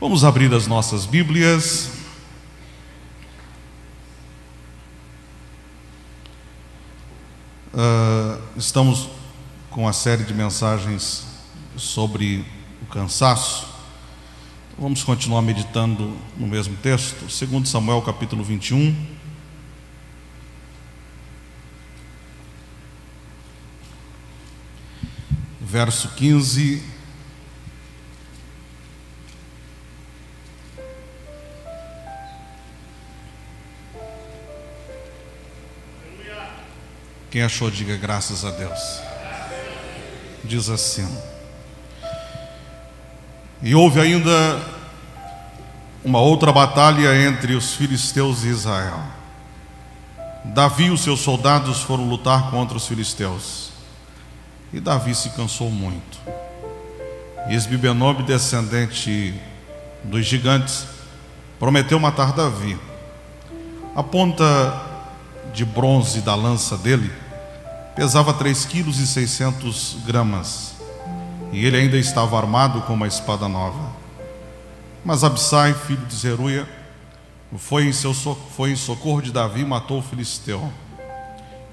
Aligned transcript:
Vamos 0.00 0.24
abrir 0.24 0.50
as 0.54 0.66
nossas 0.66 1.04
Bíblias. 1.04 1.90
Uh, 7.74 8.40
estamos 8.56 9.10
com 9.68 9.86
a 9.86 9.92
série 9.92 10.24
de 10.24 10.32
mensagens 10.32 11.26
sobre 11.76 12.46
o 12.80 12.86
cansaço. 12.86 13.68
Vamos 14.78 15.04
continuar 15.04 15.42
meditando 15.42 16.16
no 16.34 16.46
mesmo 16.46 16.74
texto, 16.78 17.26
2 17.26 17.68
Samuel 17.68 18.00
capítulo 18.00 18.42
21. 18.42 18.96
Verso 25.60 26.08
15 26.14 26.89
Quem 37.30 37.42
achou, 37.42 37.70
diga 37.70 37.96
graças 37.96 38.44
a 38.44 38.50
Deus. 38.50 39.00
Diz 40.42 40.68
assim. 40.68 41.08
E 43.62 43.72
houve 43.72 44.00
ainda 44.00 44.60
uma 46.04 46.18
outra 46.18 46.50
batalha 46.50 47.14
entre 47.24 47.54
os 47.54 47.74
filisteus 47.74 48.42
e 48.42 48.48
Israel. 48.48 49.00
Davi 50.44 50.86
e 50.86 50.90
os 50.90 51.02
seus 51.02 51.20
soldados 51.20 51.82
foram 51.82 52.08
lutar 52.08 52.50
contra 52.50 52.76
os 52.76 52.88
filisteus. 52.88 53.70
E 54.72 54.80
Davi 54.80 55.14
se 55.14 55.30
cansou 55.30 55.70
muito. 55.70 56.18
E 57.48 57.54
Esbibenob, 57.54 58.24
descendente 58.24 59.32
dos 60.02 60.26
gigantes, 60.26 60.84
prometeu 61.60 62.00
matar 62.00 62.32
Davi. 62.32 62.76
A 63.94 64.02
ponta 64.02 64.89
de 65.52 65.64
bronze 65.64 66.20
da 66.20 66.34
lança 66.34 66.76
dele 66.76 67.10
pesava 67.94 68.32
3 68.32 68.64
quilos 68.64 68.98
e 68.98 69.06
600 69.06 69.98
gramas, 70.06 70.74
e 71.52 71.64
ele 71.66 71.76
ainda 71.76 71.98
estava 71.98 72.38
armado 72.38 72.80
com 72.82 72.94
uma 72.94 73.06
espada 73.06 73.48
nova. 73.48 73.90
Mas 75.04 75.24
Absai, 75.24 75.74
filho 75.74 76.06
de 76.06 76.14
Zeruia, 76.14 76.68
foi 77.58 77.84
em, 77.84 77.92
seu, 77.92 78.14
foi 78.14 78.70
em 78.70 78.76
socorro 78.76 79.20
de 79.20 79.32
Davi 79.32 79.60
e 79.60 79.64
matou 79.64 79.98
o 79.98 80.02
filisteu. 80.02 80.72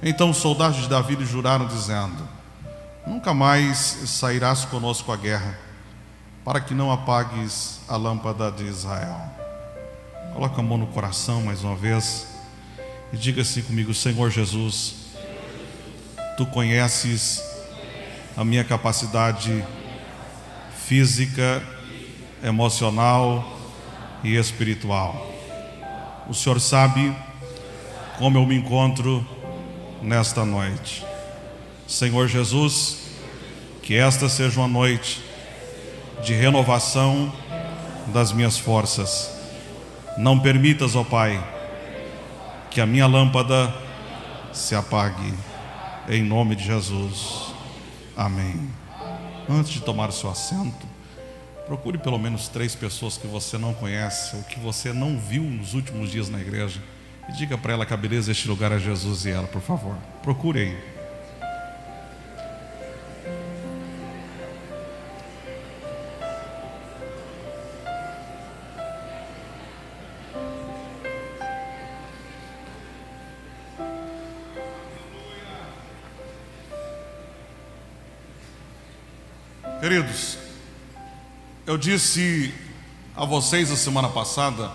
Então 0.02 0.32
os 0.32 0.38
soldados 0.38 0.82
de 0.82 0.90
Davi 0.90 1.16
lhe 1.16 1.26
juraram, 1.26 1.68
dizendo: 1.68 2.28
Nunca 3.06 3.34
mais 3.34 3.78
sairás 3.78 4.66
conosco 4.66 5.12
à 5.12 5.16
guerra, 5.16 5.58
para 6.44 6.60
que 6.60 6.74
não 6.74 6.92
apagues 6.92 7.80
a 7.88 7.96
lâmpada 7.96 8.52
de 8.52 8.66
Israel. 8.66 9.22
Coloca 10.34 10.60
a 10.60 10.64
mão 10.64 10.78
no 10.78 10.88
coração 10.88 11.44
mais 11.44 11.64
uma 11.64 11.76
vez. 11.76 12.37
E 13.12 13.18
diga 13.18 13.42
assim 13.42 13.62
comigo: 13.62 13.94
Senhor 13.94 14.30
Jesus, 14.30 14.96
tu 16.36 16.46
conheces 16.46 17.44
a 18.36 18.44
minha 18.44 18.64
capacidade 18.64 19.64
física, 20.86 21.64
emocional 22.44 23.58
e 24.24 24.36
espiritual. 24.36 25.34
O 26.30 26.34
Senhor 26.34 26.60
sabe 26.60 27.16
como 28.18 28.38
eu 28.38 28.46
me 28.46 28.56
encontro 28.56 29.26
nesta 30.02 30.46
noite. 30.46 31.06
Senhor 31.88 32.28
Jesus, 32.28 32.98
que 33.82 33.96
esta 33.96 34.28
seja 34.28 34.60
uma 34.60 34.68
noite 34.68 35.24
de 36.24 36.34
renovação 36.34 37.34
das 38.08 38.32
minhas 38.32 38.58
forças. 38.58 39.32
Não 40.18 40.40
permitas, 40.40 40.96
ó 40.96 41.04
Pai, 41.04 41.42
que 42.70 42.82
a 42.82 42.86
minha 42.86 43.08
lâmpada 43.08 43.74
se 44.54 44.76
apague, 44.76 45.34
em 46.08 46.24
nome 46.24 46.56
de 46.56 46.64
Jesus. 46.64 47.54
Amém. 48.16 48.70
Antes 49.50 49.72
de 49.72 49.82
tomar 49.82 50.10
o 50.10 50.12
seu 50.12 50.30
assento, 50.30 50.86
procure 51.66 51.98
pelo 51.98 52.18
menos 52.18 52.48
três 52.48 52.76
pessoas 52.76 53.18
que 53.18 53.28
você 53.28 53.58
não 53.58 53.74
conhece 53.74 54.36
ou 54.36 54.44
que 54.44 54.60
você 54.60 54.92
não 54.92 55.18
viu 55.18 55.44
nos 55.44 55.74
últimos 55.74 56.12
dias 56.12 56.30
na 56.30 56.40
igreja 56.40 56.82
e 57.30 57.34
diga 57.34 57.58
para 57.58 57.74
ela 57.74 57.86
que 57.86 57.94
a 57.94 57.98
beleza 57.98 58.28
deste 58.28 58.48
lugar 58.48 58.72
é 58.72 58.80
Jesus 58.80 59.26
e 59.26 59.32
ela, 59.32 59.48
por 59.48 59.62
favor. 59.62 59.96
Procure 60.24 60.76
eu 81.78 81.80
disse 81.80 82.52
a 83.16 83.24
vocês 83.24 83.72
a 83.72 83.76
semana 83.76 84.10
passada 84.10 84.72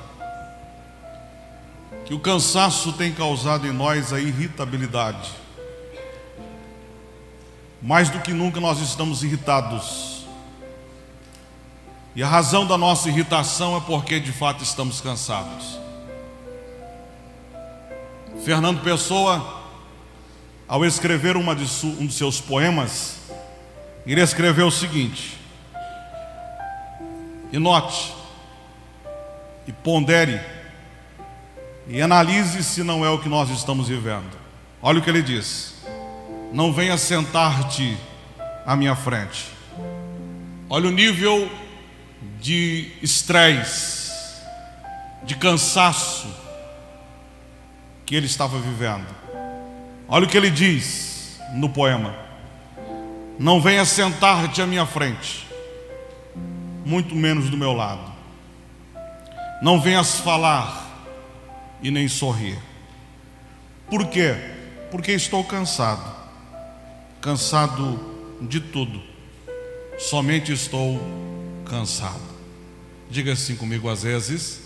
que 2.04 2.14
o 2.14 2.20
cansaço 2.20 2.92
tem 2.92 3.12
causado 3.12 3.66
em 3.66 3.72
nós 3.72 4.12
a 4.12 4.20
irritabilidade. 4.20 5.28
Mais 7.82 8.08
do 8.08 8.20
que 8.20 8.32
nunca 8.32 8.60
nós 8.60 8.78
estamos 8.78 9.24
irritados. 9.24 10.24
E 12.14 12.22
a 12.22 12.28
razão 12.28 12.64
da 12.64 12.78
nossa 12.78 13.08
irritação 13.08 13.76
é 13.76 13.80
porque 13.80 14.20
de 14.20 14.30
fato 14.30 14.62
estamos 14.62 15.00
cansados. 15.00 15.80
Fernando 18.44 18.80
Pessoa, 18.80 19.60
ao 20.68 20.84
escrever 20.84 21.34
de 21.34 21.40
um 21.84 22.06
de 22.06 22.14
seus 22.14 22.40
poemas, 22.40 23.16
ele 24.06 24.20
escreveu 24.20 24.68
o 24.68 24.72
seguinte: 24.72 25.41
e 27.52 27.58
note, 27.58 28.14
e 29.66 29.72
pondere, 29.72 30.40
e 31.86 32.00
analise 32.00 32.64
se 32.64 32.82
não 32.82 33.04
é 33.04 33.10
o 33.10 33.18
que 33.18 33.28
nós 33.28 33.50
estamos 33.50 33.88
vivendo. 33.88 34.38
Olha 34.80 34.98
o 34.98 35.02
que 35.02 35.10
ele 35.10 35.22
diz: 35.22 35.74
Não 36.52 36.72
venha 36.72 36.96
sentar-te 36.96 37.96
à 38.64 38.74
minha 38.74 38.96
frente. 38.96 39.50
Olha 40.68 40.88
o 40.88 40.92
nível 40.92 41.50
de 42.40 42.92
estresse, 43.02 44.10
de 45.22 45.36
cansaço 45.36 46.26
que 48.06 48.16
ele 48.16 48.26
estava 48.26 48.58
vivendo. 48.58 49.06
Olha 50.08 50.24
o 50.24 50.28
que 50.28 50.36
ele 50.36 50.50
diz 50.50 51.40
no 51.54 51.68
poema. 51.68 52.14
Não 53.38 53.60
venha 53.60 53.84
sentar-te 53.84 54.60
à 54.60 54.66
minha 54.66 54.86
frente, 54.86 55.41
muito 56.84 57.14
menos 57.14 57.48
do 57.48 57.56
meu 57.56 57.72
lado. 57.72 58.12
Não 59.62 59.80
venhas 59.80 60.18
falar 60.18 61.06
e 61.82 61.90
nem 61.90 62.08
sorrir. 62.08 62.58
Por 63.88 64.06
quê? 64.08 64.34
Porque 64.90 65.12
estou 65.12 65.44
cansado. 65.44 66.14
Cansado 67.20 68.00
de 68.40 68.60
tudo. 68.60 69.02
Somente 69.98 70.52
estou 70.52 71.00
cansado. 71.64 72.20
Diga 73.10 73.32
assim 73.32 73.54
comigo 73.54 73.88
às 73.88 74.02
vezes. 74.02 74.62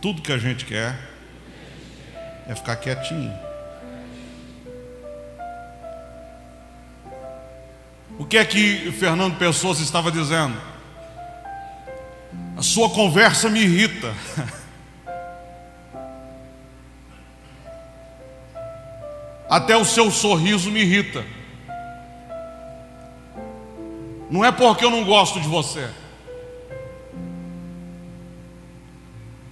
Tudo 0.00 0.22
que 0.22 0.32
a 0.32 0.38
gente 0.38 0.64
quer 0.64 0.98
é 2.46 2.54
ficar 2.54 2.76
quietinho. 2.76 3.32
O 8.18 8.24
que 8.24 8.38
é 8.38 8.44
que 8.44 8.90
Fernando 8.92 9.36
Pessoa 9.38 9.74
estava 9.74 10.10
dizendo? 10.10 10.56
A 12.58 12.62
sua 12.62 12.90
conversa 12.90 13.48
me 13.48 13.60
irrita. 13.60 14.12
Até 19.48 19.76
o 19.76 19.84
seu 19.84 20.10
sorriso 20.10 20.68
me 20.68 20.80
irrita. 20.80 21.24
Não 24.28 24.44
é 24.44 24.50
porque 24.50 24.84
eu 24.84 24.90
não 24.90 25.04
gosto 25.04 25.40
de 25.40 25.46
você. 25.46 25.88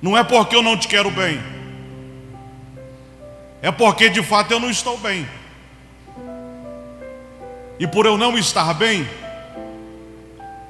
Não 0.03 0.19
é 0.19 0.25
porque 0.25 0.57
eu 0.57 0.63
não 0.63 0.77
te 0.77 0.89
quero 0.89 1.13
bem. 1.13 1.41
É 3.63 3.71
porque 3.71 4.11
de 4.11 4.21
fato 4.21 4.51
eu 4.51 4.59
não 4.59 4.69
estou 4.69 4.99
bem. 4.99 5.29
E 7.79 7.87
por 7.87 8.05
eu 8.05 8.19
não 8.19 8.37
estar 8.37 8.75
bem, 8.75 9.09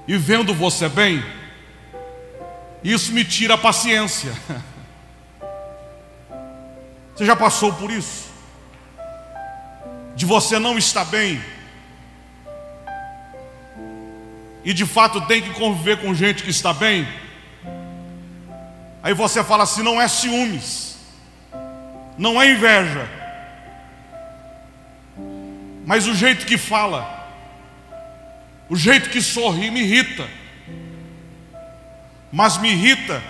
e 0.07 0.19
vendo 0.19 0.53
você 0.53 0.87
bem, 0.87 1.25
isso 2.93 3.13
me 3.13 3.25
tira 3.25 3.55
a 3.55 3.59
paciência. 3.59 4.33
Você 7.15 7.25
já 7.25 7.35
passou 7.35 7.73
por 7.73 7.91
isso? 7.91 8.27
De 10.15 10.27
você 10.27 10.59
não 10.59 10.77
estar 10.77 11.05
bem, 11.05 11.43
e 14.65 14.73
de 14.73 14.85
fato 14.85 15.21
tem 15.23 15.41
que 15.43 15.51
conviver 15.51 16.01
com 16.01 16.15
gente 16.15 16.43
que 16.43 16.51
está 16.51 16.73
bem, 16.73 17.07
Aí 19.07 19.15
você 19.15 19.45
fala 19.45 19.63
assim: 19.63 19.85
não 19.85 20.03
é 20.03 20.09
ciúmes, 20.09 20.99
não 22.19 22.43
é 22.43 22.51
inveja, 22.51 23.09
mas 25.87 26.09
o 26.09 26.15
jeito 26.15 26.45
que 26.45 26.59
fala, 26.59 27.33
o 28.69 28.75
jeito 28.75 29.09
que 29.09 29.23
sorri 29.23 29.71
me 29.71 29.83
irrita, 29.83 30.29
mas 32.33 32.59
me 32.59 32.71
irrita, 32.71 33.23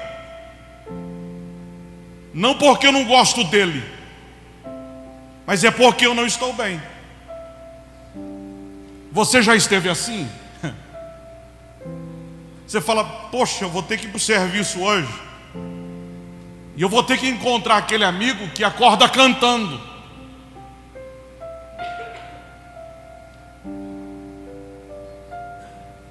não 2.32 2.58
porque 2.58 2.86
eu 2.86 2.92
não 2.92 3.04
gosto 3.04 3.44
dele, 3.44 3.82
mas 5.46 5.64
é 5.64 5.70
porque 5.70 6.06
eu 6.06 6.14
não 6.14 6.26
estou 6.26 6.52
bem. 6.52 6.80
Você 9.12 9.40
já 9.40 9.56
esteve 9.56 9.88
assim? 9.88 10.28
Você 12.66 12.80
fala, 12.80 13.04
poxa, 13.04 13.64
eu 13.64 13.70
vou 13.70 13.82
ter 13.82 13.96
que 13.96 14.06
ir 14.06 14.10
para 14.10 14.18
o 14.18 14.20
serviço 14.20 14.80
hoje. 14.80 15.08
E 16.76 16.82
eu 16.82 16.88
vou 16.90 17.02
ter 17.02 17.16
que 17.16 17.26
encontrar 17.26 17.78
aquele 17.78 18.04
amigo 18.04 18.48
que 18.50 18.62
acorda 18.62 19.08
cantando. 19.08 19.80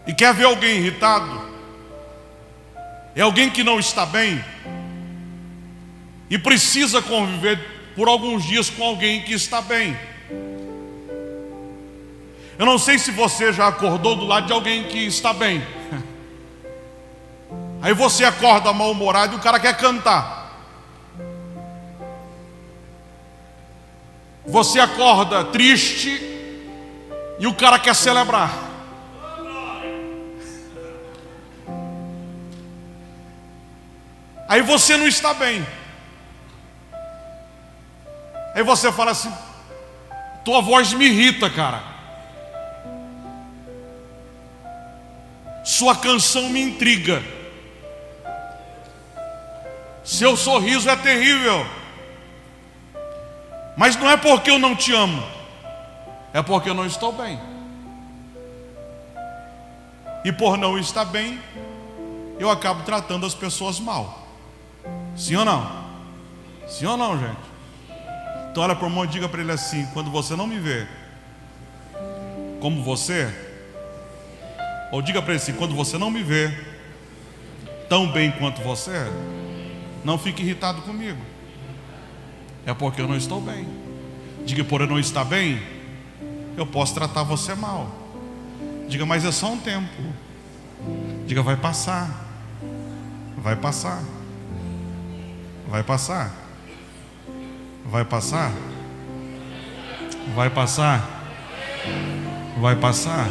E 0.07 0.13
quer 0.13 0.33
ver 0.33 0.45
alguém 0.45 0.77
irritado? 0.77 1.44
É 3.15 3.21
alguém 3.21 3.49
que 3.49 3.63
não 3.63 3.79
está 3.79 4.05
bem 4.05 4.43
e 6.29 6.37
precisa 6.37 7.01
conviver 7.01 7.57
por 7.95 8.09
alguns 8.09 8.43
dias 8.43 8.69
com 8.69 8.83
alguém 8.83 9.21
que 9.21 9.33
está 9.33 9.61
bem. 9.61 9.97
Eu 12.59 12.65
não 12.65 12.77
sei 12.77 12.99
se 12.99 13.11
você 13.11 13.53
já 13.53 13.67
acordou 13.67 14.17
do 14.17 14.25
lado 14.25 14.47
de 14.47 14.53
alguém 14.53 14.83
que 14.83 14.99
está 15.05 15.31
bem. 15.31 15.65
Aí 17.81 17.93
você 17.93 18.25
acorda 18.25 18.73
mal-humorado 18.73 19.35
e 19.35 19.37
o 19.37 19.41
cara 19.41 19.59
quer 19.59 19.77
cantar. 19.77 20.43
Você 24.45 24.79
acorda 24.79 25.43
triste 25.45 26.21
e 27.39 27.47
o 27.47 27.53
cara 27.53 27.79
quer 27.79 27.95
celebrar. 27.95 28.64
Aí 34.47 34.61
você 34.61 34.95
não 34.97 35.07
está 35.07 35.33
bem. 35.33 35.65
Aí 38.53 38.63
você 38.63 38.91
fala 38.91 39.11
assim: 39.11 39.33
tua 40.43 40.61
voz 40.61 40.93
me 40.93 41.05
irrita, 41.05 41.49
cara. 41.49 41.83
Sua 45.63 45.95
canção 45.95 46.49
me 46.49 46.61
intriga. 46.61 47.23
Seu 50.03 50.37
sorriso 50.37 50.87
é 50.89 50.95
terrível. 50.95 51.65
Mas 53.75 53.95
não 53.95 54.09
é 54.09 54.15
porque 54.15 54.49
eu 54.51 54.59
não 54.59 54.75
te 54.75 54.93
amo, 54.93 55.21
é 56.31 56.41
porque 56.41 56.69
eu 56.69 56.73
não 56.73 56.85
estou 56.85 57.11
bem. 57.11 57.39
E 60.23 60.31
por 60.31 60.57
não 60.57 60.77
estar 60.77 61.05
bem, 61.05 61.41
eu 62.39 62.49
acabo 62.49 62.83
tratando 62.83 63.25
as 63.25 63.33
pessoas 63.33 63.79
mal. 63.79 64.24
Sim 65.15 65.35
ou 65.35 65.45
não? 65.45 65.85
Sim 66.67 66.85
ou 66.85 66.97
não, 66.97 67.17
gente? 67.19 67.37
Então 68.51 68.63
olha 68.63 68.75
para 68.75 68.85
o 68.85 68.89
irmão 68.89 69.05
e 69.05 69.07
diga 69.07 69.27
para 69.29 69.41
ele 69.41 69.51
assim: 69.51 69.85
quando 69.93 70.09
você 70.11 70.35
não 70.35 70.47
me 70.47 70.59
vê 70.59 70.87
como 72.59 72.81
você, 72.83 73.33
ou 74.91 75.01
diga 75.01 75.21
para 75.21 75.33
ele 75.33 75.41
assim: 75.41 75.53
quando 75.53 75.75
você 75.75 75.97
não 75.97 76.09
me 76.09 76.23
vê 76.23 76.51
tão 77.89 78.11
bem 78.11 78.31
quanto 78.31 78.61
você, 78.61 79.09
não 80.03 80.17
fique 80.17 80.41
irritado 80.41 80.81
comigo. 80.81 81.19
É 82.65 82.73
porque 82.73 83.01
eu 83.01 83.07
não 83.07 83.15
estou 83.15 83.39
bem. 83.39 83.67
Diga 84.45 84.63
por 84.63 84.81
eu 84.81 84.87
não 84.87 84.99
estar 84.99 85.23
bem, 85.23 85.61
eu 86.57 86.65
posso 86.65 86.93
tratar 86.93 87.23
você 87.23 87.53
mal. 87.55 87.91
Diga, 88.87 89.05
mas 89.05 89.25
é 89.25 89.31
só 89.31 89.51
um 89.51 89.57
tempo. 89.57 90.01
Diga, 91.25 91.41
vai 91.41 91.55
passar. 91.55 92.25
Vai 93.37 93.55
passar. 93.55 94.01
Vai 95.67 95.83
passar. 95.83 96.31
Vai 97.85 98.05
passar. 98.05 98.51
Vai 100.35 100.49
passar. 100.49 101.09
Vai 102.59 102.75
passar. 102.75 103.29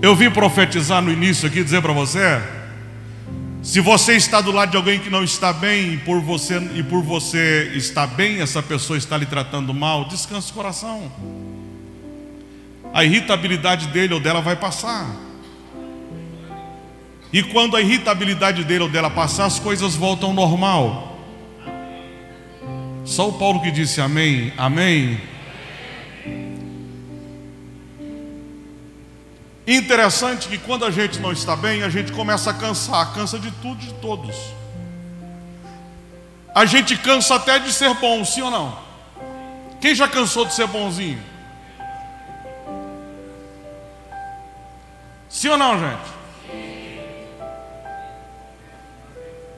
Eu 0.00 0.14
vim 0.14 0.30
profetizar 0.30 1.02
no 1.02 1.10
início 1.10 1.48
aqui, 1.48 1.62
dizer 1.62 1.82
para 1.82 1.92
você: 1.92 2.40
se 3.62 3.80
você 3.80 4.14
está 4.14 4.40
do 4.40 4.52
lado 4.52 4.70
de 4.70 4.76
alguém 4.76 4.98
que 4.98 5.10
não 5.10 5.22
está 5.22 5.52
bem, 5.52 5.94
e 5.94 5.96
por 5.98 6.20
você, 6.20 6.58
e 6.74 6.82
por 6.82 7.02
você 7.02 7.72
estar 7.74 8.06
bem, 8.06 8.40
essa 8.40 8.62
pessoa 8.62 8.96
está 8.96 9.16
lhe 9.16 9.26
tratando 9.26 9.74
mal, 9.74 10.06
descanse 10.06 10.50
o 10.50 10.54
coração. 10.54 11.10
A 12.94 13.04
irritabilidade 13.04 13.88
dele 13.88 14.14
ou 14.14 14.20
dela 14.20 14.40
vai 14.40 14.56
passar. 14.56 15.27
E 17.32 17.42
quando 17.42 17.76
a 17.76 17.80
irritabilidade 17.80 18.64
dele 18.64 18.84
ou 18.84 18.88
dela 18.88 19.10
passar, 19.10 19.44
as 19.44 19.58
coisas 19.58 19.94
voltam 19.94 20.30
ao 20.30 20.34
normal. 20.34 21.18
Só 23.04 23.28
o 23.28 23.32
Paulo 23.34 23.60
que 23.60 23.70
disse 23.70 24.00
amém, 24.00 24.52
amém. 24.56 25.20
Interessante 29.66 30.48
que 30.48 30.56
quando 30.56 30.86
a 30.86 30.90
gente 30.90 31.18
não 31.18 31.30
está 31.30 31.54
bem, 31.54 31.82
a 31.82 31.90
gente 31.90 32.12
começa 32.12 32.50
a 32.50 32.54
cansar, 32.54 33.12
cansa 33.12 33.38
de 33.38 33.50
tudo 33.50 33.82
e 33.82 33.86
de 33.86 33.94
todos. 33.94 34.34
A 36.54 36.64
gente 36.64 36.96
cansa 36.96 37.34
até 37.34 37.58
de 37.58 37.72
ser 37.72 37.92
bom, 37.94 38.24
sim 38.24 38.40
ou 38.40 38.50
não? 38.50 38.78
Quem 39.80 39.94
já 39.94 40.08
cansou 40.08 40.46
de 40.46 40.54
ser 40.54 40.66
bonzinho? 40.66 41.22
Sim 45.28 45.48
ou 45.48 45.58
não, 45.58 45.78
gente? 45.78 46.17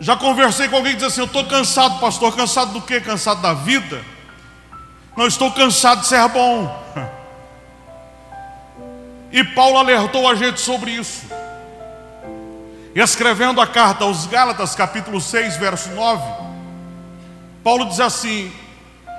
Já 0.01 0.17
conversei 0.17 0.67
com 0.67 0.77
alguém 0.77 0.93
que 0.93 0.99
diz 0.99 1.09
assim: 1.09 1.21
Eu 1.21 1.27
estou 1.27 1.45
cansado, 1.45 2.01
pastor. 2.01 2.35
Cansado 2.35 2.73
do 2.73 2.81
quê? 2.81 3.01
Cansado 3.01 3.43
da 3.43 3.53
vida? 3.53 4.03
Não 5.15 5.27
estou 5.27 5.53
cansado 5.53 6.01
de 6.01 6.07
ser 6.07 6.27
bom. 6.29 6.81
E 9.33 9.45
Paulo 9.45 9.79
alertou 9.79 10.29
a 10.29 10.35
gente 10.35 10.61
sobre 10.61 10.91
isso. 10.91 11.25
Escrevendo 12.93 13.61
a 13.61 13.67
carta 13.67 14.03
aos 14.03 14.27
Gálatas, 14.27 14.75
capítulo 14.75 15.21
6, 15.21 15.57
verso 15.57 15.91
9, 15.91 16.21
Paulo 17.63 17.85
diz 17.85 18.01
assim: 18.01 18.51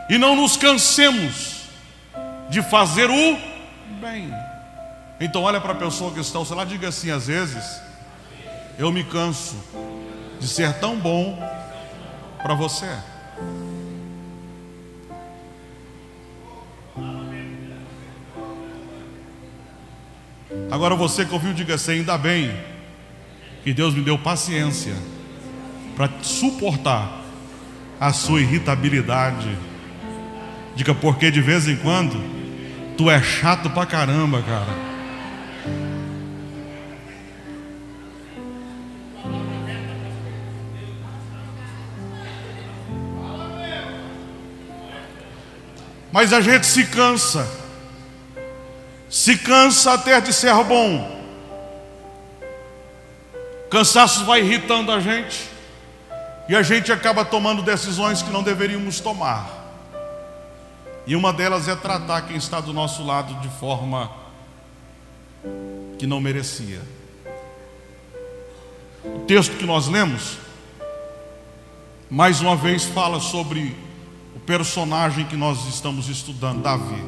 E 0.10 0.17
não 0.17 0.36
nos 0.36 0.58
cansemos 0.58 1.62
de 2.50 2.62
fazer 2.62 3.10
o 3.10 3.38
bem. 4.01 4.34
Então, 5.17 5.44
olha 5.44 5.62
para 5.62 5.72
a 5.72 5.75
pessoa 5.75 6.12
que 6.12 6.20
está 6.20 6.39
ao 6.39 6.46
seu 6.46 6.58
lado, 6.58 6.67
diga 6.67 6.89
assim: 6.89 7.10
às 7.10 7.27
vezes, 7.27 7.82
eu 8.77 8.91
me 8.91 9.05
canso 9.05 9.55
de 10.41 10.48
ser 10.48 10.74
tão 10.79 10.98
bom 10.98 11.39
para 12.41 12.55
você. 12.55 12.89
Agora 20.71 20.95
você 20.95 21.24
que 21.24 21.33
ouviu, 21.33 21.53
diga 21.53 21.75
assim: 21.75 21.91
ainda 21.91 22.17
bem 22.17 22.51
que 23.63 23.71
Deus 23.71 23.93
me 23.93 24.01
deu 24.01 24.17
paciência 24.17 24.95
para 25.95 26.10
suportar 26.24 27.21
a 28.00 28.12
sua 28.12 28.41
irritabilidade. 28.41 29.55
Diga 30.75 30.95
porque 30.95 31.29
de 31.29 31.41
vez 31.41 31.67
em 31.67 31.75
quando 31.75 32.19
tu 32.98 33.12
é 33.12 33.21
chato 33.21 33.69
pra 33.69 33.86
caramba, 33.86 34.41
cara. 34.41 34.90
Mas 46.12 46.34
a 46.34 46.41
gente 46.41 46.65
se 46.68 46.86
cansa 46.86 47.62
se 49.12 49.38
cansa 49.38 49.91
até 49.91 50.22
de 50.22 50.32
ser 50.32 50.53
bom. 50.63 51.20
Cansaço 53.70 54.24
vai 54.24 54.39
irritando 54.39 54.89
a 54.89 55.01
gente 55.01 55.50
e 56.48 56.56
a 56.56 56.63
gente 56.63 56.94
acaba 56.94 57.25
tomando 57.25 57.62
decisões 57.62 58.22
que 58.22 58.32
não 58.32 58.41
deveríamos 58.41 59.01
tomar. 59.01 59.50
E 61.06 61.13
uma 61.13 61.34
delas 61.34 61.68
é 61.68 61.75
tratar 61.75 62.22
quem 62.22 62.38
está 62.38 62.62
do 62.62 62.72
nosso 62.72 63.03
lado 63.06 63.34
de 63.41 63.50
forma 63.60 64.10
que 66.00 66.08
não 66.08 66.22
merecia. 66.22 66.82
O 69.03 69.20
texto 69.27 69.58
que 69.58 69.65
nós 69.65 69.88
lemos, 69.89 70.38
mais 72.10 72.39
uma 72.39 72.56
vez, 72.56 72.86
fala 72.86 73.20
sobre 73.20 73.75
personagem 74.51 75.24
que 75.24 75.38
nós 75.38 75.65
estamos 75.65 76.10
estudando, 76.10 76.62
Davi. 76.62 77.01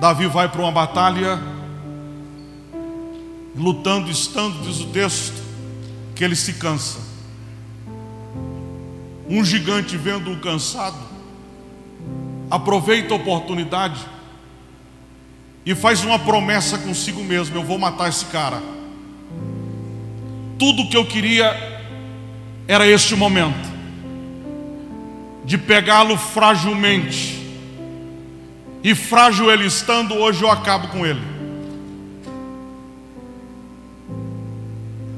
Davi 0.00 0.26
vai 0.26 0.48
para 0.48 0.60
uma 0.60 0.72
batalha, 0.72 1.40
lutando, 3.54 4.10
estando, 4.10 4.60
diz 4.64 4.80
o 4.80 4.86
texto, 4.86 5.40
porque 6.08 6.24
ele 6.24 6.34
se 6.34 6.54
cansa. 6.54 6.98
Um 9.28 9.44
gigante 9.44 9.96
vendo 9.96 10.32
o 10.32 10.40
cansado, 10.40 10.98
aproveita 12.50 13.14
a 13.14 13.16
oportunidade 13.16 14.00
e 15.64 15.72
faz 15.72 16.02
uma 16.02 16.18
promessa 16.18 16.78
consigo 16.78 17.22
mesmo: 17.22 17.56
eu 17.56 17.62
vou 17.62 17.78
matar 17.78 18.08
esse 18.08 18.24
cara. 18.24 18.60
Tudo 20.58 20.88
que 20.88 20.96
eu 20.96 21.06
queria 21.06 21.54
era 22.66 22.84
este 22.88 23.14
momento 23.14 23.71
de 25.44 25.58
pegá-lo 25.58 26.16
fragilmente. 26.16 27.40
E 28.82 28.94
frágil 28.94 29.50
ele 29.50 29.66
estando, 29.66 30.14
hoje 30.14 30.42
eu 30.42 30.50
acabo 30.50 30.88
com 30.88 31.06
ele. 31.06 31.32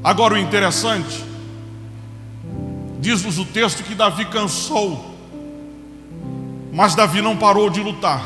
Agora 0.03 0.35
o 0.35 0.39
interessante, 0.39 1.25
diz-nos 3.01 3.39
o 3.39 3.45
texto 3.47 3.83
que 3.83 3.95
Davi 3.95 4.27
cansou, 4.27 5.15
mas 6.71 6.95
Davi 6.95 7.23
não 7.23 7.37
parou 7.39 7.71
de 7.71 7.81
lutar. 7.81 8.23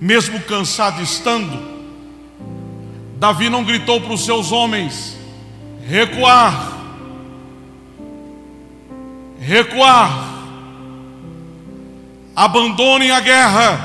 Mesmo 0.00 0.38
cansado 0.42 1.02
estando, 1.02 1.60
Davi 3.16 3.48
não 3.50 3.64
gritou 3.64 4.00
para 4.00 4.12
os 4.12 4.24
seus 4.24 4.52
homens: 4.52 5.16
recuar, 5.84 6.77
recuar, 9.48 10.10
abandonem 12.36 13.10
a 13.10 13.18
guerra, 13.18 13.80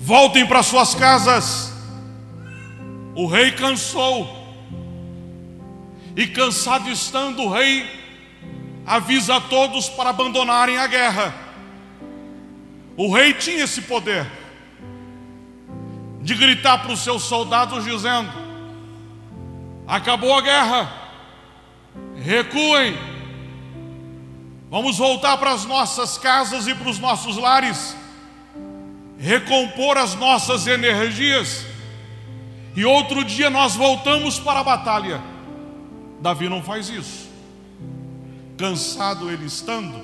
voltem 0.00 0.46
para 0.46 0.62
suas 0.62 0.94
casas. 0.94 1.70
O 3.14 3.26
rei 3.26 3.52
cansou, 3.52 4.26
e 6.16 6.26
cansado 6.26 6.88
estando, 6.88 7.42
o 7.42 7.52
rei 7.52 7.86
avisa 8.86 9.36
a 9.36 9.40
todos 9.42 9.90
para 9.90 10.08
abandonarem 10.08 10.78
a 10.78 10.86
guerra. 10.86 11.34
O 12.96 13.12
rei 13.12 13.34
tinha 13.34 13.64
esse 13.64 13.82
poder 13.82 14.26
de 16.22 16.34
gritar 16.34 16.78
para 16.78 16.92
os 16.92 17.00
seus 17.00 17.24
soldados, 17.24 17.84
dizendo: 17.84 18.32
Acabou 19.86 20.34
a 20.34 20.40
guerra, 20.40 20.92
recuem, 22.16 23.13
vamos 24.74 24.98
voltar 24.98 25.36
para 25.36 25.52
as 25.52 25.64
nossas 25.64 26.18
casas 26.18 26.66
e 26.66 26.74
para 26.74 26.88
os 26.88 26.98
nossos 26.98 27.36
lares, 27.36 27.96
recompor 29.16 29.96
as 29.96 30.16
nossas 30.16 30.66
energias 30.66 31.64
e 32.74 32.84
outro 32.84 33.24
dia 33.24 33.48
nós 33.48 33.76
voltamos 33.76 34.40
para 34.40 34.58
a 34.58 34.64
batalha. 34.64 35.22
Davi 36.20 36.48
não 36.48 36.60
faz 36.60 36.88
isso. 36.88 37.30
Cansado 38.58 39.30
ele 39.30 39.44
estando, 39.44 40.02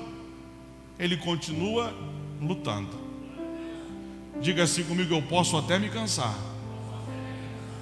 ele 0.97 1.17
continua 1.17 1.93
lutando. 2.41 2.97
Diga 4.39 4.63
assim 4.63 4.85
comigo: 4.85 5.13
eu 5.13 5.21
posso 5.21 5.57
até 5.57 5.77
me 5.77 5.89
cansar. 5.89 6.33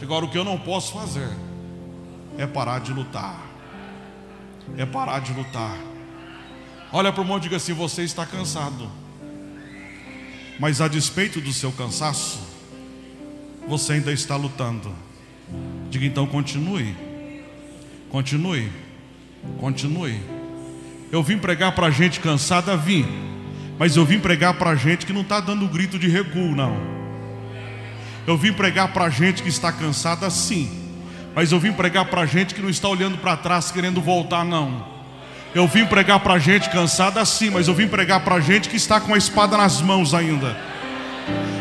Agora, 0.02 0.26
o 0.26 0.32
que 0.32 0.40
eu 0.40 0.44
não 0.44 0.58
posso 0.58 0.94
fazer 0.94 1.30
é 2.36 2.48
parar 2.48 2.80
de 2.80 2.92
lutar. 2.92 3.40
É 4.76 4.88
parar 4.88 5.20
de 5.20 5.34
lutar. 5.34 5.89
Olha 6.92 7.12
para 7.12 7.22
o 7.22 7.24
irmão 7.24 7.38
e 7.38 7.42
diga 7.42 7.58
assim: 7.58 7.74
você 7.74 8.04
está 8.04 8.26
cansado. 8.26 8.90
Mas 10.60 10.82
a 10.82 10.88
despeito 10.88 11.40
do 11.40 11.54
seu 11.54 11.72
cansaço, 11.72 12.40
você 13.68 13.94
ainda 13.94 14.12
está 14.12 14.36
lutando. 14.36 14.94
Diga 15.90 16.06
então, 16.06 16.28
continue. 16.28 16.96
Continue. 18.10 18.70
Continue. 19.60 20.20
Eu 21.12 21.24
vim 21.24 21.38
pregar 21.38 21.74
para 21.74 21.90
gente 21.90 22.20
cansada, 22.20 22.76
vim. 22.76 23.06
Mas 23.78 23.96
eu 23.96 24.06
vim 24.06 24.20
pregar 24.20 24.56
para 24.56 24.76
gente 24.76 25.06
que 25.06 25.14
não 25.14 25.22
está 25.22 25.40
dando 25.40 25.68
grito 25.68 25.98
de 25.98 26.10
recuo, 26.10 26.54
não. 26.56 26.76
Eu 28.28 28.38
vim 28.38 28.52
pregar 28.52 28.92
para 28.92 29.10
gente 29.10 29.42
que 29.42 29.50
está 29.50 29.72
cansada, 29.72 30.30
sim. 30.30 30.70
Mas 31.34 31.52
eu 31.52 31.60
vim 31.60 31.72
pregar 31.72 32.06
para 32.06 32.26
gente 32.26 32.54
que 32.54 32.62
não 32.62 32.70
está 32.70 32.90
olhando 32.90 33.18
para 33.18 33.38
trás 33.38 33.72
querendo 33.72 34.02
voltar, 34.02 34.44
não. 34.44 34.99
Eu 35.54 35.68
vim 35.68 35.86
pregar 35.86 36.20
para 36.20 36.38
gente 36.38 36.70
cansada, 36.70 37.24
sim. 37.26 37.50
Mas 37.50 37.68
eu 37.68 37.74
vim 37.74 37.88
pregar 37.88 38.20
para 38.20 38.40
gente 38.40 38.70
que 38.70 38.76
está 38.76 39.00
com 39.00 39.14
a 39.14 39.18
espada 39.18 39.58
nas 39.58 39.82
mãos 39.82 40.14
ainda. 40.14 40.56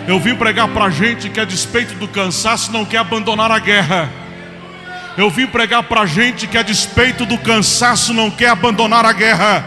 Eu 0.07 0.21
vim 0.21 0.35
pregar 0.35 0.69
para 0.69 0.91
gente 0.91 1.29
que, 1.29 1.41
a 1.41 1.45
despeito 1.45 1.95
do 1.95 2.09
cansaço, 2.09 2.73
não 2.73 2.85
quer 2.85 2.99
abandonar 2.99 3.51
a 3.51 3.59
guerra. 3.59 4.11
Eu 5.17 5.31
vim 5.31 5.47
pregar 5.47 5.83
para 5.83 6.07
gente 6.07 6.47
que, 6.47 6.57
a 6.57 6.63
despeito 6.63 7.27
do 7.27 7.39
cansaço, 7.39 8.13
não 8.13 8.31
quer 8.31 8.51
abandonar 8.51 9.05
a 9.05 9.13
guerra. 9.13 9.65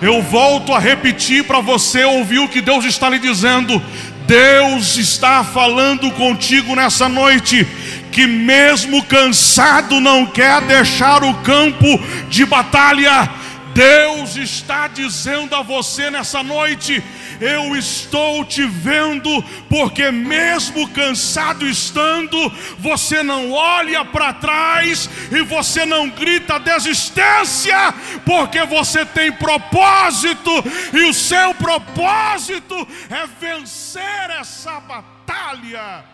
Eu 0.00 0.20
volto 0.22 0.74
a 0.74 0.78
repetir 0.78 1.44
para 1.44 1.60
você 1.60 2.04
ouvir 2.04 2.38
o 2.38 2.48
que 2.48 2.60
Deus 2.60 2.84
está 2.84 3.08
lhe 3.08 3.18
dizendo. 3.18 3.80
Deus 4.26 4.96
está 4.96 5.42
falando 5.44 6.10
contigo 6.12 6.74
nessa 6.74 7.08
noite, 7.08 7.66
que 8.10 8.26
mesmo 8.26 9.02
cansado 9.04 10.00
não 10.00 10.26
quer 10.26 10.60
deixar 10.62 11.22
o 11.24 11.34
campo 11.42 11.86
de 12.28 12.44
batalha. 12.44 13.30
Deus 13.74 14.36
está 14.36 14.86
dizendo 14.86 15.54
a 15.54 15.62
você 15.62 16.10
nessa 16.10 16.42
noite: 16.42 17.02
eu 17.42 17.74
estou 17.76 18.44
te 18.44 18.64
vendo, 18.64 19.42
porque 19.68 20.10
mesmo 20.12 20.88
cansado 20.90 21.66
estando, 21.66 22.38
você 22.78 23.22
não 23.22 23.50
olha 23.50 24.04
para 24.04 24.32
trás 24.32 25.10
e 25.30 25.42
você 25.42 25.84
não 25.84 26.08
grita 26.08 26.60
desistência, 26.60 27.92
porque 28.24 28.64
você 28.64 29.04
tem 29.04 29.32
propósito, 29.32 30.50
e 30.92 31.04
o 31.04 31.12
seu 31.12 31.52
propósito 31.54 32.76
é 33.10 33.26
vencer 33.40 34.30
essa 34.38 34.78
batalha. 34.80 36.04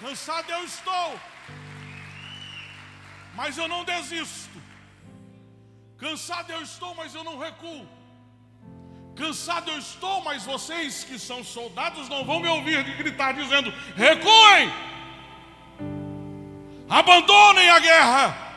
Cansado 0.00 0.50
eu 0.50 0.64
estou, 0.64 1.20
mas 3.36 3.56
eu 3.56 3.68
não 3.68 3.84
desisto. 3.84 4.69
Cansado 6.00 6.50
eu 6.50 6.62
estou, 6.62 6.94
mas 6.94 7.14
eu 7.14 7.22
não 7.22 7.38
recuo. 7.38 7.86
Cansado 9.14 9.70
eu 9.70 9.78
estou, 9.78 10.24
mas 10.24 10.44
vocês 10.44 11.04
que 11.04 11.18
são 11.18 11.44
soldados 11.44 12.08
não 12.08 12.24
vão 12.24 12.40
me 12.40 12.48
ouvir 12.48 12.82
gritar 12.96 13.32
dizendo: 13.32 13.70
recuem, 13.94 14.72
abandonem 16.88 17.68
a 17.68 17.78
guerra. 17.78 18.50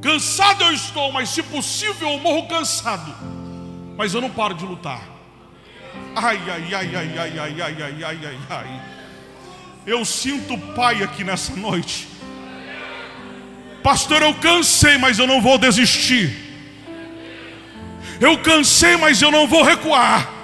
Cansado 0.00 0.64
eu 0.64 0.72
estou, 0.72 1.12
mas 1.12 1.28
se 1.28 1.42
possível 1.42 2.08
eu 2.08 2.18
morro 2.18 2.48
cansado, 2.48 3.14
mas 3.94 4.14
eu 4.14 4.22
não 4.22 4.30
paro 4.30 4.54
de 4.54 4.64
lutar. 4.64 5.02
Ai, 6.16 6.40
ai, 6.48 6.74
ai, 6.74 6.96
ai, 6.96 7.18
ai, 7.18 7.38
ai, 7.38 7.60
ai, 7.60 7.82
ai, 7.82 8.04
ai, 8.04 8.26
ai, 8.26 8.38
ai. 8.48 8.82
Eu 9.86 10.02
sinto 10.06 10.56
pai 10.74 11.02
aqui 11.02 11.22
nessa 11.24 11.54
noite 11.54 12.08
Pastor, 13.82 14.22
eu 14.22 14.34
cansei, 14.34 14.98
mas 14.98 15.18
eu 15.18 15.26
não 15.26 15.40
vou 15.40 15.58
desistir. 15.58 16.36
Eu 18.20 18.38
cansei, 18.38 18.96
mas 18.96 19.22
eu 19.22 19.30
não 19.30 19.46
vou 19.46 19.62
recuar. 19.62 20.40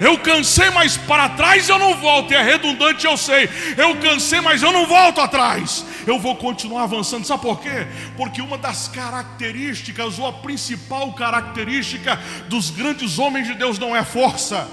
Eu 0.00 0.18
cansei, 0.18 0.70
mas 0.70 0.96
para 0.96 1.28
trás 1.30 1.68
eu 1.68 1.78
não 1.78 1.94
volto. 1.96 2.32
É 2.32 2.42
redundante, 2.42 3.06
eu 3.06 3.16
sei. 3.16 3.48
Eu 3.76 3.96
cansei, 3.96 4.40
mas 4.40 4.62
eu 4.62 4.72
não 4.72 4.86
volto 4.86 5.20
atrás. 5.20 5.84
Eu 6.06 6.18
vou 6.18 6.36
continuar 6.36 6.84
avançando. 6.84 7.24
Sabe 7.24 7.42
por 7.42 7.60
quê? 7.60 7.86
Porque 8.16 8.40
uma 8.40 8.56
das 8.56 8.88
características, 8.88 10.18
ou 10.18 10.26
a 10.26 10.32
principal 10.32 11.12
característica 11.12 12.16
dos 12.48 12.70
grandes 12.70 13.18
homens 13.18 13.46
de 13.46 13.54
Deus 13.54 13.78
não 13.78 13.94
é 13.94 14.04
força. 14.04 14.68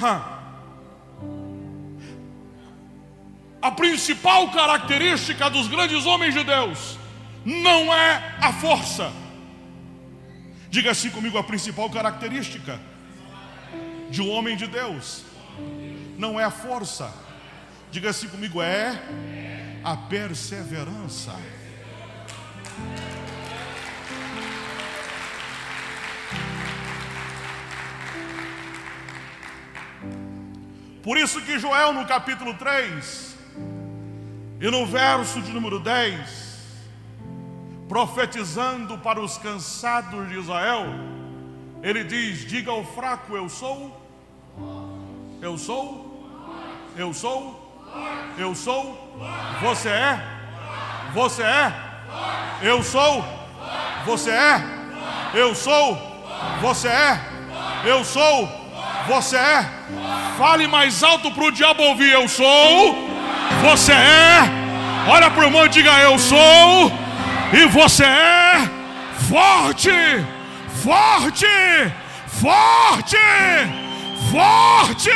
Huh. 0.00 0.39
A 3.62 3.70
principal 3.70 4.50
característica 4.50 5.50
dos 5.50 5.68
grandes 5.68 6.06
homens 6.06 6.34
de 6.34 6.42
Deus 6.42 6.98
não 7.44 7.92
é 7.92 8.36
a 8.40 8.52
força. 8.52 9.12
Diga 10.70 10.92
assim 10.92 11.10
comigo: 11.10 11.36
a 11.36 11.42
principal 11.42 11.90
característica 11.90 12.80
de 14.08 14.22
um 14.22 14.30
homem 14.30 14.56
de 14.56 14.66
Deus 14.66 15.24
não 16.16 16.38
é 16.38 16.44
a 16.44 16.50
força. 16.50 17.12
Diga 17.90 18.10
assim 18.10 18.28
comigo: 18.28 18.62
é 18.62 18.98
a 19.84 19.96
perseverança. 19.96 21.34
Por 31.02 31.16
isso 31.16 31.40
que 31.42 31.58
Joel 31.58 31.94
no 31.94 32.06
capítulo 32.06 32.54
3 32.54 33.29
e 34.60 34.70
no 34.70 34.84
verso 34.84 35.40
de 35.40 35.50
número 35.52 35.80
10, 35.80 36.50
profetizando 37.88 38.98
para 38.98 39.18
os 39.18 39.38
cansados 39.38 40.28
de 40.28 40.38
Israel, 40.38 40.84
Ele 41.82 42.04
diz: 42.04 42.46
Diga 42.46 42.70
ao 42.70 42.84
fraco, 42.84 43.34
eu 43.34 43.48
sou. 43.48 43.98
Eu 45.40 45.56
sou. 45.56 46.28
Eu 46.94 47.14
sou. 47.14 47.88
Eu 48.36 48.54
sou. 48.54 49.18
Você 49.62 49.88
é. 49.88 50.22
Você 51.14 51.42
é. 51.42 51.74
Eu 52.62 52.82
sou. 52.82 53.24
Você 54.04 54.30
é. 54.30 54.62
Eu 55.32 55.54
sou. 55.54 55.98
Você 56.60 56.86
é. 56.88 57.20
Eu 57.86 58.04
sou. 58.04 58.46
Você 59.08 59.36
é. 59.36 59.64
Fale 60.36 60.66
mais 60.66 61.02
alto 61.02 61.30
para 61.32 61.44
o 61.44 61.50
diabo 61.50 61.82
ouvir. 61.82 62.12
Eu 62.12 62.28
sou. 62.28 63.09
Você 63.62 63.92
é. 63.92 64.40
Olha 65.08 65.30
para 65.30 65.40
o 65.40 65.44
irmão 65.44 65.66
e 65.66 65.68
diga: 65.68 65.98
Eu 66.00 66.18
sou. 66.18 66.92
E 67.52 67.66
você 67.66 68.04
é 68.04 68.70
forte 69.28 69.90
forte, 70.82 71.46
forte, 72.26 73.16
forte. 74.30 75.10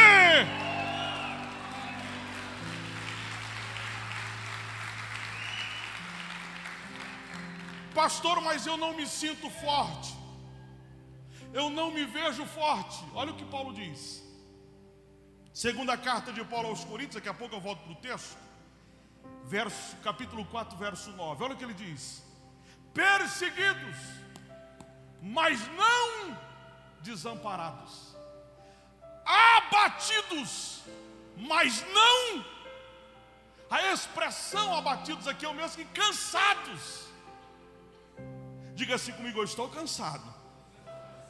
Pastor, 7.95 8.41
mas 8.43 8.67
eu 8.67 8.77
não 8.77 8.95
me 8.95 9.07
sinto 9.07 9.49
forte. 9.51 10.15
Eu 11.53 11.71
não 11.71 11.91
me 11.93 12.05
vejo 12.05 12.45
forte. 12.45 13.03
Olha 13.15 13.31
o 13.31 13.37
que 13.37 13.45
Paulo 13.45 13.73
diz. 13.73 14.24
Segunda 15.55 15.97
carta 15.97 16.33
de 16.33 16.45
Paulo 16.45 16.69
aos 16.69 16.85
Coríntios, 16.85 17.15
daqui 17.15 17.29
a 17.29 17.35
pouco 17.35 17.55
eu 17.55 17.61
volto 17.61 17.81
para 17.85 17.93
o 17.93 17.97
texto. 17.97 18.37
Verso, 19.45 19.97
capítulo 20.03 20.45
4, 20.47 20.77
verso 20.77 21.11
9. 21.13 21.45
Olha 21.45 21.55
o 21.55 21.57
que 21.57 21.65
ele 21.65 21.75
diz: 21.75 22.23
Perseguidos 22.93 23.97
mas 25.27 25.59
não 25.69 26.37
desamparados, 27.01 28.15
abatidos, 29.25 30.83
mas 31.35 31.83
não. 31.95 32.45
A 33.71 33.91
expressão 33.91 34.77
abatidos 34.77 35.27
aqui 35.27 35.47
é 35.47 35.49
o 35.49 35.55
mesmo 35.55 35.77
que 35.77 35.85
cansados. 35.99 37.09
Diga 38.75 38.97
assim 38.97 39.13
comigo: 39.13 39.39
eu 39.39 39.45
estou 39.45 39.67
cansado, 39.71 40.23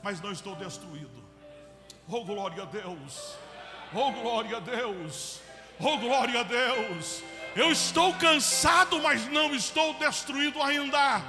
mas 0.02 0.20
não 0.20 0.32
estou 0.32 0.56
destruído. 0.56 1.22
Oh 2.08 2.24
glória 2.24 2.64
a 2.64 2.66
Deus! 2.66 3.36
Oh 3.94 4.10
glória 4.10 4.56
a 4.56 4.60
Deus! 4.60 5.40
Oh 5.78 5.96
glória 5.98 6.40
a 6.40 6.42
Deus! 6.42 7.22
Eu 7.54 7.70
estou 7.70 8.12
cansado, 8.14 9.00
mas 9.00 9.26
não 9.30 9.54
estou 9.54 9.94
destruído 9.94 10.60
ainda. 10.60 11.22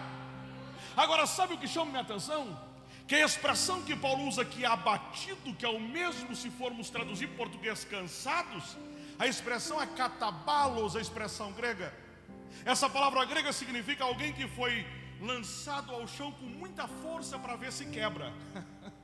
Agora, 0.98 1.28
sabe 1.28 1.54
o 1.54 1.58
que 1.60 1.68
chama 1.68 1.92
minha 1.92 2.02
atenção? 2.02 2.60
Que 3.08 3.16
a 3.16 3.26
expressão 3.26 3.84
que 3.84 3.96
Paulo 3.96 4.28
usa 4.28 4.42
aqui, 4.42 4.66
abatido, 4.66 5.54
que 5.54 5.64
é 5.64 5.70
o 5.70 5.80
mesmo 5.80 6.36
se 6.36 6.50
formos 6.50 6.90
traduzir 6.90 7.26
em 7.26 7.36
português 7.36 7.84
cansados, 7.84 8.76
a 9.20 9.28
expressão 9.28 9.80
é 9.80 9.86
catabalos, 9.86 10.96
a 10.96 11.02
expressão 11.02 11.52
grega. 11.52 11.94
Essa 12.66 12.90
palavra 12.90 13.24
grega 13.26 13.54
significa 13.54 14.04
alguém 14.04 14.34
que 14.34 14.48
foi 14.48 14.88
lançado 15.22 15.94
ao 15.94 16.08
chão 16.08 16.32
com 16.32 16.46
muita 16.46 16.88
força 16.88 17.38
para 17.38 17.56
ver 17.56 17.72
se 17.72 17.86
quebra. 17.86 18.34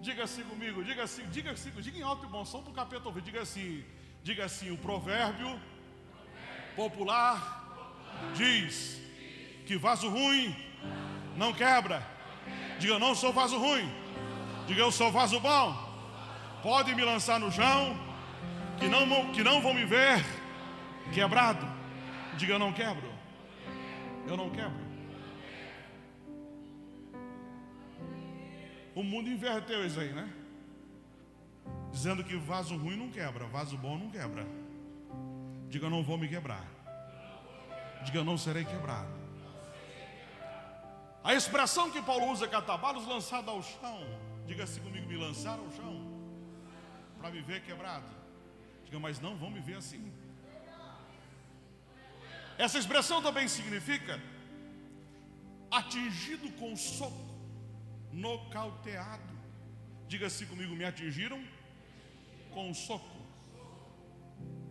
diga 0.00 0.24
assim 0.24 0.42
comigo, 0.44 0.82
diga 0.82 1.02
assim, 1.04 1.24
diga 1.30 1.50
assim, 1.52 1.70
diga 1.70 1.98
em 1.98 2.02
alto 2.02 2.24
e 2.26 2.28
bom 2.28 2.44
som 2.44 2.62
para 2.62 2.70
o 2.70 2.74
capeta 2.74 3.06
ouvir, 3.06 3.22
diga 3.22 3.42
assim, 3.42 3.84
diga 4.22 4.44
assim, 4.44 4.70
o 4.70 4.78
provérbio 4.78 5.60
popular 6.74 7.60
diz 8.34 9.00
que 9.66 9.76
vaso 9.76 10.08
ruim 10.08 10.56
não 11.36 11.52
quebra. 11.52 12.06
Diga, 12.78 12.98
não 12.98 13.14
sou 13.14 13.32
vaso 13.32 13.58
ruim. 13.58 13.88
Diga, 14.66 14.80
eu 14.80 14.90
sou 14.90 15.12
vaso 15.12 15.38
bom. 15.38 15.90
Pode 16.62 16.94
me 16.94 17.04
lançar 17.04 17.38
no 17.38 17.52
chão, 17.52 17.96
que 18.78 18.88
não, 18.88 19.32
que 19.32 19.42
não 19.42 19.60
vão 19.60 19.74
me 19.74 19.84
ver 19.84 20.24
quebrado. 21.12 21.66
Diga, 22.36 22.54
eu 22.54 22.58
não 22.58 22.72
quebro. 22.72 23.10
Eu 24.26 24.36
não 24.36 24.50
quebro. 24.50 24.89
O 29.00 29.02
mundo 29.02 29.30
inverteu 29.30 29.86
isso 29.86 29.98
aí, 29.98 30.12
né? 30.12 30.30
Dizendo 31.90 32.22
que 32.22 32.36
vaso 32.36 32.76
ruim 32.76 32.98
não 32.98 33.10
quebra, 33.10 33.46
vaso 33.46 33.74
bom 33.78 33.96
não 33.96 34.10
quebra. 34.10 34.46
Diga, 35.70 35.88
não 35.88 36.02
vou 36.02 36.18
me 36.18 36.28
quebrar. 36.28 36.66
Diga, 38.04 38.22
não 38.22 38.36
serei 38.36 38.62
quebrado. 38.62 39.08
A 41.24 41.32
expressão 41.34 41.90
que 41.90 42.02
Paulo 42.02 42.30
usa 42.30 42.44
é 42.44 42.48
catabalos 42.48 43.06
lançado 43.06 43.48
ao 43.48 43.62
chão. 43.62 44.00
Diga 44.46 44.64
assim 44.64 44.82
comigo, 44.82 45.08
me 45.08 45.16
lançaram 45.16 45.64
ao 45.64 45.72
chão 45.72 45.94
para 47.18 47.30
me 47.30 47.40
ver 47.40 47.62
quebrado. 47.62 48.04
Diga, 48.84 49.00
mas 49.00 49.18
não 49.18 49.34
vão 49.34 49.50
me 49.50 49.60
ver 49.60 49.78
assim. 49.78 50.12
Essa 52.58 52.78
expressão 52.78 53.22
também 53.22 53.48
significa 53.48 54.20
atingido 55.70 56.52
com 56.58 56.76
soco, 56.76 57.29
nocauteado. 58.12 59.38
Diga 60.06 60.26
assim 60.26 60.46
comigo, 60.46 60.74
me 60.74 60.84
atingiram 60.84 61.42
com 62.52 62.72
soco. 62.74 63.16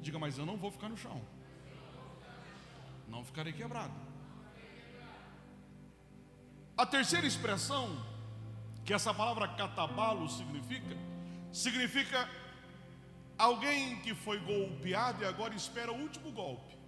Diga, 0.02 0.19
mas 0.19 0.38
eu 0.38 0.45
não 0.45 0.58
vou 0.58 0.71
ficar 0.71 0.89
no 0.89 0.97
chão. 0.97 1.21
Não 3.08 3.23
ficarei 3.23 3.54
quebrado. 3.54 3.93
A 6.78 6.86
terceira 6.86 7.28
expressão 7.28 8.06
que 8.86 8.93
essa 8.93 9.13
palavra 9.13 9.47
catabalo 9.47 10.30
significa, 10.30 10.95
significa 11.52 12.30
alguém 13.38 13.99
que 14.02 14.13
foi 14.15 14.39
golpeado 14.39 15.23
e 15.23 15.25
agora 15.25 15.54
espera 15.54 15.91
o 15.91 16.02
último 16.02 16.32
golpe 16.32 16.80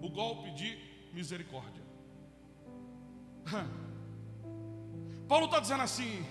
o 0.00 0.08
golpe 0.08 0.50
de 0.52 0.78
misericórdia. 1.12 1.82
Paulo 5.32 5.46
está 5.46 5.60
dizendo 5.60 5.84
assim: 5.88 6.26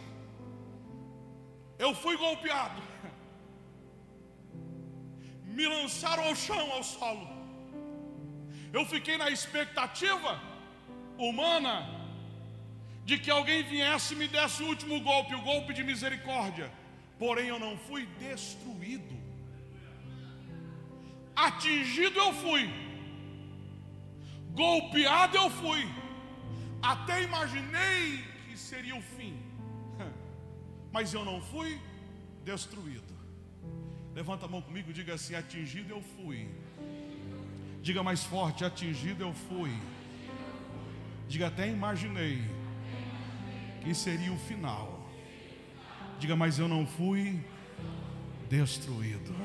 eu 1.86 1.92
fui 2.02 2.16
golpeado, 2.24 2.80
me 5.58 5.66
lançaram 5.76 6.26
ao 6.26 6.36
chão, 6.36 6.66
ao 6.72 6.84
solo, 6.84 7.28
eu 8.72 8.86
fiquei 8.86 9.18
na 9.18 9.32
expectativa 9.32 10.40
humana 11.18 11.76
de 13.04 13.18
que 13.18 13.32
alguém 13.32 13.64
viesse 13.64 14.14
e 14.14 14.20
me 14.22 14.28
desse 14.28 14.62
o 14.62 14.68
último 14.68 15.00
golpe, 15.10 15.34
o 15.34 15.42
golpe 15.42 15.74
de 15.74 15.84
misericórdia. 15.92 16.72
Porém, 17.18 17.48
eu 17.48 17.60
não 17.66 17.76
fui 17.88 18.06
destruído. 18.20 19.16
Atingido 21.36 22.20
eu 22.20 22.34
fui, 22.34 22.64
golpeado 24.64 25.38
eu 25.38 25.50
fui, 25.50 25.88
até 26.94 27.24
imaginei 27.24 28.31
seria 28.72 28.96
o 28.96 29.02
fim, 29.02 29.36
mas 30.94 31.14
eu 31.14 31.26
não 31.26 31.42
fui 31.42 31.78
destruído. 32.46 33.14
Levanta 34.16 34.46
a 34.46 34.48
mão 34.48 34.62
comigo 34.62 34.92
e 34.92 34.94
diga 34.94 35.14
assim: 35.16 35.36
atingido 35.36 35.92
eu 35.92 36.02
fui. 36.16 36.48
Diga 37.82 38.02
mais 38.02 38.24
forte: 38.24 38.64
atingido 38.64 39.24
eu 39.24 39.34
fui. 39.34 39.74
Diga 41.28 41.48
até 41.48 41.68
imaginei 41.68 42.42
que 43.84 43.94
seria 43.94 44.32
o 44.32 44.38
final. 44.38 45.06
Diga, 46.18 46.36
mas 46.36 46.58
eu 46.58 46.68
não 46.68 46.86
fui 46.86 47.44
destruído. 48.50 49.36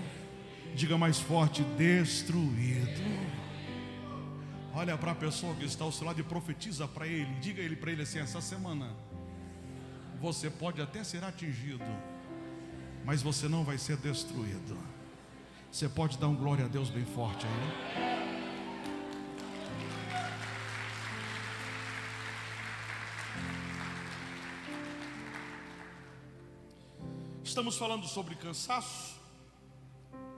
Diga 0.73 0.97
mais 0.97 1.19
forte: 1.19 1.65
destruído. 1.77 3.03
Olha 4.73 4.97
para 4.97 5.13
a 5.13 5.15
pessoa 5.17 5.53
que 5.57 5.65
está 5.65 5.85
ao 5.85 5.91
seu 5.91 6.07
lado 6.07 6.21
e 6.21 6.23
profetiza 6.23 6.87
para 6.87 7.09
ele. 7.09 7.35
Diga 7.41 7.61
ele 7.61 7.75
para 7.75 7.91
ele 7.91 8.03
assim: 8.03 8.21
essa 8.21 8.41
semana 8.41 9.06
você 10.21 10.51
pode 10.51 10.81
até 10.81 11.05
ser 11.05 11.23
atingido, 11.25 11.85
mas 13.05 13.23
você 13.23 13.49
não 13.49 13.65
vai 13.65 13.79
ser 13.79 13.97
destruído. 13.97 14.77
Você 15.71 15.89
pode 15.89 16.19
dar 16.19 16.29
um 16.29 16.37
glória 16.37 16.65
a 16.65 16.69
Deus 16.69 16.91
bem 16.91 17.05
forte 17.05 17.47
aí. 17.47 18.17
estamos 27.57 27.79
falando 27.79 28.07
sobre 28.07 28.35
cansaço. 28.35 29.19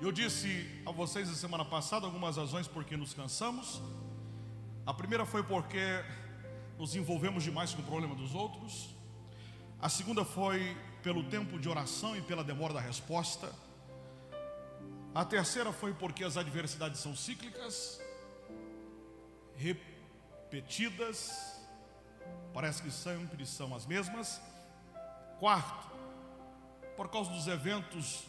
Eu 0.01 0.13
disse 0.13 0.71
a 0.87 0.93
vocês 0.93 1.29
na 1.29 1.35
semana 1.35 1.65
passada 1.65 2.07
algumas 2.07 2.37
razões 2.37 2.69
por 2.69 2.85
que 2.85 2.97
nos 2.97 3.13
cansamos. 3.13 3.83
A 4.87 4.95
primeira 4.95 5.27
foi 5.27 5.43
porque 5.43 5.81
nos 6.79 6.95
envolvemos 6.95 7.43
demais 7.43 7.75
com 7.75 7.83
o 7.83 7.85
problema 7.85 8.15
dos 8.15 8.37
outros. 8.37 8.95
A 9.81 9.89
segunda 9.89 10.25
foi 10.25 10.77
pelo 11.05 11.23
tempo 11.31 11.57
de 11.57 11.69
oração 11.69 12.17
e 12.17 12.23
pela 12.23 12.43
demora 12.43 12.75
da 12.75 12.81
resposta. 12.81 13.53
A 15.15 15.25
terceira 15.25 15.73
foi 15.73 15.95
porque 15.95 16.25
as 16.25 16.37
adversidades 16.37 17.01
são 17.01 17.15
cíclicas, 17.15 18.01
repetidas, 19.57 21.61
parece 22.53 22.83
que 22.83 22.91
sempre 22.91 23.47
são 23.47 23.73
as 23.73 23.87
mesmas. 23.87 24.41
Quarto, 25.39 25.89
por 26.97 27.09
causa 27.09 27.31
dos 27.31 27.47
eventos 27.47 28.25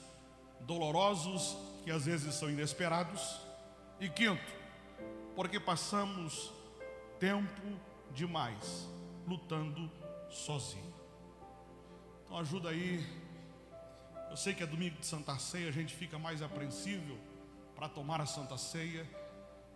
dolorosos 0.62 1.58
que 1.84 1.90
às 1.90 2.06
vezes 2.06 2.36
são 2.36 2.48
inesperados. 2.48 3.42
E 4.00 4.08
quinto, 4.08 4.54
porque 5.36 5.60
passamos 5.60 6.54
tempo 7.20 7.80
demais 8.14 8.88
lutando 9.28 9.92
sozinho. 10.30 10.99
Então 12.30 12.38
ajuda 12.38 12.70
aí. 12.70 13.04
Eu 14.30 14.38
sei 14.38 14.54
que 14.54 14.62
é 14.62 14.68
domingo 14.68 15.00
de 15.00 15.06
Santa 15.08 15.36
Ceia, 15.40 15.68
a 15.68 15.72
gente 15.72 15.96
fica 15.96 16.20
mais 16.20 16.44
apreensível 16.44 17.18
para 17.76 17.90
tomar 17.90 18.22
a 18.22 18.28
Santa 18.28 18.56
Ceia. 18.56 19.04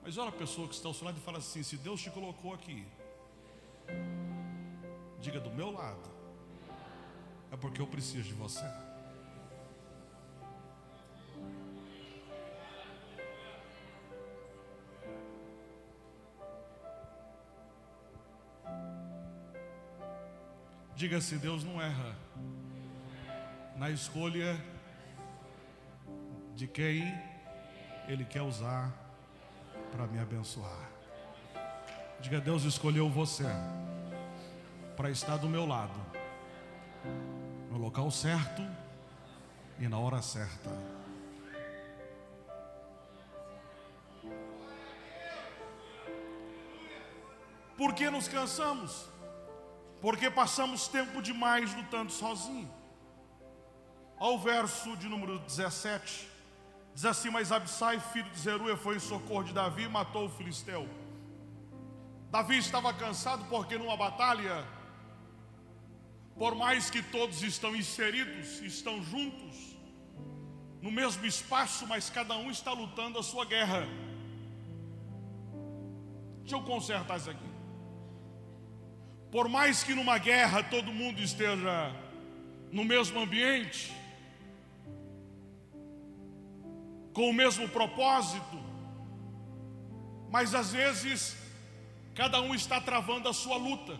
Mas 0.03 0.19
olha 0.19 0.29
a 0.29 0.31
pessoa 0.31 0.67
que 0.67 0.75
está 0.75 0.87
ao 0.87 0.93
seu 0.93 1.05
lado 1.05 1.17
e 1.17 1.21
fala 1.21 1.39
assim: 1.39 1.63
se 1.63 1.77
Deus 1.77 1.99
te 1.99 2.11
colocou 2.11 2.53
aqui, 2.53 2.85
diga 5.19 5.39
do 5.39 5.49
meu 5.49 5.71
lado, 5.71 6.07
é 7.51 7.57
porque 7.57 7.81
eu 7.81 7.87
preciso 7.87 8.27
de 8.27 8.33
você. 8.35 8.63
Diga 20.95 21.19
se 21.19 21.37
Deus 21.37 21.63
não 21.63 21.81
erra 21.81 22.15
na 23.75 23.89
escolha 23.89 24.59
de 26.55 26.67
quem 26.67 27.13
Ele 28.07 28.23
quer 28.23 28.43
usar 28.43 28.93
para 29.91 30.05
me 30.05 30.19
abençoar. 30.19 30.89
Diga, 32.19 32.39
Deus 32.39 32.63
escolheu 32.63 33.09
você 33.09 33.47
para 34.95 35.09
estar 35.09 35.37
do 35.37 35.49
meu 35.49 35.65
lado, 35.65 35.99
no 37.71 37.77
local 37.77 38.09
certo 38.11 38.61
e 39.79 39.87
na 39.87 39.97
hora 39.97 40.21
certa. 40.21 40.69
Por 47.75 47.93
que 47.95 48.09
nos 48.09 48.27
cansamos? 48.27 49.12
Porque 50.03 50.29
passamos 50.29 50.89
tempo 50.89 51.21
demais 51.21 51.73
lutando 51.73 52.11
sozinho. 52.11 52.69
Ao 54.17 54.37
verso 54.37 54.97
de 54.97 55.07
número 55.07 55.39
17, 55.39 56.27
diz 56.93 57.05
assim: 57.05 57.29
Mas 57.29 57.53
Absai, 57.53 58.01
filho 58.01 58.29
de 58.29 58.37
Zeruia, 58.37 58.75
foi 58.75 58.97
em 58.97 58.99
socorro 58.99 59.45
de 59.45 59.53
Davi 59.53 59.83
e 59.83 59.87
matou 59.87 60.25
o 60.25 60.29
filisteu. 60.29 60.89
Davi 62.29 62.57
estava 62.57 62.93
cansado 62.93 63.45
porque 63.45 63.77
numa 63.77 63.95
batalha, 63.95 64.67
por 66.37 66.53
mais 66.53 66.89
que 66.89 67.01
todos 67.01 67.41
estão 67.41 67.73
inseridos, 67.73 68.59
estão 68.61 69.01
juntos, 69.01 69.55
no 70.81 70.91
mesmo 70.91 71.25
espaço, 71.25 71.87
mas 71.87 72.09
cada 72.09 72.35
um 72.35 72.51
está 72.51 72.73
lutando 72.73 73.19
a 73.19 73.23
sua 73.23 73.45
guerra. 73.45 73.87
Deixa 76.41 76.57
eu 76.57 76.61
consertar 76.61 77.15
isso 77.19 77.29
aqui. 77.29 77.52
Por 79.33 79.49
mais 79.49 79.83
que 79.83 79.95
numa 79.95 80.19
guerra 80.19 80.61
todo 80.61 80.93
mundo 80.93 81.19
esteja 81.19 81.91
no 82.71 82.83
mesmo 82.85 83.19
ambiente, 83.19 83.91
com 87.15 87.31
o 87.31 87.33
mesmo 87.33 87.67
propósito, 87.67 88.63
mas 90.29 90.53
às 90.53 90.71
vezes 90.71 91.35
cada 92.13 92.39
um 92.41 92.53
está 92.53 92.79
travando 92.79 93.27
a 93.27 93.33
sua 93.33 93.57
luta. 93.57 93.99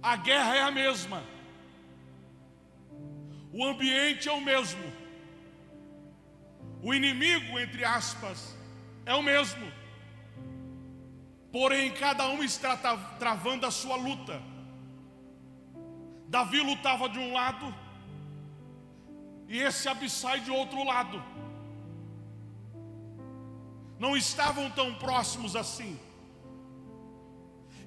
A 0.00 0.14
guerra 0.14 0.54
é 0.54 0.62
a 0.62 0.70
mesma, 0.70 1.24
o 3.52 3.64
ambiente 3.64 4.28
é 4.28 4.32
o 4.32 4.40
mesmo, 4.40 4.84
o 6.80 6.94
inimigo, 6.94 7.58
entre 7.58 7.84
aspas, 7.84 8.56
é 9.04 9.16
o 9.16 9.22
mesmo, 9.22 9.66
porém 11.58 11.90
cada 11.90 12.28
um 12.28 12.40
está 12.44 12.76
travando 13.18 13.66
a 13.66 13.70
sua 13.72 13.96
luta. 13.96 14.40
Davi 16.28 16.60
lutava 16.60 17.08
de 17.08 17.18
um 17.18 17.32
lado, 17.32 17.74
e 19.48 19.58
esse 19.58 19.88
Abissai 19.88 20.38
de 20.38 20.52
outro 20.52 20.84
lado. 20.84 21.20
Não 23.98 24.16
estavam 24.16 24.70
tão 24.70 24.94
próximos 24.94 25.56
assim. 25.56 25.98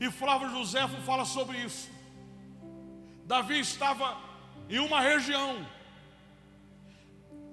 E 0.02 0.12
Flávio 0.12 0.50
Josefo 0.50 0.98
fala 1.04 1.24
sobre 1.24 1.58
isso. 1.60 1.90
Davi 3.24 3.58
estava 3.58 4.18
em 4.70 4.80
uma 4.80 5.00
região, 5.00 5.66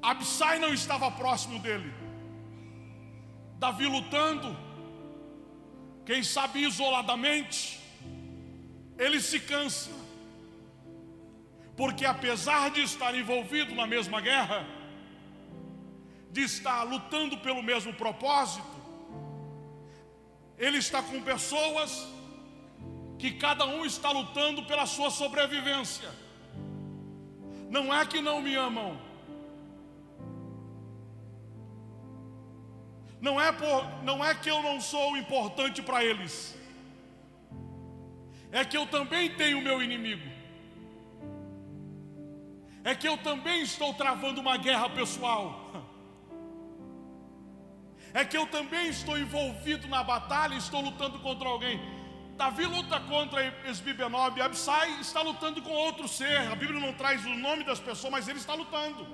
Abissai 0.02 0.58
não 0.58 0.74
estava 0.74 1.12
próximo 1.12 1.60
dele. 1.60 1.94
Davi 3.60 3.86
lutando, 3.86 4.67
quem 6.08 6.22
sabe 6.22 6.60
isoladamente, 6.60 7.78
ele 8.96 9.20
se 9.20 9.38
cansa 9.38 9.90
porque 11.76 12.06
apesar 12.06 12.70
de 12.70 12.80
estar 12.80 13.14
envolvido 13.14 13.74
na 13.74 13.86
mesma 13.86 14.18
guerra, 14.20 14.66
de 16.32 16.40
estar 16.40 16.82
lutando 16.82 17.36
pelo 17.36 17.62
mesmo 17.62 17.92
propósito, 17.92 18.66
ele 20.56 20.78
está 20.78 21.02
com 21.02 21.20
pessoas 21.22 22.08
que 23.18 23.32
cada 23.32 23.66
um 23.66 23.84
está 23.84 24.10
lutando 24.10 24.64
pela 24.64 24.86
sua 24.86 25.10
sobrevivência. 25.10 26.10
Não 27.68 27.94
é 27.94 28.06
que 28.06 28.22
não 28.22 28.40
me 28.40 28.54
amam, 28.54 28.98
não 33.20 33.40
é, 33.40 33.50
por, 33.52 34.02
não 34.02 34.24
é 34.24 34.34
que 34.34 34.50
eu 34.50 34.62
não 34.62 34.80
sou 34.80 35.16
importante 35.16 35.82
para 35.82 36.04
eles, 36.04 36.56
é 38.50 38.64
que 38.64 38.76
eu 38.76 38.86
também 38.86 39.34
tenho 39.34 39.60
meu 39.60 39.82
inimigo 39.82 40.38
é 42.90 42.94
que 42.94 43.06
eu 43.06 43.18
também 43.18 43.60
estou 43.60 43.92
travando 43.92 44.40
uma 44.40 44.56
guerra 44.56 44.88
pessoal. 44.88 45.44
É 48.14 48.24
que 48.24 48.36
eu 48.36 48.46
também 48.46 48.88
estou 48.88 49.18
envolvido 49.18 49.86
na 49.88 50.02
batalha, 50.02 50.54
estou 50.54 50.80
lutando 50.80 51.18
contra 51.18 51.46
alguém. 51.46 51.78
Davi 52.36 52.64
luta 52.64 52.98
contra 53.00 53.44
Esbibenob, 53.68 54.40
Absai 54.40 55.00
está 55.00 55.20
lutando 55.20 55.60
com 55.60 55.70
outro 55.70 56.08
ser. 56.08 56.38
A 56.50 56.54
Bíblia 56.54 56.80
não 56.80 56.94
traz 56.94 57.26
o 57.26 57.34
nome 57.34 57.62
das 57.62 57.78
pessoas, 57.78 58.10
mas 58.10 58.26
ele 58.26 58.38
está 58.38 58.54
lutando. 58.54 59.06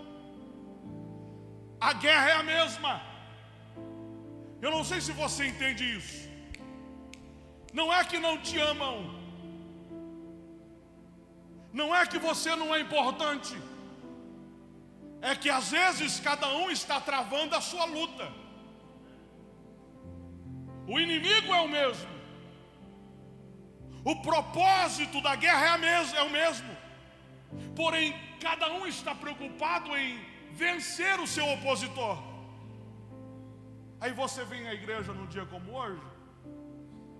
A 1.81 1.93
guerra 1.95 2.31
é 2.31 2.33
a 2.35 2.43
mesma. 2.43 3.03
Eu 4.65 4.71
não 4.71 4.83
sei 4.91 4.99
se 5.07 5.13
você 5.13 5.43
entende 5.51 5.85
isso. 5.99 6.19
Não 7.79 7.93
é 7.93 8.01
que 8.11 8.19
não 8.27 8.35
te 8.47 8.57
amam, 8.73 8.97
não 11.81 11.89
é 11.95 12.07
que 12.07 12.19
você 12.19 12.51
não 12.61 12.69
é 12.75 12.81
importante, 12.81 13.55
é 15.21 15.35
que 15.35 15.51
às 15.51 15.71
vezes 15.71 16.19
cada 16.29 16.49
um 16.61 16.71
está 16.71 16.99
travando 17.11 17.55
a 17.57 17.61
sua 17.61 17.85
luta. 17.85 18.27
O 20.87 20.99
inimigo 21.05 21.53
é 21.53 21.61
o 21.61 21.69
mesmo, 21.79 22.13
o 24.13 24.17
propósito 24.29 25.21
da 25.21 25.35
guerra 25.35 25.79
é, 25.95 26.19
é 26.21 26.23
o 26.23 26.31
mesmo, 26.31 26.75
porém 27.77 28.15
cada 28.41 28.73
um 28.73 28.87
está 28.87 29.15
preocupado 29.15 29.95
em 29.97 30.25
vencer 30.53 31.19
o 31.21 31.27
seu 31.27 31.47
opositor. 31.57 32.34
Aí 34.01 34.13
você 34.13 34.45
vem 34.45 34.69
à 34.69 34.75
igreja 34.75 35.13
num 35.13 35.27
dia 35.27 35.47
como 35.47 35.73
hoje 35.73 36.03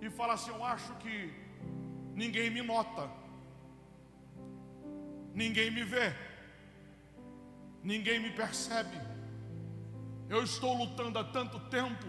e 0.01 0.09
fala 0.09 0.33
assim: 0.33 0.51
Eu 0.51 0.63
acho 0.63 0.93
que 0.95 1.33
ninguém 2.13 2.49
me 2.49 2.61
nota. 2.61 3.09
Ninguém 5.33 5.69
me 5.69 5.83
vê, 5.83 6.15
ninguém 7.83 8.19
me 8.19 8.31
percebe. 8.31 8.97
Eu 10.29 10.41
estou 10.43 10.73
lutando 10.73 11.19
há 11.19 11.25
tanto 11.25 11.59
tempo, 11.69 12.05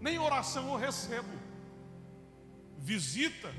nem 0.00 0.18
oração 0.18 0.72
eu 0.72 0.76
recebo, 0.76 1.28
visita, 2.78 3.52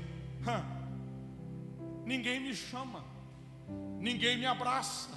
ninguém 2.04 2.40
me 2.40 2.54
chama, 2.54 3.04
ninguém 4.00 4.36
me 4.36 4.46
abraça. 4.46 5.10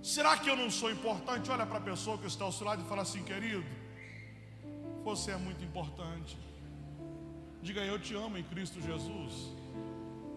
Será 0.00 0.36
que 0.38 0.48
eu 0.48 0.56
não 0.56 0.70
sou 0.70 0.90
importante? 0.90 1.50
Olha 1.50 1.66
para 1.66 1.78
a 1.78 1.80
pessoa 1.80 2.16
que 2.16 2.26
está 2.26 2.44
ao 2.44 2.52
seu 2.52 2.66
lado 2.66 2.82
e 2.82 2.88
fala 2.88 3.02
assim, 3.02 3.22
querido, 3.22 3.64
você 5.02 5.32
é 5.32 5.36
muito 5.36 5.64
importante. 5.64 6.38
Diga, 7.60 7.80
eu 7.82 7.98
te 7.98 8.14
amo 8.14 8.38
em 8.38 8.42
Cristo 8.42 8.80
Jesus. 8.80 9.54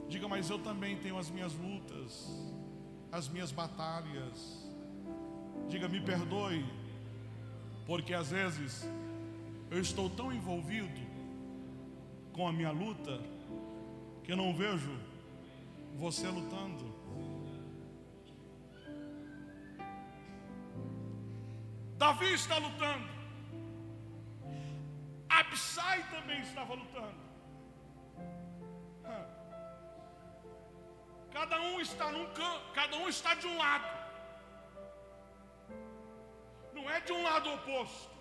Diga, 0.07 0.27
mas 0.27 0.49
eu 0.49 0.59
também 0.59 0.97
tenho 0.97 1.17
as 1.17 1.29
minhas 1.29 1.53
lutas, 1.53 2.29
as 3.11 3.27
minhas 3.27 3.51
batalhas. 3.51 4.63
Diga, 5.67 5.87
me 5.87 6.01
perdoe, 6.01 6.65
porque 7.85 8.13
às 8.13 8.29
vezes 8.29 8.87
eu 9.71 9.79
estou 9.79 10.09
tão 10.09 10.31
envolvido 10.31 11.01
com 12.33 12.47
a 12.47 12.53
minha 12.53 12.71
luta 12.71 13.19
que 14.23 14.31
eu 14.31 14.37
não 14.37 14.53
vejo 14.53 14.91
você 15.95 16.27
lutando. 16.27 16.93
Davi 21.97 22.33
está 22.33 22.57
lutando. 22.57 23.14
Absai 25.45 26.03
também 26.09 26.41
estava 26.41 26.73
lutando. 26.73 27.25
Cada 31.35 31.57
um 31.59 31.81
está 31.81 32.05
num 32.11 32.25
canto, 32.33 32.71
cada 32.73 32.95
um 32.97 33.07
está 33.09 33.33
de 33.35 33.45
um 33.45 33.57
lado. 33.57 33.87
Não 36.73 36.89
é 36.89 36.99
de 37.01 37.11
um 37.11 37.23
lado 37.23 37.53
oposto. 37.53 38.15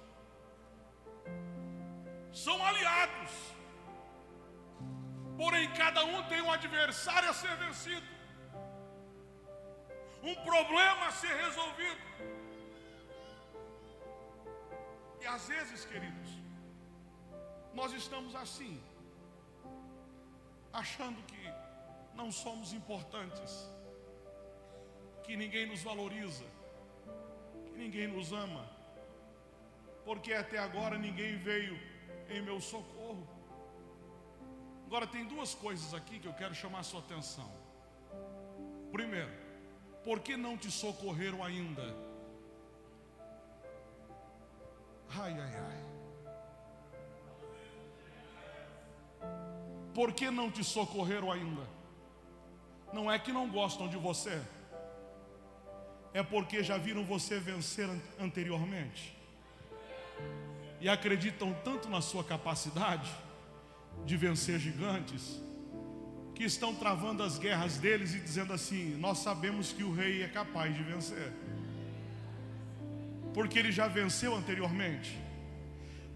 São 2.32 2.56
aliados. 2.70 3.34
Porém, 5.36 5.72
cada 5.74 6.04
um 6.04 6.22
tem 6.24 6.40
um 6.42 6.50
adversário 6.50 7.30
a 7.30 7.34
ser 7.34 7.54
vencido. 7.56 8.08
Um 10.22 10.34
problema 10.50 11.06
a 11.06 11.12
ser 11.12 11.34
resolvido. 11.44 12.04
E 15.20 15.26
às 15.26 15.46
vezes, 15.46 15.84
queridos, 15.84 16.43
nós 17.74 17.92
estamos 17.92 18.34
assim, 18.34 18.80
achando 20.72 21.20
que 21.24 21.44
não 22.14 22.30
somos 22.30 22.72
importantes, 22.72 23.68
que 25.24 25.36
ninguém 25.36 25.66
nos 25.66 25.82
valoriza, 25.82 26.44
que 27.66 27.72
ninguém 27.72 28.06
nos 28.06 28.32
ama, 28.32 28.64
porque 30.04 30.32
até 30.32 30.58
agora 30.58 30.96
ninguém 30.96 31.36
veio 31.38 31.78
em 32.28 32.40
meu 32.42 32.60
socorro. 32.60 33.26
Agora 34.86 35.06
tem 35.06 35.24
duas 35.26 35.54
coisas 35.54 35.92
aqui 35.94 36.20
que 36.20 36.28
eu 36.28 36.34
quero 36.34 36.54
chamar 36.54 36.80
a 36.80 36.84
sua 36.84 37.00
atenção. 37.00 37.50
Primeiro, 38.92 39.32
por 40.04 40.20
que 40.20 40.36
não 40.36 40.56
te 40.56 40.70
socorreram 40.70 41.42
ainda? 41.42 41.82
Ai, 45.16 45.32
ai, 45.32 45.56
ai. 45.56 45.93
Por 49.94 50.12
que 50.12 50.30
não 50.30 50.50
te 50.50 50.64
socorreram 50.64 51.30
ainda? 51.30 51.62
Não 52.92 53.10
é 53.10 53.18
que 53.18 53.32
não 53.32 53.48
gostam 53.48 53.88
de 53.88 53.96
você, 53.96 54.40
é 56.12 56.22
porque 56.22 56.62
já 56.62 56.78
viram 56.78 57.04
você 57.04 57.40
vencer 57.40 57.88
anteriormente 58.20 59.16
e 60.80 60.88
acreditam 60.88 61.52
tanto 61.64 61.88
na 61.88 62.00
sua 62.00 62.22
capacidade 62.22 63.10
de 64.04 64.16
vencer 64.16 64.58
gigantes, 64.60 65.40
que 66.34 66.44
estão 66.44 66.74
travando 66.74 67.22
as 67.22 67.38
guerras 67.38 67.78
deles 67.78 68.14
e 68.14 68.20
dizendo 68.20 68.52
assim: 68.52 68.96
Nós 68.96 69.18
sabemos 69.18 69.72
que 69.72 69.82
o 69.82 69.92
rei 69.92 70.22
é 70.22 70.28
capaz 70.28 70.74
de 70.74 70.82
vencer, 70.82 71.32
porque 73.32 73.58
ele 73.58 73.72
já 73.72 73.88
venceu 73.88 74.34
anteriormente. 74.34 75.18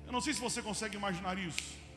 Eu 0.07 0.13
não 0.13 0.21
sei 0.21 0.33
se 0.33 0.41
você 0.41 0.63
consegue 0.63 0.97
imaginar 0.97 1.39
isso 1.39 1.88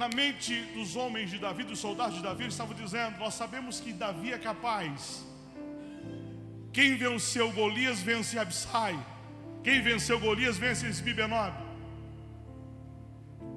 na 0.00 0.08
mente 0.08 0.54
dos 0.76 0.94
homens 0.94 1.28
de 1.32 1.38
Davi, 1.44 1.64
dos 1.70 1.80
soldados 1.80 2.14
de 2.16 2.22
Davi, 2.22 2.42
eles 2.44 2.54
estavam 2.54 2.74
dizendo: 2.82 3.18
Nós 3.18 3.34
sabemos 3.34 3.80
que 3.80 3.92
Davi 3.92 4.32
é 4.32 4.38
capaz. 4.38 5.26
Quem 6.72 6.90
venceu 6.96 7.46
Golias 7.58 8.00
vence 8.00 8.38
Absai. 8.38 8.96
Quem 9.64 9.82
venceu 9.88 10.20
Golias 10.20 10.56
vence 10.56 10.86
Esbibenob. 10.86 11.56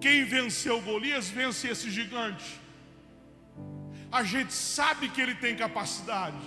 Quem 0.06 0.24
venceu 0.24 0.82
Golias 0.82 1.30
vence 1.30 1.68
esse 1.74 1.92
gigante. 1.92 2.50
A 4.12 4.24
gente 4.24 4.52
sabe 4.52 5.10
que 5.10 5.22
ele 5.22 5.36
tem 5.36 5.56
capacidade. 5.56 6.44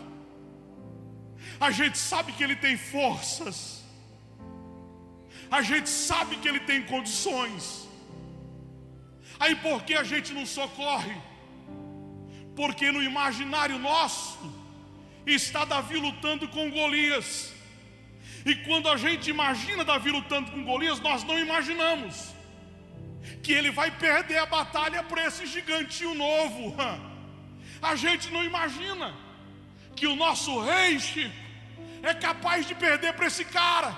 A 1.61 1.71
gente 1.71 1.99
sabe 1.99 2.33
que 2.33 2.43
ele 2.43 2.57
tem 2.57 2.77
forças. 2.77 3.85
A 5.49 5.63
gente 5.63 5.89
sabe 5.89 6.35
que 6.41 6.49
ele 6.49 6.61
tem 6.61 6.83
condições. 6.83 7.85
Aí 9.39 9.55
por 9.57 9.83
que 9.83 9.95
a 9.95 10.05
gente 10.05 10.33
não 10.33 10.47
socorre? 10.47 11.17
Porque 12.55 12.91
no 12.93 13.03
imaginário 13.03 13.79
nosso 13.79 14.39
está 15.27 15.65
Davi 15.65 15.97
lutando 15.97 16.47
com 16.49 16.71
Golias. 16.71 17.53
E 18.47 18.55
quando 18.57 18.89
a 18.89 18.97
gente 18.97 19.31
imagina 19.31 19.85
Davi 19.85 20.11
lutando 20.11 20.51
com 20.53 20.65
Golias, 20.65 21.01
nós 21.01 21.25
não 21.25 21.39
imaginamos 21.39 22.35
que 23.43 23.53
ele 23.53 23.71
vai 23.71 23.91
perder 23.91 24.39
a 24.39 24.47
batalha 24.47 25.03
para 25.03 25.27
esse 25.27 25.47
gigantinho 25.47 26.15
novo. 26.15 26.75
A 27.83 27.97
gente 27.97 28.31
não 28.31 28.43
imagina 28.43 29.15
que 29.95 30.07
o 30.07 30.17
nosso 30.17 30.59
rei 30.61 30.99
Chico, 30.99 31.35
é 32.03 32.15
capaz 32.15 32.67
de 32.67 32.75
perder 32.75 33.13
para 33.15 33.27
esse 33.27 33.45
cara. 33.45 33.95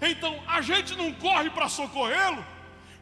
Então 0.00 0.42
a 0.46 0.60
gente 0.60 0.96
não 0.96 1.12
corre 1.12 1.50
para 1.50 1.68
socorrê-lo, 1.68 2.44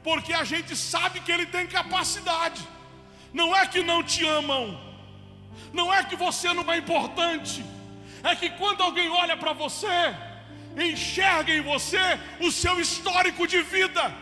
porque 0.02 0.32
a 0.32 0.44
gente 0.44 0.76
sabe 0.76 1.20
que 1.20 1.32
ele 1.32 1.46
tem 1.46 1.66
capacidade. 1.66 2.62
Não 3.32 3.54
é 3.56 3.66
que 3.66 3.82
não 3.82 4.02
te 4.02 4.26
amam, 4.26 4.80
não 5.72 5.92
é 5.92 6.02
que 6.04 6.16
você 6.16 6.52
não 6.52 6.70
é 6.72 6.78
importante, 6.78 7.64
é 8.22 8.34
que 8.34 8.50
quando 8.50 8.82
alguém 8.82 9.08
olha 9.08 9.36
para 9.36 9.52
você, 9.52 10.14
enxerga 10.76 11.52
em 11.52 11.60
você 11.60 11.98
o 12.40 12.50
seu 12.50 12.80
histórico 12.80 13.46
de 13.46 13.62
vida. 13.62 14.12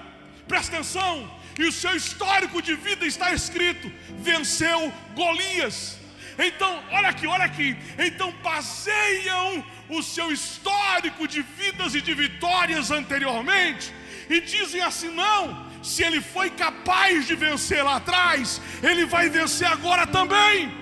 Presta 0.47 0.77
atenção, 0.77 1.31
e 1.59 1.65
o 1.65 1.73
seu 1.73 1.95
histórico 1.97 2.61
de 2.63 2.75
vida 2.75 3.07
está 3.07 3.33
escrito: 3.33 3.91
venceu 4.19 4.93
Golias. 5.15 5.99
Então, 6.39 6.85
olha 6.93 7.09
aqui, 7.09 7.27
olha 7.27 7.45
aqui. 7.45 7.77
Então, 7.99 8.31
baseiam 8.43 9.65
o 9.89 10.03
seu 10.03 10.31
histórico 10.31 11.27
de 11.27 11.43
vidas 11.43 11.95
e 11.95 12.01
de 12.01 12.15
vitórias 12.15 12.91
anteriormente 12.91 13.93
e 14.31 14.41
dizem 14.41 14.81
assim: 14.81 15.09
não, 15.09 15.68
se 15.83 16.03
ele 16.03 16.21
foi 16.21 16.51
capaz 16.51 17.27
de 17.27 17.35
vencer 17.35 17.85
lá 17.85 17.97
atrás, 17.97 18.61
ele 18.83 19.07
vai 19.07 19.29
vencer 19.29 19.67
agora 19.67 20.07
também. 20.07 20.73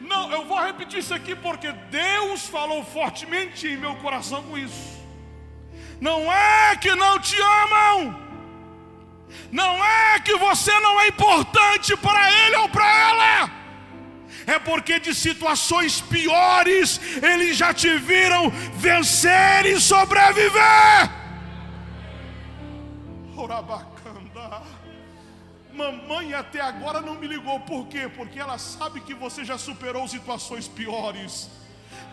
Não, 0.00 0.30
eu 0.30 0.44
vou 0.44 0.60
repetir 0.60 0.98
isso 0.98 1.14
aqui 1.14 1.34
porque 1.34 1.70
Deus 1.90 2.46
falou 2.46 2.84
fortemente 2.84 3.68
em 3.68 3.76
meu 3.76 3.94
coração 3.96 4.42
com 4.42 4.58
isso. 4.58 5.00
Não 6.00 6.32
é 6.32 6.76
que 6.76 6.94
não 6.94 7.18
te 7.18 7.40
amam, 7.40 8.20
não 9.52 9.84
é 9.84 10.18
que 10.18 10.34
você 10.36 10.72
não 10.80 11.00
é 11.00 11.08
importante 11.08 11.96
para 11.96 12.32
ele 12.32 12.56
ou 12.56 12.68
para 12.68 12.84
ela, 12.84 13.50
é 14.46 14.58
porque 14.58 14.98
de 14.98 15.14
situações 15.14 16.00
piores 16.00 17.00
eles 17.22 17.56
já 17.56 17.72
te 17.72 17.96
viram 17.98 18.50
vencer 18.74 19.66
e 19.66 19.80
sobreviver. 19.80 21.10
Orabac. 23.36 23.91
Mamãe 25.72 26.34
até 26.34 26.60
agora 26.60 27.00
não 27.00 27.14
me 27.14 27.26
ligou, 27.26 27.58
por 27.60 27.86
quê? 27.86 28.08
Porque 28.14 28.38
ela 28.38 28.58
sabe 28.58 29.00
que 29.00 29.14
você 29.14 29.44
já 29.44 29.56
superou 29.56 30.06
situações 30.06 30.68
piores. 30.68 31.48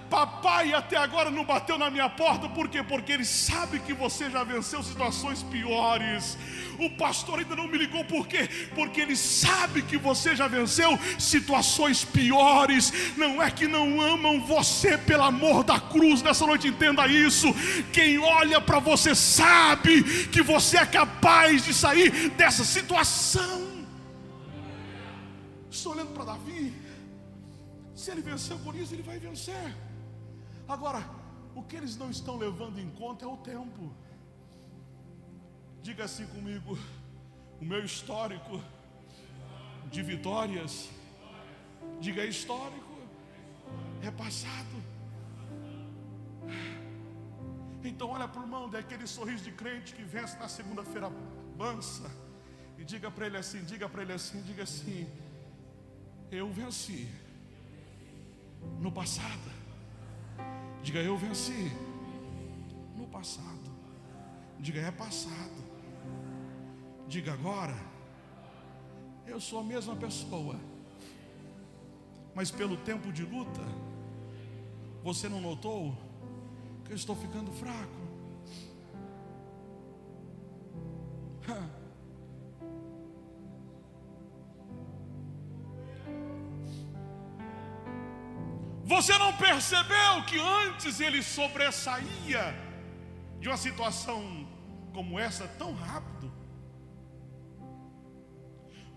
Papai 0.10 0.74
até 0.74 0.98
agora 0.98 1.30
não 1.30 1.46
bateu 1.46 1.78
na 1.78 1.90
minha 1.92 2.10
porta, 2.10 2.50
por 2.50 2.68
quê? 2.68 2.82
Porque 2.82 3.12
ele 3.12 3.26
sabe 3.26 3.80
que 3.80 3.94
você 3.94 4.30
já 4.30 4.44
venceu 4.44 4.82
situações 4.82 5.44
piores. 5.44 6.38
O 6.80 6.90
pastor 6.92 7.40
ainda 7.40 7.56
não 7.56 7.68
me 7.68 7.78
ligou, 7.78 8.04
por 8.06 8.26
quê? 8.28 8.50
Porque 8.74 9.02
ele 9.02 9.16
sabe 9.16 9.82
que 9.84 9.98
você 9.98 10.36
já 10.36 10.48
venceu 10.48 10.98
situações 11.20 12.04
piores. 12.04 12.92
Não 13.18 13.42
é 13.42 13.52
que 13.52 13.68
não 13.68 14.02
amam 14.02 14.42
você 14.42 14.98
pelo 14.98 15.24
amor 15.24 15.64
da 15.64 15.80
cruz 15.80 16.22
nessa 16.24 16.46
noite, 16.46 16.68
entenda 16.68 17.08
isso. 17.08 17.48
Quem 17.94 18.18
olha 18.18 18.60
para 18.60 18.80
você 18.80 19.14
sabe 19.14 20.28
que 20.30 20.42
você 20.42 20.78
é 20.78 20.86
capaz 20.86 21.66
de 21.66 21.74
sair 21.74 22.30
dessa 22.32 22.64
situação. 22.64 23.70
Estou 25.70 25.94
olhando 25.94 26.14
para 26.14 26.26
Davi. 26.26 26.74
Se 27.94 28.10
ele 28.12 28.22
venceu 28.22 28.58
por 28.60 28.76
isso, 28.76 28.94
ele 28.94 29.04
vai 29.04 29.20
vencer. 29.20 29.89
Agora, 30.70 31.04
o 31.56 31.64
que 31.64 31.76
eles 31.76 31.98
não 31.98 32.12
estão 32.12 32.38
levando 32.38 32.80
em 32.80 32.92
conta 32.92 33.26
é 33.26 33.28
o 33.28 33.38
tempo. 33.38 33.92
Diga 35.82 36.04
assim 36.04 36.28
comigo: 36.28 36.78
o 37.60 37.66
meu 37.66 37.84
histórico 37.84 38.62
de 39.90 40.04
vitórias, 40.04 40.88
diga 42.00 42.24
histórico, 42.24 42.96
é 44.04 44.12
passado. 44.12 44.78
Então 47.84 48.10
olha 48.10 48.28
para 48.28 48.42
o 48.42 48.44
irmão, 48.44 48.70
daquele 48.70 49.08
sorriso 49.08 49.44
de 49.46 49.52
crente 49.52 49.96
que 49.96 50.04
vence 50.04 50.38
na 50.38 50.48
segunda-feira 50.48 51.12
mansa. 51.58 52.12
E 52.78 52.84
diga 52.84 53.10
para 53.10 53.26
ele 53.26 53.38
assim, 53.38 53.64
diga 53.64 53.90
para 53.90 54.04
ele 54.04 54.14
assim, 54.14 54.42
diga 54.44 54.64
assim, 54.64 55.10
eu 56.32 56.52
venci 56.54 57.10
no 58.80 58.92
passado. 58.92 59.59
Diga, 60.84 61.00
eu 61.00 61.18
venci 61.18 61.72
no 62.96 63.08
passado. 63.08 63.70
Diga, 64.60 64.82
é 64.82 64.92
passado. 64.92 65.70
Diga 67.08 67.34
agora, 67.34 67.76
eu 69.26 69.40
sou 69.40 69.60
a 69.60 69.64
mesma 69.64 69.96
pessoa. 69.96 70.56
Mas 72.36 72.52
pelo 72.52 72.78
tempo 72.78 73.12
de 73.12 73.24
luta, 73.24 73.62
você 75.04 75.28
não 75.28 75.42
notou 75.42 75.96
que 76.86 76.92
eu 76.92 76.96
estou 76.96 77.16
ficando 77.16 77.52
fraco? 77.52 78.00
Você 88.90 89.16
não 89.20 89.32
percebeu 89.38 90.24
que 90.26 90.40
antes 90.40 91.00
ele 91.00 91.22
sobressaía 91.22 92.56
de 93.40 93.48
uma 93.48 93.56
situação 93.56 94.48
como 94.96 95.20
essa 95.20 95.48
tão 95.48 95.76
rápido? 95.76 96.34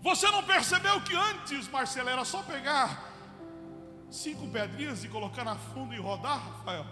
Você 0.01 0.31
não 0.31 0.41
percebeu 0.43 0.99
que 1.01 1.15
antes, 1.15 1.67
Marcelo, 1.67 2.09
era 2.09 2.25
só 2.25 2.41
pegar 2.41 3.07
cinco 4.09 4.47
pedrinhas 4.47 5.03
e 5.03 5.07
colocar 5.07 5.43
na 5.43 5.57
funda 5.57 5.93
e 5.93 5.99
rodar, 5.99 6.39
Rafael? 6.39 6.87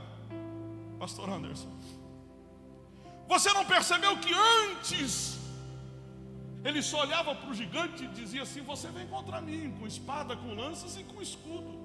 Pastor 1.00 1.28
Anderson. 1.28 1.74
Você 3.28 3.52
não 3.52 3.66
percebeu 3.66 4.16
que 4.20 4.32
antes 4.32 5.40
ele 6.64 6.84
só 6.84 7.02
olhava 7.02 7.34
para 7.34 7.50
o 7.50 7.54
gigante 7.56 8.04
e 8.04 8.10
dizia 8.10 8.44
assim: 8.44 8.62
Você 8.62 8.90
vem 8.90 9.08
contra 9.08 9.42
mim 9.42 9.76
com 9.80 9.88
espada, 9.88 10.38
com 10.38 10.54
lanças 10.54 10.98
e 10.98 11.04
com 11.04 11.20
escudo 11.20 11.81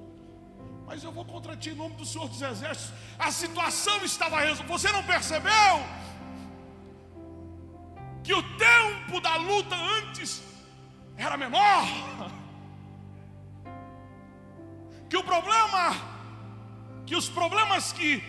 mas 0.86 1.02
eu 1.02 1.10
vou 1.10 1.24
contra 1.24 1.56
ti 1.56 1.70
em 1.70 1.74
nome 1.74 1.96
do 1.96 2.06
Senhor 2.06 2.28
dos 2.28 2.40
Exércitos. 2.40 2.92
A 3.18 3.30
situação 3.32 4.04
estava 4.04 4.40
resolvida. 4.40 4.68
Você 4.68 4.90
não 4.92 5.02
percebeu 5.02 5.74
que 8.22 8.32
o 8.32 8.42
tempo 8.56 9.20
da 9.20 9.36
luta 9.36 9.74
antes 9.74 10.42
era 11.16 11.36
menor? 11.36 11.84
Que 15.10 15.16
o 15.16 15.24
problema, 15.24 15.94
que 17.04 17.16
os 17.16 17.28
problemas 17.28 17.92
que 17.92 18.22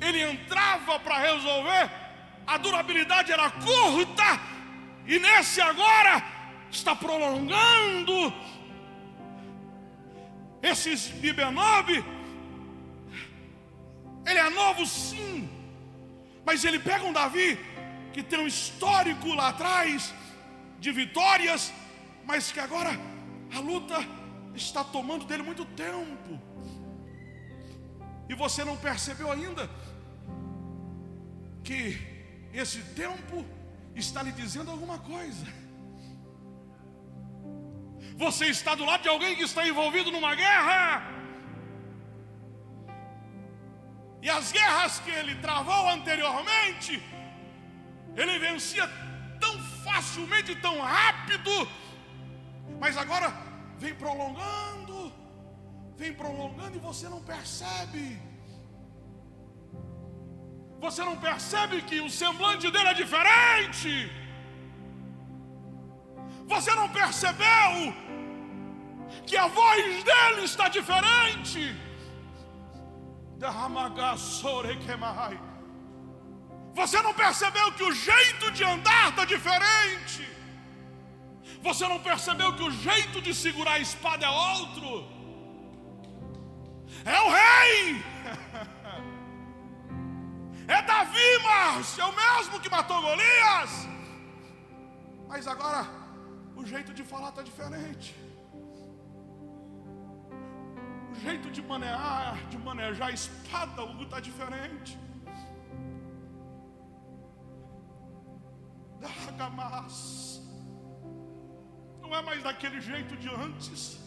ele 0.00 0.22
entrava 0.22 1.00
para 1.00 1.18
resolver, 1.18 1.90
a 2.46 2.56
durabilidade 2.58 3.30
era 3.32 3.50
curta, 3.50 4.40
e 5.06 5.18
nesse 5.18 5.60
agora 5.60 6.22
está 6.70 6.94
prolongando 6.94 8.32
esses 10.62 11.08
Bibenob, 11.08 12.04
ele 14.26 14.38
é 14.38 14.50
novo 14.50 14.86
sim, 14.86 15.48
mas 16.44 16.64
ele 16.64 16.78
pega 16.78 17.04
um 17.04 17.12
Davi 17.12 17.58
que 18.12 18.22
tem 18.22 18.40
um 18.40 18.46
histórico 18.46 19.34
lá 19.34 19.48
atrás 19.48 20.12
de 20.78 20.92
vitórias, 20.92 21.72
mas 22.24 22.50
que 22.52 22.60
agora 22.60 22.90
a 23.54 23.60
luta 23.60 23.96
está 24.54 24.82
tomando 24.82 25.24
dele 25.24 25.42
muito 25.42 25.64
tempo. 25.64 26.40
E 28.28 28.34
você 28.34 28.64
não 28.64 28.76
percebeu 28.76 29.30
ainda 29.30 29.68
que 31.64 31.98
esse 32.52 32.78
tempo 32.94 33.44
está 33.94 34.22
lhe 34.22 34.32
dizendo 34.32 34.70
alguma 34.70 34.98
coisa. 34.98 35.46
Você 38.24 38.46
está 38.54 38.72
do 38.78 38.84
lado 38.88 39.02
de 39.04 39.10
alguém 39.12 39.34
que 39.34 39.46
está 39.50 39.62
envolvido 39.66 40.10
numa 40.14 40.32
guerra. 40.40 40.80
E 44.24 44.28
as 44.38 44.52
guerras 44.56 44.94
que 45.04 45.12
ele 45.20 45.34
travou 45.36 45.88
anteriormente, 45.88 46.92
ele 48.20 48.34
vencia 48.38 48.86
tão 49.44 49.54
facilmente, 49.86 50.54
tão 50.66 50.74
rápido, 50.96 51.54
mas 52.82 52.98
agora 53.04 53.28
vem 53.78 53.94
prolongando, 54.02 54.98
vem 55.96 56.12
prolongando 56.12 56.76
e 56.76 56.84
você 56.88 57.08
não 57.14 57.22
percebe. 57.32 58.04
Você 60.84 61.02
não 61.08 61.16
percebe 61.28 61.80
que 61.88 61.98
o 62.08 62.10
semblante 62.10 62.70
dele 62.70 62.90
é 62.90 62.98
diferente. 63.02 63.90
Você 66.52 66.74
não 66.74 66.88
percebeu 67.00 67.74
que 69.26 69.36
a 69.36 69.46
voz 69.46 70.04
dele 70.04 70.42
está 70.44 70.68
diferente? 70.68 71.76
Você 76.74 77.00
não 77.02 77.14
percebeu 77.14 77.72
que 77.72 77.82
o 77.82 77.92
jeito 77.92 78.50
de 78.50 78.64
andar 78.64 79.10
está 79.10 79.24
diferente? 79.24 80.28
Você 81.62 81.86
não 81.86 82.00
percebeu 82.00 82.54
que 82.56 82.62
o 82.62 82.70
jeito 82.70 83.20
de 83.20 83.34
segurar 83.34 83.74
a 83.74 83.78
espada 83.78 84.26
é 84.26 84.30
outro? 84.30 85.06
É 87.04 87.20
o 87.20 87.30
rei! 87.30 88.04
É 90.76 90.82
Davi, 90.82 91.30
Márcio, 91.42 92.00
é 92.00 92.06
o 92.06 92.14
mesmo 92.14 92.60
que 92.60 92.70
matou 92.70 93.02
Golias. 93.02 93.88
Mas 95.26 95.48
agora 95.48 95.84
o 96.54 96.64
jeito 96.64 96.94
de 96.94 97.02
falar 97.02 97.30
está 97.30 97.42
diferente. 97.42 98.14
O 101.10 101.14
jeito 101.20 101.50
de 101.50 101.62
manejar, 101.62 102.36
de 102.48 102.58
manejar 102.58 103.08
a 103.08 103.12
espada 103.12 103.82
está 104.02 104.20
diferente. 104.20 104.98
Dagamas. 109.00 110.42
Não 112.00 112.14
é 112.14 112.22
mais 112.22 112.42
daquele 112.42 112.80
jeito 112.80 113.16
de 113.16 113.28
antes. 113.28 113.98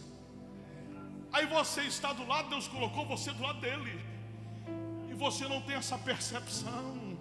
Aí 1.32 1.46
você 1.46 1.82
está 1.82 2.12
do 2.12 2.26
lado, 2.26 2.48
Deus 2.48 2.68
colocou 2.68 3.04
você 3.06 3.32
do 3.32 3.42
lado 3.42 3.60
dele. 3.60 4.00
E 5.10 5.14
você 5.14 5.48
não 5.48 5.60
tem 5.62 5.76
essa 5.76 5.98
percepção. 5.98 7.18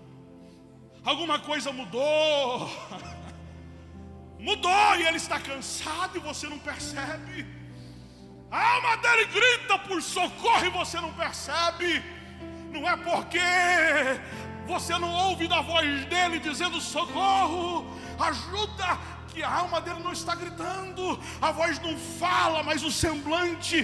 Alguma 1.04 1.40
coisa 1.40 1.72
mudou. 1.72 2.70
Mudou 4.40 4.96
e 4.98 5.04
ele 5.08 5.16
está 5.16 5.40
cansado 5.40 6.18
e 6.18 6.20
você 6.20 6.50
não 6.50 6.60
percebe. 6.60 7.63
A 8.54 8.76
alma 8.76 8.98
dele 8.98 9.26
grita 9.26 9.80
por 9.80 10.00
socorro 10.00 10.64
e 10.64 10.70
você 10.70 11.02
não 11.02 11.12
percebe. 11.14 12.04
Não 12.72 12.88
é 12.88 12.96
porque 12.96 13.40
você 14.68 14.98
não 14.98 15.12
ouve 15.12 15.48
da 15.48 15.62
voz 15.62 16.06
dele 16.06 16.40
dizendo 16.40 16.80
socorro, 16.80 17.86
ajuda, 18.20 18.98
que 19.34 19.42
a 19.42 19.52
alma 19.52 19.82
dele 19.82 20.00
não 20.04 20.12
está 20.12 20.36
gritando, 20.36 21.20
a 21.42 21.52
voz 21.52 21.80
não 21.80 21.98
fala, 21.98 22.62
mas 22.62 22.84
o 22.84 22.92
semblante 22.92 23.78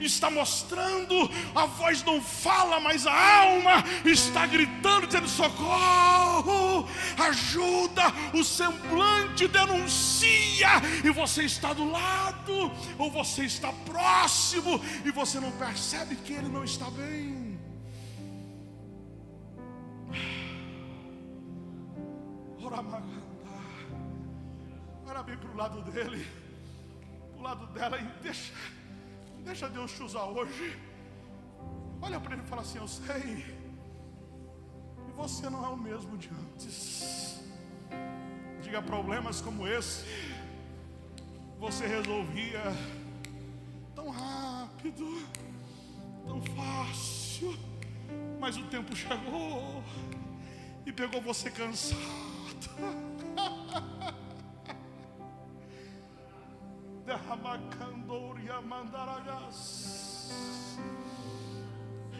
está 0.00 0.30
mostrando, 0.30 1.28
a 1.54 1.66
voz 1.66 2.04
não 2.04 2.22
fala, 2.22 2.78
mas 2.78 3.04
a 3.04 3.40
alma 3.42 3.82
está 4.04 4.46
gritando, 4.46 5.08
dizendo 5.08 5.28
socorro, 5.28 6.88
ajuda, 7.18 8.12
o 8.32 8.44
semblante 8.44 9.48
denuncia, 9.48 10.68
e 11.04 11.10
você 11.10 11.42
está 11.42 11.72
do 11.72 11.90
lado, 11.90 12.70
ou 12.96 13.10
você 13.10 13.44
está 13.44 13.72
próximo, 13.84 14.80
e 15.04 15.10
você 15.10 15.40
não 15.40 15.50
percebe 15.52 16.14
que 16.14 16.32
ele 16.32 16.48
não 16.48 16.62
está 16.62 16.88
bem. 16.90 17.51
Agora 25.12 25.22
vem 25.22 25.36
para 25.36 25.50
o 25.50 25.56
lado 25.56 25.82
dele, 25.82 26.26
para 27.32 27.38
o 27.38 27.42
lado 27.42 27.66
dela 27.68 27.98
e 27.98 28.04
deixa, 28.22 28.52
deixa 29.44 29.68
Deus 29.68 29.92
te 29.92 30.02
usar 30.02 30.24
hoje. 30.24 30.78
Olha 32.00 32.18
para 32.18 32.34
ele 32.34 32.42
e 32.42 32.46
fala 32.46 32.62
assim: 32.62 32.78
Eu 32.78 32.88
sei, 32.88 33.44
e 35.08 35.12
você 35.14 35.50
não 35.50 35.64
é 35.64 35.68
o 35.68 35.76
mesmo 35.76 36.16
de 36.16 36.30
antes. 36.30 37.44
Diga 38.62 38.80
problemas 38.80 39.40
como 39.40 39.68
esse, 39.68 40.06
você 41.58 41.86
resolvia 41.86 42.62
tão 43.94 44.08
rápido, 44.08 45.26
tão 46.26 46.40
fácil, 46.56 47.54
mas 48.42 48.56
o 48.56 48.62
tempo 48.64 48.96
chegou 48.96 49.84
e 50.84 50.90
pegou 50.90 51.22
você 51.22 51.48
cansado. 51.48 52.00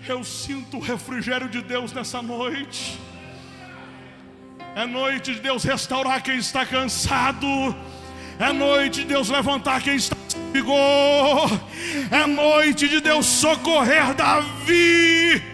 Eu 0.06 0.22
sinto 0.22 0.76
o 0.76 0.80
refrigério 0.80 1.48
de 1.48 1.60
Deus 1.60 1.92
nessa 1.92 2.22
noite. 2.22 3.00
É 4.76 4.86
noite 4.86 5.34
de 5.34 5.40
Deus 5.40 5.64
restaurar 5.64 6.22
quem 6.22 6.38
está 6.38 6.64
cansado. 6.64 7.48
É 8.38 8.52
noite 8.52 9.00
de 9.00 9.08
Deus 9.08 9.28
levantar 9.28 9.82
quem 9.82 9.96
está 9.96 10.16
sem 10.28 10.52
vigor. 10.52 11.50
É 12.12 12.24
noite 12.28 12.88
de 12.88 13.00
Deus 13.00 13.26
socorrer 13.26 14.14
Davi. 14.14 15.51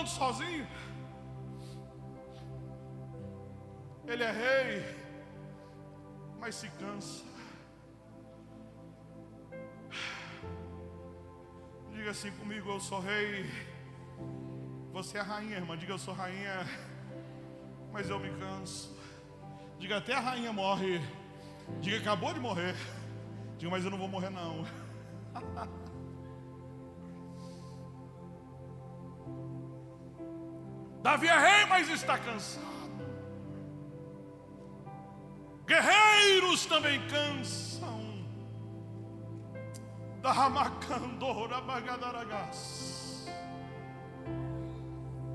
Lutando 0.00 0.08
sozinho. 0.08 0.66
Ele 4.06 4.24
é 4.24 4.30
rei. 4.30 5.00
mas 6.38 6.54
se 6.54 6.68
cansa. 6.70 7.24
Diga 11.92 12.10
assim 12.10 12.30
comigo: 12.32 12.70
Eu 12.70 12.80
sou 12.80 13.00
rei. 13.00 13.44
Você 14.92 15.18
é 15.18 15.20
rainha, 15.20 15.56
irmã. 15.56 15.76
Diga: 15.76 15.92
Eu 15.92 15.98
sou 15.98 16.14
rainha, 16.14 16.66
mas 17.92 18.08
eu 18.08 18.18
me 18.18 18.30
canso. 18.38 18.96
Diga: 19.78 19.98
Até 19.98 20.14
a 20.14 20.20
rainha 20.20 20.52
morre. 20.52 21.00
Diga: 21.80 21.98
Acabou 21.98 22.32
de 22.32 22.40
morrer. 22.40 22.74
Diga: 23.58 23.70
Mas 23.70 23.84
eu 23.84 23.90
não 23.90 23.98
vou 23.98 24.08
morrer, 24.08 24.30
não. 24.30 24.64
Davi 31.02 31.28
é 31.28 31.38
rei, 31.38 31.66
mas 31.66 31.88
está 31.88 32.18
cansado. 32.18 32.70
Guerreiros 35.66 36.66
também 36.66 37.00
cansam. 37.08 38.00
Da 40.20 40.32
Ramacandora. 40.32 41.56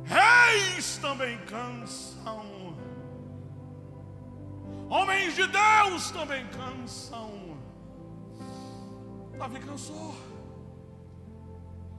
Reis 0.04 0.98
também 0.98 1.38
cansam. 1.46 2.78
Homens 4.88 5.34
de 5.34 5.48
Deus 5.48 6.12
também 6.12 6.46
cansam. 6.50 7.58
Davi 9.38 9.60
cansou. 9.62 10.16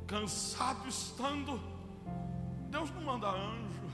Cansado 0.06 0.88
estando 0.88 1.60
Deus 2.76 2.90
não 2.90 3.00
manda 3.00 3.28
anjo, 3.30 3.86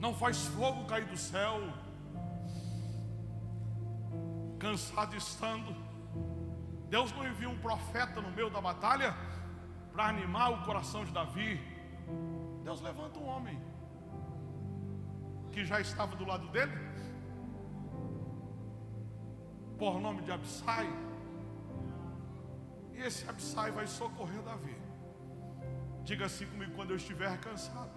não 0.00 0.12
faz 0.12 0.46
fogo 0.48 0.84
cair 0.86 1.06
do 1.06 1.16
céu, 1.16 1.60
cansado 4.58 5.14
estando, 5.14 5.76
Deus 6.88 7.12
não 7.12 7.24
envia 7.24 7.48
um 7.48 7.56
profeta 7.56 8.20
no 8.20 8.32
meio 8.32 8.50
da 8.50 8.60
batalha 8.60 9.14
para 9.92 10.08
animar 10.08 10.50
o 10.54 10.64
coração 10.64 11.04
de 11.04 11.12
Davi. 11.12 11.50
Deus 12.64 12.80
levanta 12.80 13.20
um 13.20 13.28
homem 13.28 13.62
que 15.52 15.64
já 15.64 15.80
estava 15.80 16.16
do 16.16 16.24
lado 16.24 16.48
dele, 16.48 16.76
por 19.78 20.00
nome 20.00 20.22
de 20.22 20.32
Absai, 20.32 20.92
e 22.92 23.02
esse 23.02 23.28
Absai 23.30 23.70
vai 23.70 23.86
socorrer 23.86 24.42
Davi. 24.42 24.81
Diga 26.04 26.26
assim 26.26 26.46
comigo 26.46 26.72
quando 26.74 26.90
eu 26.90 26.96
estiver 26.96 27.38
cansado. 27.38 27.90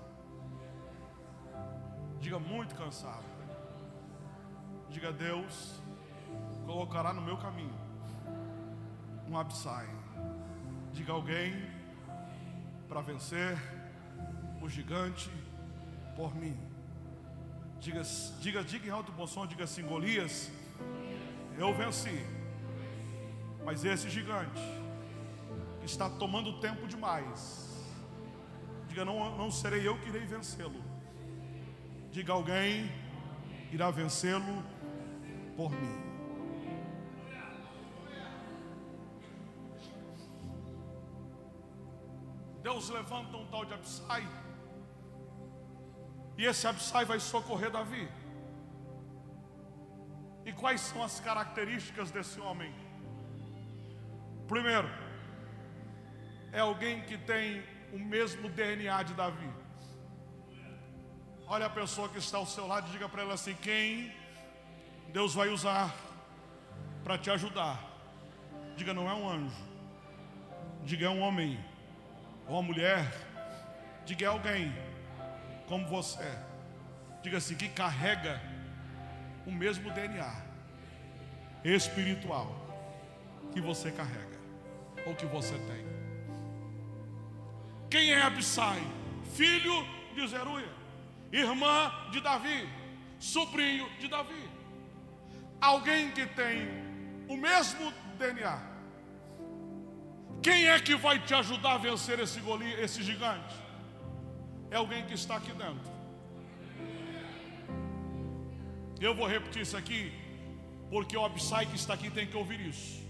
Diga 2.19 2.37
muito 2.39 2.75
cansado. 2.75 3.25
Diga 4.89 5.11
Deus 5.11 5.81
colocará 6.65 7.13
no 7.13 7.21
meu 7.21 7.37
caminho 7.37 7.73
um 9.27 9.37
absai. 9.37 9.87
Diga 10.93 11.13
alguém 11.13 11.67
para 12.87 13.01
vencer 13.01 13.57
o 14.61 14.69
gigante 14.69 15.29
por 16.15 16.33
mim. 16.35 16.57
Diga, 17.79 18.03
diga, 18.39 18.63
diga 18.63 18.87
em 18.87 18.91
alto 18.91 19.11
bom 19.11 19.27
som, 19.27 19.45
diga 19.45 19.63
assim, 19.63 19.83
Golias, 19.83 20.51
eu 21.57 21.73
venci. 21.73 22.23
Mas 23.65 23.83
esse 23.83 24.09
gigante 24.09 24.61
está 25.83 26.07
tomando 26.07 26.59
tempo 26.59 26.87
demais 26.87 27.64
Diga, 28.95 29.03
não, 29.03 29.37
não 29.37 29.51
serei 29.51 29.85
eu 29.85 29.99
que 29.99 30.07
irei 30.07 30.25
vencê-lo. 30.25 30.81
Diga, 32.11 32.31
alguém 32.31 32.89
irá 33.69 33.91
vencê-lo 33.91 34.63
por 35.57 35.69
mim. 35.69 35.95
Deus 42.63 42.87
levanta 42.89 43.35
um 43.35 43.45
tal 43.47 43.65
de 43.65 43.73
Absai. 43.73 44.25
E 46.37 46.45
esse 46.45 46.65
Absai 46.65 47.03
vai 47.03 47.19
socorrer 47.19 47.69
Davi. 47.69 48.09
E 50.45 50.53
quais 50.53 50.79
são 50.79 51.03
as 51.03 51.19
características 51.19 52.11
desse 52.11 52.39
homem? 52.39 52.73
Primeiro, 54.47 54.87
é 56.53 56.61
alguém 56.61 57.01
que 57.01 57.17
tem 57.17 57.74
o 57.95 57.99
mesmo 57.99 58.49
DNA 58.49 59.03
de 59.03 59.13
Davi. 59.13 59.49
Olha 61.47 61.67
a 61.67 61.69
pessoa 61.69 62.09
que 62.09 62.17
está 62.17 62.37
ao 62.37 62.45
seu 62.45 62.67
lado 62.67 62.89
e 62.89 62.91
diga 62.91 63.07
para 63.07 63.21
ela 63.21 63.35
assim: 63.35 63.55
quem 63.55 64.13
Deus 65.13 65.33
vai 65.33 65.47
usar 65.47 65.95
para 67.05 67.17
te 67.17 67.31
ajudar? 67.31 67.81
Diga, 68.75 68.93
não 68.93 69.09
é 69.09 69.13
um 69.13 69.29
anjo, 69.29 69.63
diga, 70.83 71.05
é 71.05 71.09
um 71.09 71.21
homem, 71.21 71.57
ou 72.45 72.55
uma 72.55 72.63
mulher, 72.63 73.09
diga, 74.05 74.25
é 74.25 74.27
alguém 74.27 74.75
como 75.69 75.87
você, 75.87 76.29
diga 77.23 77.37
assim, 77.37 77.55
que 77.55 77.69
carrega 77.69 78.41
o 79.47 79.51
mesmo 79.51 79.89
DNA 79.91 80.35
espiritual 81.63 82.53
que 83.53 83.61
você 83.61 83.89
carrega, 83.89 84.37
ou 85.05 85.15
que 85.15 85.25
você 85.25 85.57
tem. 85.59 85.94
Quem 87.95 88.11
é 88.11 88.21
Absai? 88.21 88.85
Filho 89.37 89.87
de 90.13 90.27
Zeruia, 90.27 90.67
irmã 91.31 91.89
de 92.11 92.19
Davi, 92.19 92.67
sobrinho 93.17 93.89
de 94.01 94.09
Davi. 94.09 94.49
Alguém 95.61 96.11
que 96.11 96.25
tem 96.25 96.67
o 97.29 97.37
mesmo 97.37 97.93
DNA. 98.19 98.59
Quem 100.43 100.67
é 100.67 100.77
que 100.77 100.93
vai 100.97 101.19
te 101.19 101.33
ajudar 101.33 101.75
a 101.75 101.77
vencer 101.77 102.19
esse, 102.19 102.41
goli, 102.41 102.69
esse 102.73 103.01
gigante? 103.01 103.55
É 104.69 104.75
alguém 104.75 105.05
que 105.05 105.13
está 105.13 105.37
aqui 105.37 105.53
dentro. 105.53 105.89
Eu 108.99 109.15
vou 109.15 109.25
repetir 109.25 109.61
isso 109.61 109.77
aqui, 109.77 110.11
porque 110.89 111.15
o 111.15 111.23
Absai 111.23 111.65
que 111.65 111.77
está 111.77 111.93
aqui 111.93 112.09
tem 112.09 112.27
que 112.27 112.35
ouvir 112.35 112.59
isso. 112.59 113.01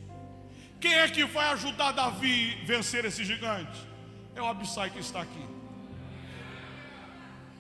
Quem 0.79 0.93
é 0.93 1.07
que 1.07 1.25
vai 1.25 1.47
ajudar 1.53 1.91
Davi 1.91 2.59
a 2.61 2.65
vencer 2.67 3.03
esse 3.03 3.25
gigante? 3.25 3.95
É 4.36 4.41
o 4.41 4.47
Abissai 4.47 4.89
que 4.89 4.99
está 4.99 5.21
aqui. 5.21 5.45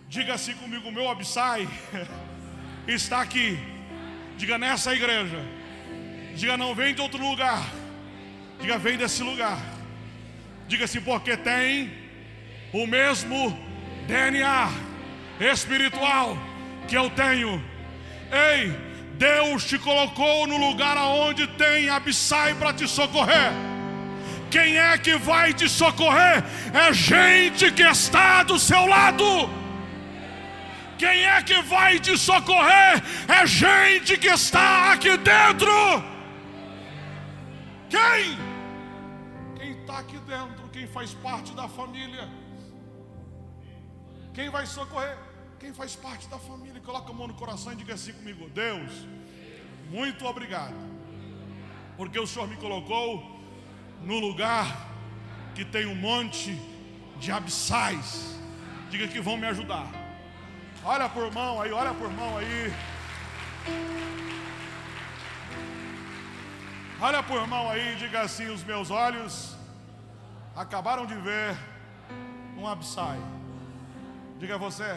Diga 0.09 0.33
assim 0.33 0.53
comigo: 0.55 0.91
meu 0.91 1.09
Abissai 1.09 1.67
está 2.87 3.21
aqui. 3.21 3.57
Diga 4.37 4.57
nessa 4.57 4.93
igreja. 4.93 5.39
Diga 6.35 6.57
não 6.57 6.75
vem 6.75 6.93
de 6.93 7.01
outro 7.01 7.21
lugar. 7.21 7.63
Diga 8.59 8.77
vem 8.77 8.97
desse 8.97 9.23
lugar. 9.23 9.57
Diga 10.67 10.85
assim, 10.85 10.99
porque 10.99 11.37
tem 11.37 11.93
o 12.73 12.85
mesmo 12.87 13.57
DNA 14.07 14.69
espiritual 15.39 16.37
que 16.87 16.97
eu 16.97 17.09
tenho. 17.11 17.63
Ei, 18.31 18.71
Deus 19.13 19.63
te 19.63 19.77
colocou 19.77 20.47
no 20.47 20.57
lugar 20.57 20.97
aonde 20.97 21.47
tem 21.47 21.87
Abissai 21.89 22.53
para 22.55 22.73
te 22.73 22.87
socorrer. 22.87 23.74
Quem 24.49 24.77
é 24.77 24.97
que 24.97 25.17
vai 25.17 25.53
te 25.53 25.67
socorrer? 25.67 26.43
É 26.73 26.93
gente 26.93 27.71
que 27.71 27.83
está 27.83 28.43
do 28.43 28.57
seu 28.57 28.85
lado. 28.85 29.49
Quem 30.97 31.25
é 31.25 31.41
que 31.43 31.61
vai 31.61 31.99
te 31.99 32.17
socorrer? 32.17 33.03
É 33.27 33.45
gente 33.45 34.17
que 34.17 34.27
está 34.27 34.93
aqui 34.93 35.17
dentro. 35.17 35.71
Quem? 37.89 38.37
Quem 39.57 39.71
está 39.79 39.99
aqui 39.99 40.17
dentro, 40.19 40.69
quem 40.69 40.87
faz 40.87 41.13
parte 41.13 41.53
da 41.53 41.67
família. 41.67 42.29
Quem 44.33 44.49
vai 44.49 44.65
socorrer? 44.65 45.17
Quem 45.59 45.73
faz 45.73 45.95
parte 45.95 46.27
da 46.27 46.37
família. 46.37 46.81
Coloca 46.81 47.09
a 47.11 47.13
mão 47.13 47.27
no 47.27 47.33
coração 47.33 47.73
e 47.73 47.75
diga 47.75 47.93
assim 47.93 48.13
comigo: 48.13 48.49
Deus, 48.49 48.91
muito 49.89 50.25
obrigado, 50.25 50.75
porque 51.97 52.19
o 52.19 52.27
Senhor 52.27 52.47
me 52.47 52.55
colocou 52.57 53.34
no 54.01 54.19
lugar 54.19 54.65
que 55.53 55.63
tem 55.63 55.85
um 55.85 55.95
monte 55.95 56.59
de 57.17 57.31
abissais. 57.31 58.39
Diga 58.89 59.07
que 59.07 59.19
vão 59.19 59.37
me 59.37 59.47
ajudar. 59.47 59.87
Olha 60.83 61.09
por 61.09 61.31
mão 61.31 61.61
aí, 61.61 61.71
olha 61.71 61.93
por 61.93 62.11
mão 62.11 62.37
aí. 62.37 62.73
Olha 66.99 67.23
por 67.23 67.47
mão 67.47 67.69
aí, 67.69 67.95
diga 67.95 68.21
assim: 68.21 68.47
os 68.49 68.63
meus 68.63 68.91
olhos 68.91 69.55
acabaram 70.55 71.05
de 71.05 71.15
ver 71.15 71.57
um 72.57 72.67
absai. 72.67 73.19
Diga 74.37 74.57
você. 74.57 74.95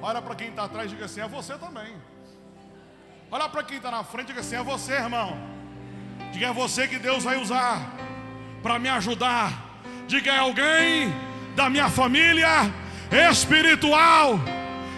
Olha 0.00 0.22
para 0.22 0.34
quem 0.34 0.48
está 0.48 0.64
atrás, 0.64 0.90
diga 0.90 1.06
assim: 1.06 1.20
é 1.20 1.28
você 1.28 1.58
também. 1.58 1.96
Olha 3.30 3.48
para 3.48 3.62
quem 3.62 3.76
está 3.76 3.90
na 3.90 4.04
frente, 4.04 4.28
diga 4.28 4.40
assim: 4.40 4.56
é 4.56 4.62
você, 4.62 4.92
irmão. 4.92 5.57
Diga 6.32 6.48
é 6.48 6.52
você 6.52 6.86
que 6.86 6.98
Deus 6.98 7.24
vai 7.24 7.36
usar 7.36 7.80
para 8.62 8.78
me 8.78 8.88
ajudar. 8.88 9.52
Diga 10.06 10.32
é 10.32 10.38
alguém 10.38 11.14
da 11.54 11.68
minha 11.68 11.88
família 11.88 12.72
espiritual. 13.30 14.38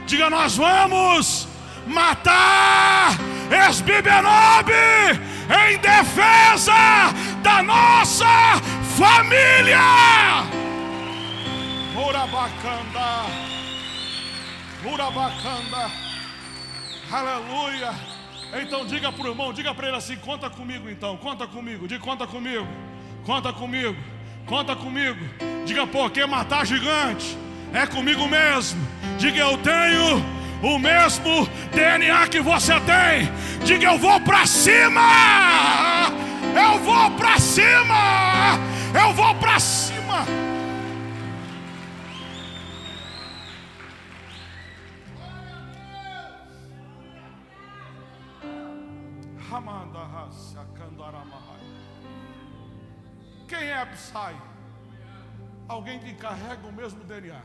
Diga 0.07 0.29
nós 0.29 0.57
vamos 0.57 1.49
matar 1.87 3.13
Esbibenob 3.69 4.71
em 4.71 5.79
defesa 5.79 6.73
da 7.43 7.63
nossa 7.63 8.27
família. 8.97 9.81
Urabacanda, 11.97 13.27
Urabacanda, 14.85 15.91
aleluia. 17.11 18.10
Então 18.53 18.87
diga 18.87 19.13
para 19.13 19.25
o 19.25 19.29
irmão, 19.29 19.53
diga 19.53 19.75
para 19.75 19.89
ele 19.89 19.97
assim: 19.97 20.17
conta 20.17 20.49
comigo 20.51 20.89
então, 20.89 21.17
conta 21.17 21.47
comigo, 21.47 21.87
diga 21.87 22.03
conta 22.03 22.27
comigo, 22.27 22.67
conta 23.25 23.53
comigo, 23.53 23.97
conta 24.47 24.75
comigo. 24.75 25.21
Diga, 25.65 25.87
porque 25.87 26.27
matar 26.27 26.67
gigante 26.67 27.39
é 27.73 27.87
comigo 27.87 28.27
mesmo. 28.27 28.81
Diga, 29.19 29.39
eu 29.39 29.57
tenho 29.59 30.25
o 30.63 30.79
mesmo 30.79 31.49
DNA 31.73 32.27
que 32.29 32.41
você 32.41 32.75
tem. 32.81 33.31
Diga, 33.65 33.93
eu 33.93 33.99
vou 33.99 34.21
para 34.21 34.47
cima. 34.47 36.11
Eu 36.55 36.81
vou 36.81 37.11
para 37.13 37.39
cima. 37.39 38.59
Eu 39.01 39.15
vou 39.15 39.35
para 39.37 39.61
cima. 39.61 40.27
Quem 53.61 53.69
é 53.69 53.77
Absai? 53.77 54.43
Alguém 55.69 55.99
que 55.99 56.15
carrega 56.15 56.67
o 56.67 56.73
mesmo 56.73 57.05
DNA. 57.05 57.43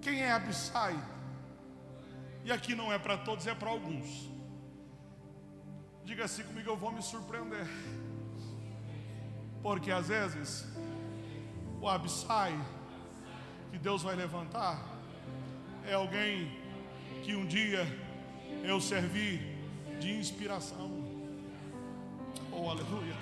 Quem 0.00 0.22
é 0.22 0.32
Absai? 0.32 0.96
E 2.42 2.50
aqui 2.50 2.74
não 2.74 2.90
é 2.90 2.98
para 2.98 3.18
todos, 3.18 3.46
é 3.46 3.54
para 3.54 3.68
alguns. 3.68 4.30
Diga 6.06 6.24
assim 6.24 6.42
comigo, 6.42 6.70
eu 6.70 6.76
vou 6.76 6.90
me 6.90 7.02
surpreender. 7.02 7.66
Porque 9.62 9.90
às 9.90 10.08
vezes 10.08 10.66
o 11.78 11.86
Absai 11.86 12.58
que 13.70 13.78
Deus 13.78 14.02
vai 14.02 14.16
levantar 14.16 14.82
é 15.86 15.92
alguém 15.92 16.50
que 17.22 17.36
um 17.36 17.44
dia 17.44 17.86
eu 18.64 18.80
servi 18.80 19.54
de 20.00 20.18
inspiração. 20.18 20.90
Oh, 22.50 22.70
aleluia. 22.70 23.21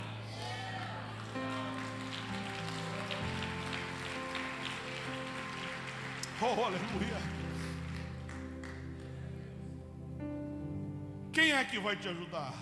Oh, 6.42 6.64
aleluia. 6.64 7.18
Quem 11.32 11.52
é 11.52 11.62
que 11.66 11.78
vai 11.78 11.96
te 11.96 12.08
ajudar? 12.08 12.54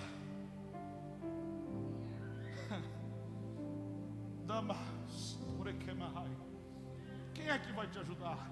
Damas, 4.47 4.79
quem 7.35 7.49
é 7.49 7.59
que 7.59 7.72
vai 7.72 7.87
te 7.87 7.99
ajudar? 8.01 8.51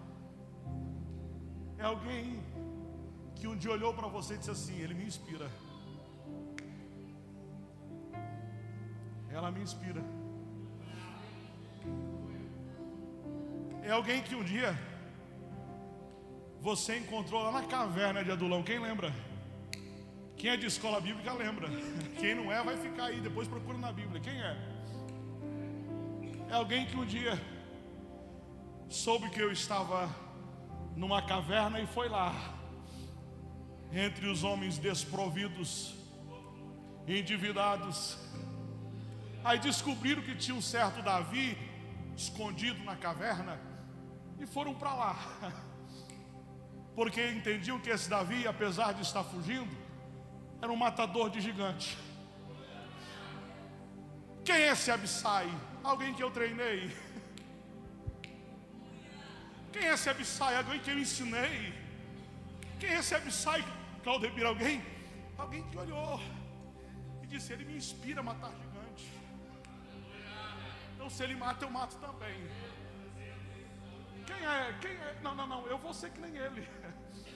É 1.77 1.85
alguém 1.85 2.41
que 3.35 3.49
um 3.49 3.57
dia 3.57 3.72
olhou 3.72 3.93
para 3.93 4.07
você 4.07 4.35
e 4.35 4.39
disse 4.39 4.51
assim: 4.51 4.79
Ele 4.79 4.95
me 4.95 5.05
inspira. 5.05 5.51
Ela 9.29 9.51
me 9.51 9.61
inspira. 9.61 10.03
É 13.83 13.91
alguém 13.91 14.22
que 14.22 14.35
um 14.35 14.45
dia 14.45 14.79
você 16.61 16.98
encontrou 16.98 17.42
lá 17.42 17.52
na 17.52 17.62
caverna 17.62 18.24
de 18.24 18.30
Adulão. 18.30 18.62
Quem 18.62 18.78
lembra? 18.78 19.12
Quem 20.36 20.50
é 20.50 20.57
de 20.57 20.66
escola 20.66 21.00
bíblica 21.00 21.32
lembra. 21.32 21.68
Quem 22.20 22.34
não 22.34 22.52
é, 22.52 22.62
vai 22.62 22.76
ficar 22.76 23.07
aí. 23.07 23.20
Depois 23.20 23.48
procura 23.48 23.78
na 23.78 23.92
Bíblia. 23.92 24.20
Quem 24.20 24.40
é? 24.40 24.57
É 26.50 26.54
alguém 26.54 26.86
que 26.86 26.96
um 26.96 27.04
dia 27.04 27.40
soube 28.88 29.30
que 29.30 29.40
eu 29.40 29.50
estava 29.50 30.09
numa 30.94 31.20
caverna 31.20 31.80
e 31.80 31.86
foi 31.86 32.09
lá, 32.09 32.32
entre 33.92 34.26
os 34.28 34.44
homens 34.44 34.78
desprovidos, 34.78 35.94
endividados. 37.07 38.18
Aí 39.44 39.59
descobriram 39.59 40.22
que 40.22 40.34
tinha 40.34 40.57
um 40.57 40.62
certo 40.62 41.02
Davi 41.02 41.57
escondido 42.16 42.82
na 42.84 42.96
caverna 42.96 43.61
e 44.38 44.46
foram 44.46 44.74
para 44.74 44.94
lá. 44.94 45.16
porque 46.97 47.30
entendiam 47.38 47.78
que 47.78 47.90
esse 47.90 48.09
Davi, 48.09 48.49
apesar 48.49 48.92
de 48.94 49.03
estar 49.03 49.22
fugindo, 49.22 49.70
era 50.62 50.72
um 50.72 50.76
matador 50.76 51.28
de 51.28 51.42
gigante. 51.42 51.97
Quem 54.42 54.57
é 54.57 54.68
esse 54.72 54.90
Abissai? 54.90 55.47
Alguém 55.84 56.14
que 56.14 56.22
eu 56.22 56.30
treinei. 56.30 56.90
Quem 59.70 59.84
é 59.86 59.92
esse 59.92 60.09
Abissai? 60.09 60.57
Alguém 60.57 60.80
que 60.80 60.90
eu 60.90 60.99
ensinei. 60.99 61.74
Quem 62.80 62.88
é 62.88 62.99
esse 63.01 63.14
Abissai? 63.14 63.62
Claudemir, 64.03 64.47
alguém? 64.47 64.82
Alguém 65.36 65.62
que 65.64 65.76
olhou 65.76 66.18
e 67.22 67.26
disse: 67.26 67.53
Ele 67.53 67.66
me 67.66 67.76
inspira 67.76 68.20
a 68.20 68.22
matar 68.22 68.53
gigante. 68.62 69.12
Então, 70.94 71.11
se 71.11 71.22
ele 71.24 71.36
mata, 71.36 71.62
eu 71.66 71.70
mato 71.70 71.97
também. 71.97 72.38
Quem 74.27 74.45
é? 74.45 74.74
Quem 74.81 74.91
é? 74.91 75.16
Não, 75.22 75.35
não, 75.35 75.47
não. 75.47 75.66
Eu 75.66 75.79
vou 75.79 75.95
ser 75.95 76.11
que 76.11 76.20
nem 76.20 76.37
ele. 76.37 76.68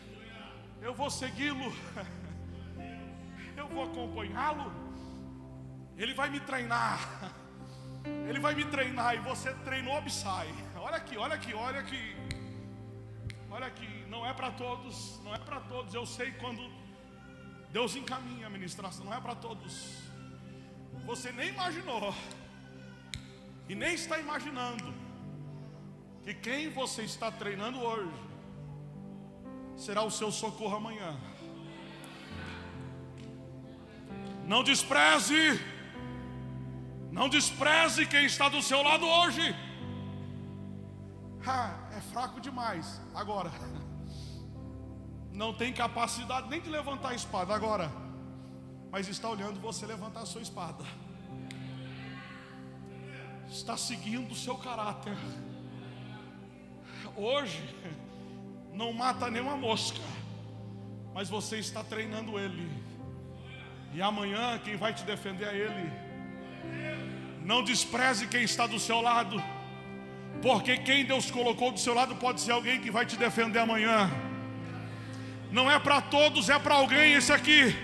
Eu 0.83 0.93
vou 0.93 1.11
segui-lo. 1.11 1.73
Eu 3.57 3.69
vou 3.69 3.85
acompanhá-lo. 3.85 4.73
Ele 5.97 6.15
vai 6.15 6.29
me 6.31 6.41
treinar. 6.41 6.99
Ele 8.29 8.41
vai 8.41 8.55
me 8.55 8.65
treinar. 8.65 9.15
E 9.15 9.19
você 9.19 9.53
treinou 9.69 9.97
Absai. 9.97 10.49
Olha 10.77 10.97
aqui, 10.97 11.17
olha 11.17 11.35
aqui, 11.35 11.55
olha 11.55 11.81
aqui. 11.81 12.17
Olha 13.51 13.67
aqui. 13.67 14.07
Não 14.09 14.27
é 14.27 14.33
para 14.33 14.51
todos. 14.51 15.21
Não 15.23 15.35
é 15.35 15.39
para 15.39 15.61
todos. 15.61 15.95
Eu 15.95 16.07
sei 16.07 16.33
quando 16.33 16.63
Deus 17.71 17.95
encaminha 17.95 18.47
a 18.47 18.51
ministração. 18.51 19.05
Não 19.05 19.15
é 19.15 19.21
para 19.21 19.35
todos. 19.35 19.99
Você 21.05 21.31
nem 21.31 21.51
imaginou. 21.51 22.15
E 23.69 23.75
nem 23.75 23.95
está 23.95 24.19
imaginando 24.19 25.10
que 26.31 26.35
quem 26.35 26.71
você 26.71 27.03
está 27.03 27.31
treinando 27.31 27.81
hoje 27.81 28.13
será 29.77 30.03
o 30.03 30.11
seu 30.11 30.31
socorro 30.31 30.77
amanhã. 30.77 31.19
Não 34.47 34.63
despreze, 34.63 35.61
não 37.11 37.29
despreze 37.29 38.07
quem 38.07 38.27
está 38.27 38.49
do 38.49 38.63
seu 38.63 38.83
lado 38.83 39.07
hoje. 39.07 39.55
Ah, 41.47 41.89
é 41.97 42.01
fraco 42.01 42.41
demais. 42.41 43.01
Agora, 43.15 43.51
não 45.33 45.53
tem 45.53 45.73
capacidade 45.73 46.49
nem 46.49 46.61
de 46.61 46.69
levantar 46.69 47.11
a 47.11 47.15
espada 47.15 47.55
agora, 47.55 47.91
mas 48.91 49.09
está 49.09 49.29
olhando 49.29 49.59
você 49.61 49.85
levantar 49.87 50.21
a 50.21 50.27
sua 50.27 50.43
espada. 50.43 50.85
Está 53.49 53.77
seguindo 53.77 54.31
o 54.31 54.37
seu 54.37 54.57
caráter 54.57 55.17
hoje 57.17 57.63
não 58.73 58.93
mata 58.93 59.31
nenhuma 59.31 59.57
mosca, 59.57 60.01
mas 61.15 61.29
você 61.29 61.59
está 61.59 61.83
treinando 61.83 62.39
ele. 62.39 62.69
E 63.93 64.01
amanhã 64.01 64.59
quem 64.65 64.77
vai 64.77 64.95
te 64.95 65.05
defender 65.05 65.49
é 65.49 65.57
ele. 65.57 65.93
Não 67.45 67.63
despreze 67.65 68.27
quem 68.27 68.43
está 68.43 68.67
do 68.67 68.79
seu 68.79 69.01
lado, 69.01 69.43
porque 70.41 70.77
quem 70.79 71.05
Deus 71.05 71.31
colocou 71.31 71.73
do 71.73 71.81
seu 71.81 71.95
lado 71.95 72.15
pode 72.17 72.41
ser 72.41 72.53
alguém 72.53 72.81
que 72.81 72.91
vai 72.91 73.05
te 73.05 73.17
defender 73.17 73.59
amanhã. 73.59 74.11
Não 75.51 75.71
é 75.71 75.79
para 75.79 76.01
todos, 76.01 76.49
é 76.49 76.59
para 76.59 76.77
alguém 76.77 77.15
esse 77.15 77.33
aqui. 77.33 77.75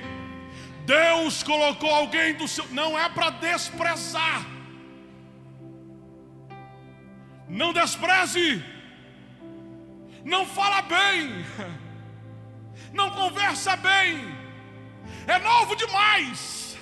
Deus 0.85 1.43
colocou 1.43 1.91
alguém 1.91 2.35
do 2.35 2.47
seu, 2.47 2.65
não 2.69 2.97
é 2.99 3.09
para 3.09 3.31
desprezar. 3.31 4.47
Não 7.49 7.73
despreze 7.73 8.65
não 10.27 10.45
fala 10.45 10.83
bem, 10.83 11.47
não 12.93 13.11
conversa 13.11 13.77
bem, 13.77 14.37
é 15.25 15.39
novo 15.39 15.77
demais, 15.77 16.77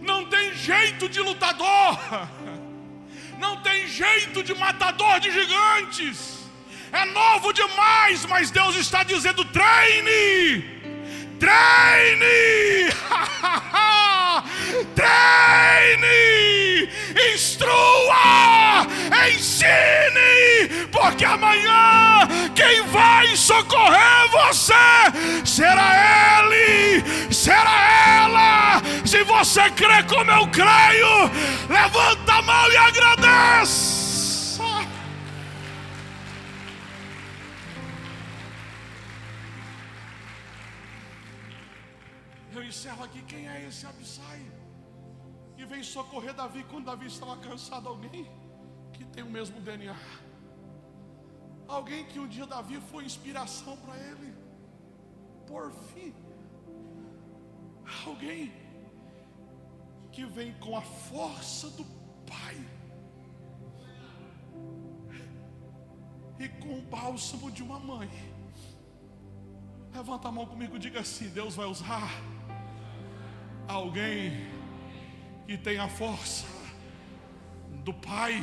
não 0.00 0.28
tem 0.28 0.52
jeito 0.52 1.08
de 1.08 1.20
lutador, 1.20 1.96
não 3.38 3.62
tem 3.62 3.86
jeito 3.86 4.42
de 4.42 4.52
matador 4.52 5.20
de 5.20 5.30
gigantes, 5.30 6.40
é 6.90 7.04
novo 7.04 7.52
demais, 7.52 8.26
mas 8.26 8.50
Deus 8.50 8.74
está 8.74 9.04
dizendo: 9.04 9.44
treine, 9.44 10.62
treine, 11.38 12.90
treine, 14.94 16.88
instrua, 17.34 18.86
ensine, 19.28 20.86
porque 20.90 21.24
amanhã 21.24 22.28
quem 22.54 22.82
vai 22.88 23.36
socorrer 23.36 24.28
você, 24.30 24.74
será 25.44 26.44
Ele, 26.44 27.32
será 27.32 28.22
ela. 28.22 28.82
Se 29.04 29.22
você 29.24 29.70
crê 29.70 30.02
como 30.04 30.30
eu 30.30 30.46
creio, 30.48 31.30
levanta 31.68 32.32
a 32.32 32.42
mão 32.42 32.70
e 32.70 32.76
agradece. 32.76 33.91
Encerro 42.72 43.04
aqui. 43.04 43.22
Quem 43.32 43.48
é 43.54 43.56
esse 43.68 43.84
Abissai? 43.86 44.42
Que 45.56 45.64
vem 45.72 45.82
socorrer 45.82 46.34
Davi 46.42 46.64
quando 46.70 46.86
Davi 46.86 47.06
estava 47.14 47.36
cansado. 47.36 47.88
Alguém 47.94 48.26
que 48.94 49.04
tem 49.14 49.22
o 49.22 49.34
mesmo 49.38 49.60
DNA. 49.60 49.96
Alguém 51.76 52.04
que 52.10 52.18
um 52.18 52.28
dia 52.34 52.46
Davi 52.46 52.78
foi 52.90 53.04
inspiração 53.04 53.76
para 53.84 53.96
ele. 54.08 54.34
Por 55.46 55.70
fim. 55.88 56.12
Alguém 58.06 58.52
que 60.10 60.24
vem 60.36 60.52
com 60.64 60.76
a 60.82 60.82
força 60.82 61.68
do 61.78 61.84
Pai. 62.32 62.58
E 66.44 66.48
com 66.60 66.78
o 66.78 66.82
bálsamo 66.82 67.50
de 67.50 67.62
uma 67.62 67.78
mãe. 67.78 68.10
Levanta 69.94 70.28
a 70.28 70.32
mão 70.32 70.46
comigo 70.46 70.78
diga 70.78 71.00
assim: 71.00 71.28
Deus 71.28 71.54
vai 71.54 71.66
usar 71.66 72.10
alguém 73.68 74.46
que 75.46 75.56
tem 75.56 75.78
a 75.78 75.88
força 75.88 76.46
do 77.84 77.92
pai 77.92 78.40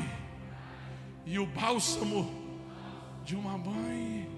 e 1.26 1.40
o 1.40 1.46
bálsamo 1.46 2.30
de 3.24 3.36
uma 3.36 3.58
mãe. 3.58 4.30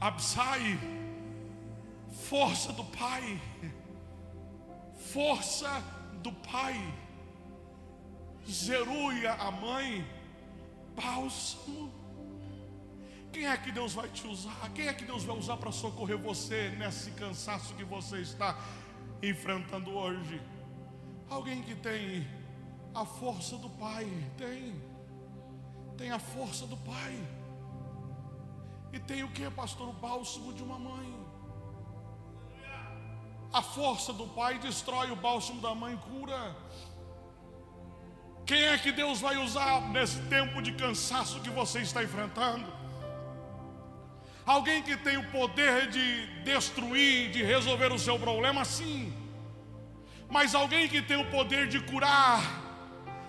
Absai, 0.00 0.78
força 2.10 2.72
do 2.72 2.84
pai, 2.84 3.40
força 5.12 5.68
do 6.22 6.32
pai, 6.32 6.76
Zeruia, 8.48 9.34
a 9.34 9.50
mãe, 9.50 10.06
bálsamo 10.96 11.99
quem 13.32 13.46
é 13.46 13.56
que 13.56 13.70
Deus 13.70 13.94
vai 13.94 14.08
te 14.08 14.26
usar? 14.26 14.70
Quem 14.74 14.88
é 14.88 14.92
que 14.92 15.04
Deus 15.04 15.24
vai 15.24 15.36
usar 15.36 15.56
para 15.56 15.70
socorrer 15.70 16.18
você 16.18 16.70
nesse 16.78 17.12
cansaço 17.12 17.74
que 17.74 17.84
você 17.84 18.18
está 18.18 18.58
enfrentando 19.22 19.92
hoje? 19.92 20.40
Alguém 21.28 21.62
que 21.62 21.74
tem 21.74 22.26
a 22.94 23.04
força 23.04 23.56
do 23.56 23.70
Pai, 23.70 24.06
tem. 24.36 24.74
Tem 25.96 26.10
a 26.10 26.18
força 26.18 26.66
do 26.66 26.76
Pai. 26.76 27.14
E 28.92 28.98
tem 28.98 29.22
o 29.22 29.30
que, 29.30 29.48
pastor? 29.50 29.88
O 29.88 29.92
bálsamo 29.92 30.52
de 30.52 30.62
uma 30.62 30.78
mãe. 30.78 31.26
A 33.52 33.62
força 33.62 34.12
do 34.12 34.26
Pai 34.26 34.58
destrói 34.58 35.10
o 35.10 35.16
bálsamo 35.16 35.60
da 35.60 35.74
mãe, 35.74 35.96
cura. 35.96 36.56
Quem 38.44 38.62
é 38.62 38.76
que 38.76 38.90
Deus 38.90 39.20
vai 39.20 39.36
usar 39.36 39.80
nesse 39.90 40.20
tempo 40.22 40.60
de 40.60 40.72
cansaço 40.72 41.40
que 41.40 41.50
você 41.50 41.80
está 41.80 42.02
enfrentando? 42.02 42.79
Alguém 44.52 44.82
que 44.86 44.96
tem 44.96 45.16
o 45.16 45.26
poder 45.34 45.88
de 45.94 46.06
destruir, 46.42 47.30
de 47.30 47.40
resolver 47.40 47.92
o 47.92 47.98
seu 48.06 48.18
problema, 48.18 48.64
sim. 48.64 49.12
Mas 50.28 50.56
alguém 50.60 50.88
que 50.88 51.00
tem 51.00 51.18
o 51.24 51.30
poder 51.36 51.68
de 51.68 51.78
curar 51.90 52.40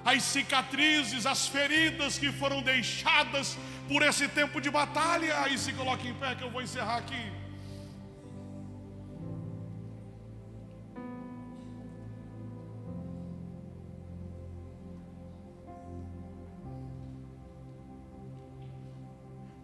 as 0.03 0.23
cicatrizes, 0.23 1.27
as 1.27 1.47
feridas 1.47 2.17
que 2.17 2.31
foram 2.31 2.63
deixadas 2.63 3.55
por 3.87 4.01
esse 4.01 4.27
tempo 4.39 4.59
de 4.59 4.71
batalha. 4.71 5.41
Aí 5.43 5.59
se 5.59 5.73
coloque 5.73 6.07
em 6.07 6.15
pé 6.15 6.33
que 6.33 6.43
eu 6.43 6.49
vou 6.49 6.63
encerrar 6.63 6.97
aqui. 6.97 7.25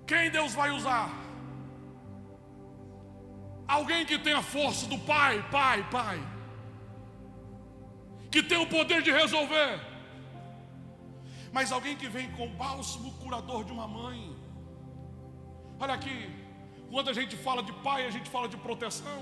Quem 0.06 0.30
Deus 0.30 0.54
vai 0.54 0.70
usar? 0.70 1.27
Alguém 3.68 4.06
que 4.06 4.18
tem 4.18 4.34
a 4.34 4.42
força 4.42 4.88
do 4.88 4.98
pai, 5.00 5.46
pai, 5.52 5.88
pai. 5.90 6.20
Que 8.32 8.42
tem 8.42 8.58
o 8.58 8.68
poder 8.68 9.02
de 9.02 9.12
resolver. 9.12 9.82
Mas 11.52 11.72
alguém 11.72 11.96
que 11.98 12.08
vem 12.08 12.32
com 12.32 12.46
o 12.48 12.56
bálsamo 12.62 13.12
curador 13.16 13.64
de 13.66 13.72
uma 13.72 13.88
mãe. 13.88 14.36
Olha 15.80 15.94
aqui, 15.94 16.18
quando 16.90 17.10
a 17.10 17.14
gente 17.14 17.36
fala 17.36 17.62
de 17.62 17.74
pai, 17.88 18.06
a 18.06 18.10
gente 18.10 18.30
fala 18.30 18.48
de 18.48 18.58
proteção. 18.58 19.20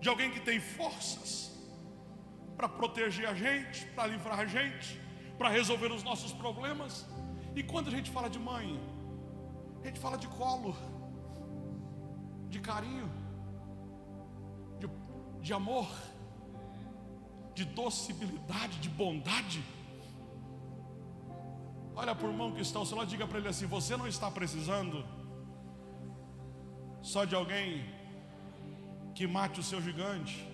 De 0.00 0.08
alguém 0.08 0.30
que 0.30 0.40
tem 0.40 0.60
forças 0.60 1.30
para 2.56 2.68
proteger 2.68 3.28
a 3.28 3.34
gente, 3.34 3.84
para 3.96 4.06
livrar 4.06 4.38
a 4.38 4.46
gente, 4.46 5.00
para 5.38 5.48
resolver 5.48 5.90
os 5.90 6.04
nossos 6.04 6.32
problemas. 6.32 7.06
E 7.56 7.62
quando 7.62 7.88
a 7.88 7.90
gente 7.90 8.10
fala 8.10 8.30
de 8.30 8.38
mãe, 8.38 8.80
a 9.82 9.86
gente 9.86 9.98
fala 9.98 10.16
de 10.16 10.28
colo 10.28 10.76
de 12.52 12.60
carinho, 12.60 13.10
de, 14.78 14.86
de 15.40 15.52
amor, 15.54 15.88
de 17.54 17.64
docilidade, 17.64 18.78
de 18.78 18.90
bondade. 18.90 19.64
Olha 21.96 22.14
por 22.14 22.30
mão 22.30 22.52
que 22.52 22.60
está 22.60 22.78
o 22.78 22.84
celular, 22.84 23.06
diga 23.06 23.26
para 23.26 23.38
ele 23.38 23.48
assim: 23.48 23.66
você 23.66 23.96
não 23.96 24.06
está 24.06 24.30
precisando 24.30 25.02
só 27.00 27.24
de 27.24 27.34
alguém 27.34 27.86
que 29.14 29.26
mate 29.26 29.58
o 29.58 29.62
seu 29.62 29.80
gigante. 29.80 30.46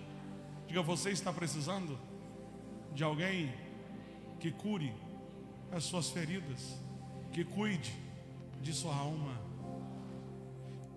Diga, 0.67 0.81
você 0.81 1.09
está 1.09 1.33
precisando 1.33 1.99
de 2.93 3.03
alguém 3.03 3.53
que 4.39 4.51
cure 4.51 4.93
as 5.69 5.83
suas 5.83 6.09
feridas, 6.09 6.79
que 7.33 7.43
cuide 7.43 7.93
de 8.61 8.73
sua 8.73 8.95
alma. 8.95 9.48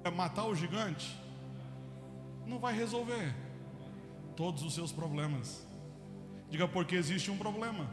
É 0.04 0.10
matar 0.10 0.44
o 0.44 0.54
gigante, 0.54 1.16
não 2.46 2.58
vai 2.58 2.74
resolver 2.74 3.34
todos 4.36 4.62
os 4.62 4.74
seus 4.74 4.92
problemas. 4.92 5.66
Diga 6.50 6.66
porque 6.68 6.96
existe 6.96 7.30
um 7.30 7.38
problema. 7.38 7.92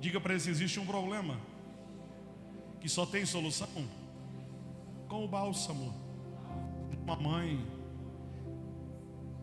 Diga 0.00 0.20
para 0.20 0.32
ele 0.32 0.40
se 0.40 0.50
existe 0.50 0.80
um 0.80 0.86
problema 0.86 1.38
que 2.80 2.88
só 2.88 3.06
tem 3.06 3.24
solução 3.24 3.68
com 5.08 5.24
o 5.24 5.28
bálsamo. 5.28 5.94
Uma 7.02 7.16
mãe. 7.16 7.64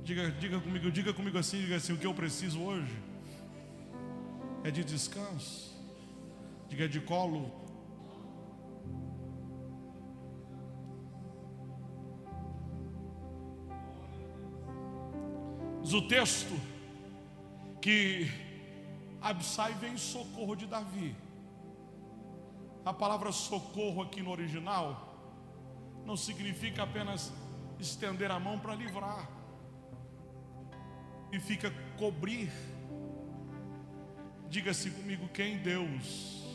Diga, 0.04 0.32
diga 0.32 0.60
comigo, 0.60 0.92
diga 0.92 1.14
comigo 1.14 1.38
assim, 1.38 1.60
diga 1.60 1.76
assim, 1.76 1.94
o 1.94 1.98
que 1.98 2.08
eu 2.08 2.14
preciso 2.14 2.60
hoje 2.62 2.98
é 4.64 4.72
de 4.72 4.84
descanso. 4.84 5.78
Diga 6.68 6.88
de 6.88 7.00
colo 7.00 7.52
Diz 15.90 15.96
o 15.96 16.08
texto 16.08 16.54
que 17.82 18.30
Absai 19.20 19.74
vem 19.74 19.94
em 19.94 19.98
socorro 19.98 20.56
de 20.56 20.68
Davi. 20.68 21.16
A 22.86 22.94
palavra 22.94 23.32
socorro 23.32 24.04
aqui 24.04 24.22
no 24.22 24.30
original 24.30 24.86
não 26.06 26.16
significa 26.16 26.84
apenas 26.84 27.34
estender 27.80 28.30
a 28.30 28.40
mão 28.40 28.60
para 28.60 28.76
livrar, 28.76 29.28
e 31.32 31.40
fica 31.40 31.74
cobrir. 31.98 32.52
Diga-se 34.48 34.92
comigo 34.92 35.28
quem 35.30 35.58
Deus 35.58 36.46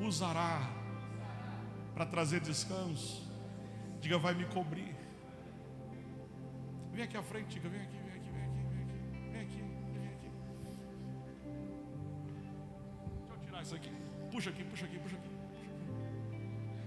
usará 0.00 0.68
para 1.94 2.06
trazer 2.06 2.40
descanso. 2.40 3.22
Diga, 4.00 4.18
vai 4.18 4.34
me 4.34 4.46
cobrir. 4.46 4.96
Vem 6.90 7.04
aqui 7.04 7.16
à 7.16 7.22
frente, 7.22 7.50
diga, 7.50 7.68
vem 7.68 7.82
aqui. 7.82 8.02
isso 8.02 8.11
Puxa 14.42 14.50
aqui, 14.50 14.64
puxa 14.64 14.86
aqui, 14.86 14.98
puxa 14.98 15.16
aqui. 15.16 15.30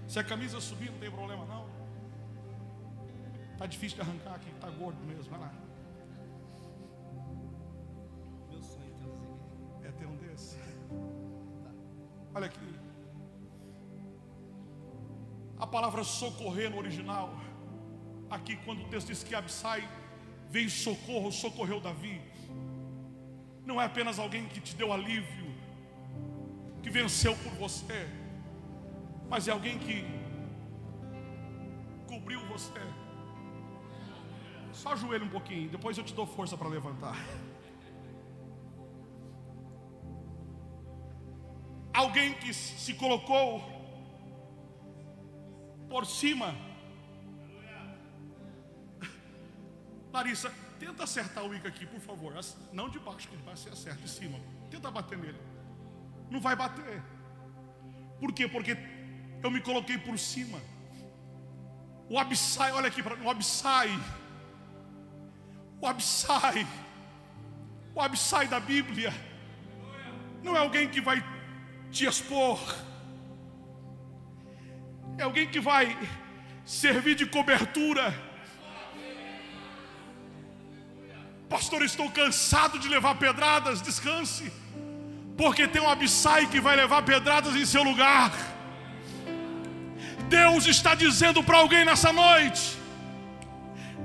Se 0.06 0.18
a 0.18 0.24
camisa 0.24 0.60
subir, 0.60 0.90
não 0.90 0.98
tem 0.98 1.10
problema 1.10 1.46
não. 1.46 1.64
Tá 3.56 3.64
difícil 3.64 3.96
de 3.96 4.02
arrancar 4.02 4.34
aqui, 4.34 4.50
tá 4.60 4.68
gordo 4.68 5.02
mesmo. 5.06 5.30
Vai 5.30 5.40
lá. 5.40 5.54
Meu 8.50 8.62
sonho 8.62 8.94
é 9.84 9.90
ter 9.90 10.04
um 10.04 10.16
desse. 10.16 10.58
Olha 12.34 12.44
aqui. 12.44 12.74
A 15.58 15.66
palavra 15.66 16.04
socorrer 16.04 16.70
no 16.70 16.76
original, 16.76 17.30
aqui 18.28 18.56
quando 18.66 18.82
o 18.82 18.88
texto 18.88 19.06
diz 19.06 19.24
que 19.24 19.34
Absai 19.34 19.88
veio 20.50 20.68
socorro, 20.68 21.32
socorreu 21.32 21.80
Davi. 21.80 22.20
Não 23.64 23.80
é 23.80 23.86
apenas 23.86 24.18
alguém 24.18 24.46
que 24.46 24.60
te 24.60 24.76
deu 24.76 24.92
alívio, 24.92 25.45
que 26.86 26.90
venceu 26.90 27.36
por 27.38 27.52
você, 27.54 28.08
mas 29.28 29.48
é 29.48 29.50
alguém 29.50 29.76
que 29.76 30.04
cobriu 32.06 32.40
você. 32.46 32.80
Só 34.72 34.92
ajoelha 34.92 35.24
um 35.24 35.28
pouquinho, 35.28 35.68
depois 35.68 35.98
eu 35.98 36.04
te 36.04 36.14
dou 36.14 36.24
força 36.24 36.56
para 36.56 36.68
levantar. 36.68 37.16
Alguém 41.92 42.34
que 42.34 42.54
se 42.54 42.94
colocou 42.94 43.64
por 45.88 46.06
cima. 46.06 46.54
Larissa, 50.12 50.54
tenta 50.78 51.02
acertar 51.02 51.44
o 51.44 51.52
Ica 51.52 51.66
aqui, 51.66 51.84
por 51.84 51.98
favor. 51.98 52.32
Não 52.72 52.88
de 52.88 53.00
baixo, 53.00 53.26
que 53.26 53.36
vai 53.38 53.56
ser 53.56 53.70
acerto, 53.70 54.02
de 54.02 54.08
cima. 54.08 54.38
Tenta 54.70 54.88
bater 54.88 55.18
nele. 55.18 55.55
Não 56.30 56.40
vai 56.40 56.56
bater. 56.56 57.02
Por 58.20 58.32
quê? 58.32 58.48
Porque 58.48 58.76
eu 59.42 59.50
me 59.50 59.60
coloquei 59.60 59.98
por 59.98 60.18
cima. 60.18 60.58
O 62.08 62.18
Absai, 62.18 62.72
olha 62.72 62.88
aqui 62.88 63.02
para 63.02 63.16
mim, 63.16 63.24
o 63.24 63.30
Absai. 63.30 63.90
O 65.80 65.86
Absai. 65.86 66.66
O 67.94 68.00
Absai 68.00 68.46
da 68.48 68.60
Bíblia. 68.60 69.12
Não 70.42 70.56
é 70.56 70.58
alguém 70.58 70.88
que 70.88 71.00
vai 71.00 71.24
te 71.90 72.06
expor. 72.06 72.58
É 75.18 75.22
alguém 75.22 75.48
que 75.48 75.60
vai 75.60 75.96
servir 76.64 77.14
de 77.14 77.26
cobertura. 77.26 78.14
Pastor, 81.48 81.82
estou 81.82 82.10
cansado 82.10 82.78
de 82.78 82.88
levar 82.88 83.14
pedradas. 83.16 83.80
Descanse, 83.80 84.52
porque 85.36 85.68
tem 85.68 85.82
um 85.82 85.88
Abissai 85.88 86.46
que 86.46 86.60
vai 86.60 86.74
levar 86.76 87.02
pedradas 87.02 87.54
em 87.54 87.66
seu 87.66 87.82
lugar. 87.82 88.32
Deus 90.28 90.66
está 90.66 90.94
dizendo 90.94 91.42
para 91.42 91.58
alguém 91.58 91.84
nessa 91.84 92.12
noite: 92.12 92.76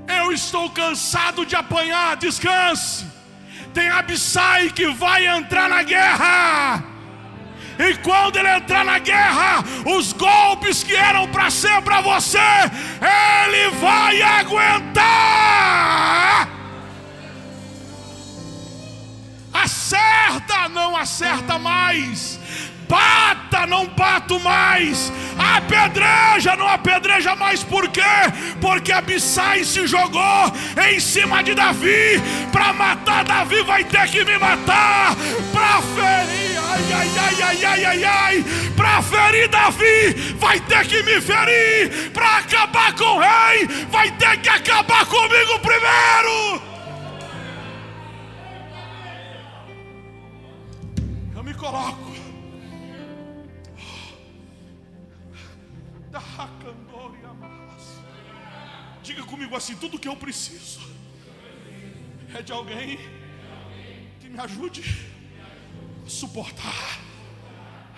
Eu 0.06 0.30
estou 0.32 0.68
cansado 0.70 1.46
de 1.46 1.56
apanhar. 1.56 2.16
Descanse. 2.16 3.06
Tem 3.72 3.88
Abissai 3.88 4.70
que 4.70 4.86
vai 4.88 5.26
entrar 5.26 5.68
na 5.68 5.82
guerra. 5.82 6.84
E 7.78 7.94
quando 7.96 8.36
ele 8.36 8.48
entrar 8.48 8.84
na 8.84 8.98
guerra, 8.98 9.64
os 9.96 10.12
golpes 10.12 10.82
que 10.84 10.94
eram 10.94 11.26
para 11.28 11.50
ser 11.50 11.80
para 11.82 12.02
você, 12.02 12.38
ele 13.46 13.70
vai 13.80 14.20
aguentar. 14.20 15.62
Acerta, 20.32 20.68
não 20.70 20.96
acerta 20.96 21.58
mais. 21.58 22.40
Bata, 22.88 23.66
não 23.66 23.86
bato 23.88 24.40
mais. 24.40 25.12
Apedreja, 25.38 26.56
não 26.56 26.68
apedreja 26.68 27.36
mais. 27.36 27.62
Por 27.62 27.88
quê? 27.88 28.00
Porque 28.60 28.92
Abissai 28.92 29.64
se 29.64 29.86
jogou 29.86 30.52
em 30.90 30.98
cima 31.00 31.42
de 31.42 31.54
Davi. 31.54 32.20
Para 32.50 32.72
matar 32.72 33.24
Davi, 33.24 33.62
vai 33.62 33.84
ter 33.84 34.08
que 34.08 34.24
me 34.24 34.38
matar. 34.38 35.14
Para 35.52 35.82
ferir, 35.82 36.58
ai, 36.58 36.92
ai, 36.94 37.10
ai, 37.18 37.42
ai, 37.42 37.64
ai, 37.64 37.84
ai, 37.84 38.04
ai. 38.04 38.44
Para 38.74 39.02
ferir 39.02 39.48
Davi, 39.48 40.34
vai 40.38 40.60
ter 40.60 40.86
que 40.86 41.02
me 41.02 41.20
ferir. 41.20 42.10
Para 42.12 42.38
acabar 42.38 42.94
com 42.94 43.04
o 43.04 43.18
rei, 43.18 43.66
vai 43.90 44.10
ter 44.12 44.38
que 44.38 44.48
acabar 44.48 45.04
comigo 45.04 45.58
primeiro. 45.60 46.71
Coloco 51.62 52.10
Diga 59.02 59.22
comigo 59.24 59.54
assim: 59.56 59.76
tudo 59.76 59.98
que 59.98 60.08
eu 60.08 60.16
preciso 60.16 60.80
é 62.34 62.42
de 62.42 62.52
alguém 62.52 62.98
que 64.20 64.28
me 64.28 64.38
ajude 64.40 64.82
a 66.04 66.08
suportar 66.08 67.00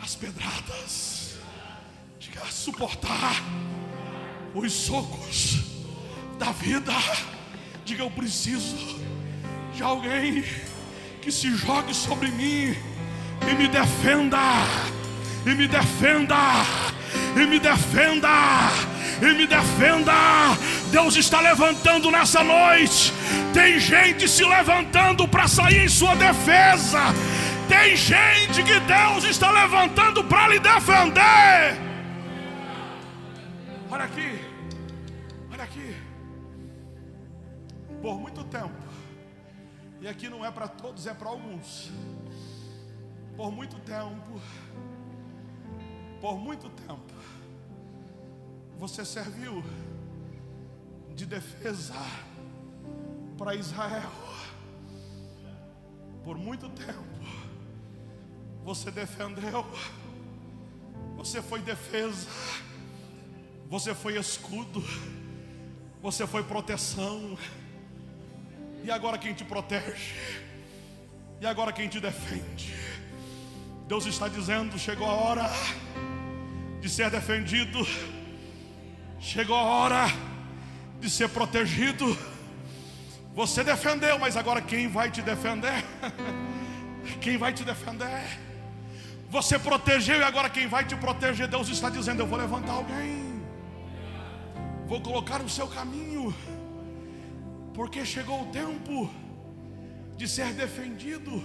as 0.02 0.14
pedradas. 0.14 1.38
Diga 2.18 2.42
a 2.42 2.46
suportar 2.46 3.42
os 4.54 4.72
socos 4.72 5.58
da 6.38 6.52
vida. 6.52 6.92
Diga 7.84 8.02
eu 8.02 8.10
preciso 8.10 8.76
de 9.74 9.82
alguém 9.82 10.44
que 11.20 11.32
se 11.32 11.54
jogue 11.56 11.94
sobre 11.94 12.30
mim 12.30 12.93
e 13.43 13.55
me 13.55 13.68
defenda, 13.68 14.39
e 15.47 15.55
me 15.55 15.68
defenda, 15.68 16.37
e 17.37 17.47
me 17.47 17.59
defenda, 17.59 18.28
e 19.20 19.35
me 19.35 19.47
defenda. 19.47 20.12
Deus 20.91 21.16
está 21.16 21.41
levantando 21.41 22.11
nessa 22.11 22.43
noite. 22.43 23.12
Tem 23.53 23.78
gente 23.78 24.28
se 24.28 24.45
levantando 24.45 25.26
para 25.26 25.49
sair 25.49 25.85
em 25.85 25.89
sua 25.89 26.14
defesa. 26.14 27.01
Tem 27.68 27.97
gente 27.97 28.62
que 28.62 28.78
Deus 28.80 29.24
está 29.24 29.51
levantando 29.51 30.22
para 30.24 30.49
lhe 30.49 30.59
defender. 30.59 31.78
Olha 33.91 34.05
aqui, 34.05 34.41
olha 35.53 35.64
aqui. 35.64 35.97
Por 38.03 38.20
muito 38.20 38.45
tempo, 38.45 38.74
e 40.01 40.09
aqui 40.09 40.28
não 40.28 40.45
é 40.45 40.51
para 40.51 40.68
todos, 40.68 41.07
é 41.07 41.14
para 41.14 41.28
alguns. 41.28 41.91
Por 43.37 43.51
muito 43.51 43.78
tempo, 43.80 44.41
por 46.20 46.39
muito 46.39 46.70
tempo, 46.70 47.12
você 48.78 49.05
serviu 49.05 49.62
de 51.16 51.26
defesa 51.26 51.95
para 53.37 53.55
Israel. 53.57 54.11
Por 56.22 56.39
muito 56.39 56.68
tempo, 56.70 57.03
você 58.64 58.91
defendeu, 58.91 59.66
você 61.16 61.43
foi 61.43 61.61
defesa, 61.61 62.28
você 63.68 63.95
foi 63.95 64.16
escudo, 64.16 64.82
você 66.01 66.26
foi 66.26 66.45
proteção. 66.45 67.37
E 68.85 68.91
agora 68.91 69.18
quem 69.18 69.35
te 69.35 69.45
protege? 69.45 70.14
E 71.41 71.47
agora 71.47 71.72
quem 71.72 71.89
te 71.89 72.01
defende? 72.01 72.93
Deus 73.87 74.07
está 74.07 74.28
dizendo: 74.28 74.78
chegou 74.78 75.07
a 75.07 75.12
hora 75.12 75.51
de 76.80 76.89
ser 76.89 77.11
defendido, 77.11 77.87
chegou 79.20 79.57
a 79.57 79.62
hora 79.62 80.07
de 81.01 81.11
ser 81.11 81.28
protegido. 81.28 82.16
Você 83.35 83.64
defendeu, 83.64 84.18
mas 84.18 84.37
agora 84.37 84.62
quem 84.62 84.89
vai 84.89 85.11
te 85.11 85.20
defender? 85.20 85.85
Quem 87.20 87.37
vai 87.37 87.53
te 87.53 87.62
defender? 87.64 88.24
Você 89.28 89.59
protegeu 89.59 90.20
e 90.20 90.22
agora 90.22 90.49
quem 90.49 90.66
vai 90.66 90.87
te 90.87 90.97
proteger? 90.97 91.47
Deus 91.49 91.68
está 91.68 91.91
dizendo: 91.91 92.20
Eu 92.20 92.26
vou 92.26 92.39
levantar 92.39 92.72
alguém, 92.72 93.43
vou 94.87 95.03
colocar 95.03 95.43
o 95.43 95.49
seu 95.49 95.66
caminho, 95.66 96.35
porque 97.74 98.07
chegou 98.07 98.43
o 98.43 98.47
tempo 98.47 99.11
de 100.16 100.26
ser 100.26 100.55
defendido. 100.55 101.43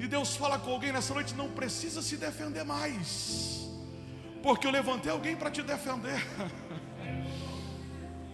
E 0.00 0.06
Deus 0.08 0.34
fala 0.34 0.58
com 0.58 0.70
alguém 0.72 0.92
nessa 0.92 1.12
noite: 1.12 1.34
não 1.34 1.50
precisa 1.50 2.00
se 2.00 2.16
defender 2.16 2.64
mais, 2.64 3.68
porque 4.42 4.66
eu 4.66 4.70
levantei 4.70 5.12
alguém 5.12 5.36
para 5.36 5.50
te 5.50 5.62
defender. 5.62 6.20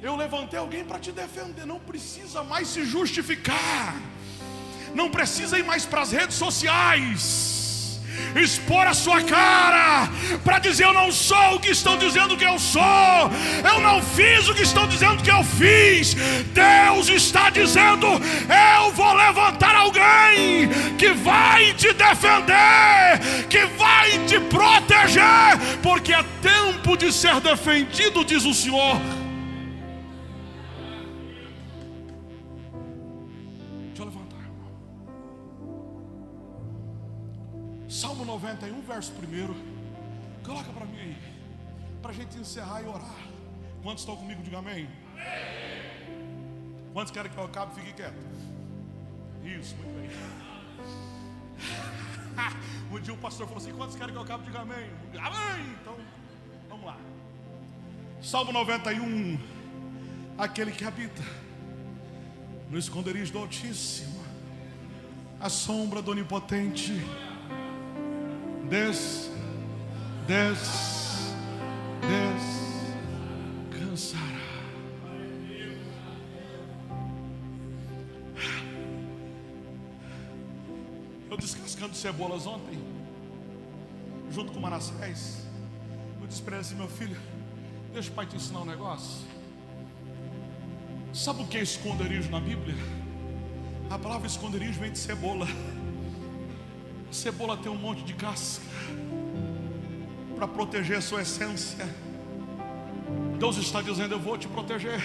Eu 0.02 0.14
levantei 0.14 0.58
alguém 0.58 0.84
para 0.84 0.98
te 0.98 1.10
defender, 1.10 1.64
não 1.64 1.80
precisa 1.80 2.44
mais 2.44 2.68
se 2.68 2.84
justificar, 2.84 3.96
não 4.94 5.10
precisa 5.10 5.58
ir 5.58 5.64
mais 5.64 5.86
para 5.86 6.02
as 6.02 6.12
redes 6.12 6.36
sociais, 6.36 7.65
expor 8.34 8.86
a 8.86 8.94
sua 8.94 9.22
cara, 9.22 10.08
para 10.44 10.58
dizer: 10.58 10.84
Eu 10.84 10.92
não 10.92 11.10
sou 11.10 11.54
o 11.54 11.60
que 11.60 11.70
estão 11.70 11.96
dizendo 11.98 12.36
que 12.36 12.44
eu 12.44 12.58
sou, 12.58 12.82
eu 13.64 13.80
não 13.80 14.02
fiz 14.02 14.48
o 14.48 14.54
que 14.54 14.62
estão 14.62 14.86
dizendo 14.86 15.22
que 15.22 15.30
eu 15.30 15.42
fiz. 15.44 16.14
Deus 16.14 17.08
está 17.08 17.50
dizendo: 17.50 18.06
Eu 18.06 18.92
vou 18.92 19.12
levantar 19.14 19.74
alguém 19.74 20.68
que 20.98 21.12
vai 21.12 21.72
te 21.74 21.92
defender, 21.92 23.46
que 23.48 23.64
vai 23.76 24.10
te 24.26 24.38
proteger, 24.40 25.58
porque 25.82 26.12
é 26.12 26.24
tempo 26.40 26.96
de 26.96 27.12
ser 27.12 27.40
defendido, 27.40 28.24
diz 28.24 28.44
o 28.44 28.54
Senhor. 28.54 29.25
91, 38.26 38.82
verso 38.82 39.12
1. 39.12 40.44
Coloca 40.44 40.70
para 40.72 40.84
mim 40.86 40.98
aí. 40.98 41.16
Para 42.02 42.10
a 42.10 42.14
gente 42.14 42.36
encerrar 42.38 42.82
e 42.82 42.86
orar. 42.86 43.16
Quantos 43.82 44.02
estão 44.02 44.16
comigo? 44.16 44.42
Diga 44.42 44.58
amém. 44.58 44.88
Quantos 46.92 47.12
querem 47.12 47.30
que 47.30 47.38
eu 47.38 47.44
acabe? 47.44 47.74
Fique 47.74 47.92
quieto. 47.92 48.14
Isso, 49.44 49.76
muito 49.76 49.94
bem. 50.00 50.10
Um 52.90 53.00
dia 53.00 53.12
o 53.12 53.16
pastor 53.16 53.46
falou 53.48 53.60
assim: 53.60 53.74
quantos 53.74 53.96
querem 53.96 54.12
que 54.12 54.18
eu 54.18 54.22
acabe? 54.22 54.44
Diga 54.44 54.60
amém. 54.60 54.90
Amém! 55.18 55.76
Então, 55.80 55.96
vamos 56.68 56.86
lá. 56.86 56.96
Salmo 58.22 58.52
91. 58.52 59.38
Aquele 60.38 60.70
que 60.70 60.84
habita 60.84 61.22
no 62.70 62.78
esconderijo 62.78 63.32
do 63.32 63.38
Altíssimo, 63.38 64.22
a 65.40 65.48
sombra 65.48 66.00
do 66.00 66.10
Onipotente, 66.12 66.92
des, 68.68 69.30
des, 70.26 70.58
descansará. 73.70 74.22
Eu 81.30 81.36
descascando 81.36 81.94
cebolas 81.94 82.46
ontem, 82.46 82.78
junto 84.30 84.52
com 84.52 84.60
Manassés. 84.60 85.46
Eu 86.20 86.26
disse 86.26 86.42
para 86.42 86.58
assim: 86.58 86.74
meu 86.74 86.88
filho, 86.88 87.16
deixa 87.92 88.10
o 88.10 88.14
pai 88.14 88.26
te 88.26 88.36
ensinar 88.36 88.60
um 88.60 88.64
negócio. 88.64 89.24
Sabe 91.12 91.42
o 91.42 91.46
que 91.46 91.56
é 91.56 91.62
esconderijo 91.62 92.30
na 92.30 92.40
Bíblia? 92.40 92.74
A 93.88 93.98
palavra 93.98 94.26
esconderijo 94.26 94.80
vem 94.80 94.92
de 94.92 94.98
cebola. 94.98 95.46
Cebola 97.10 97.56
tem 97.56 97.70
um 97.70 97.76
monte 97.76 98.02
de 98.02 98.14
casca 98.14 98.64
para 100.34 100.46
proteger 100.46 100.98
a 100.98 101.00
sua 101.00 101.22
essência. 101.22 101.86
Deus 103.38 103.56
está 103.56 103.80
dizendo: 103.80 104.14
Eu 104.14 104.20
vou 104.20 104.36
te 104.36 104.48
proteger, 104.48 105.00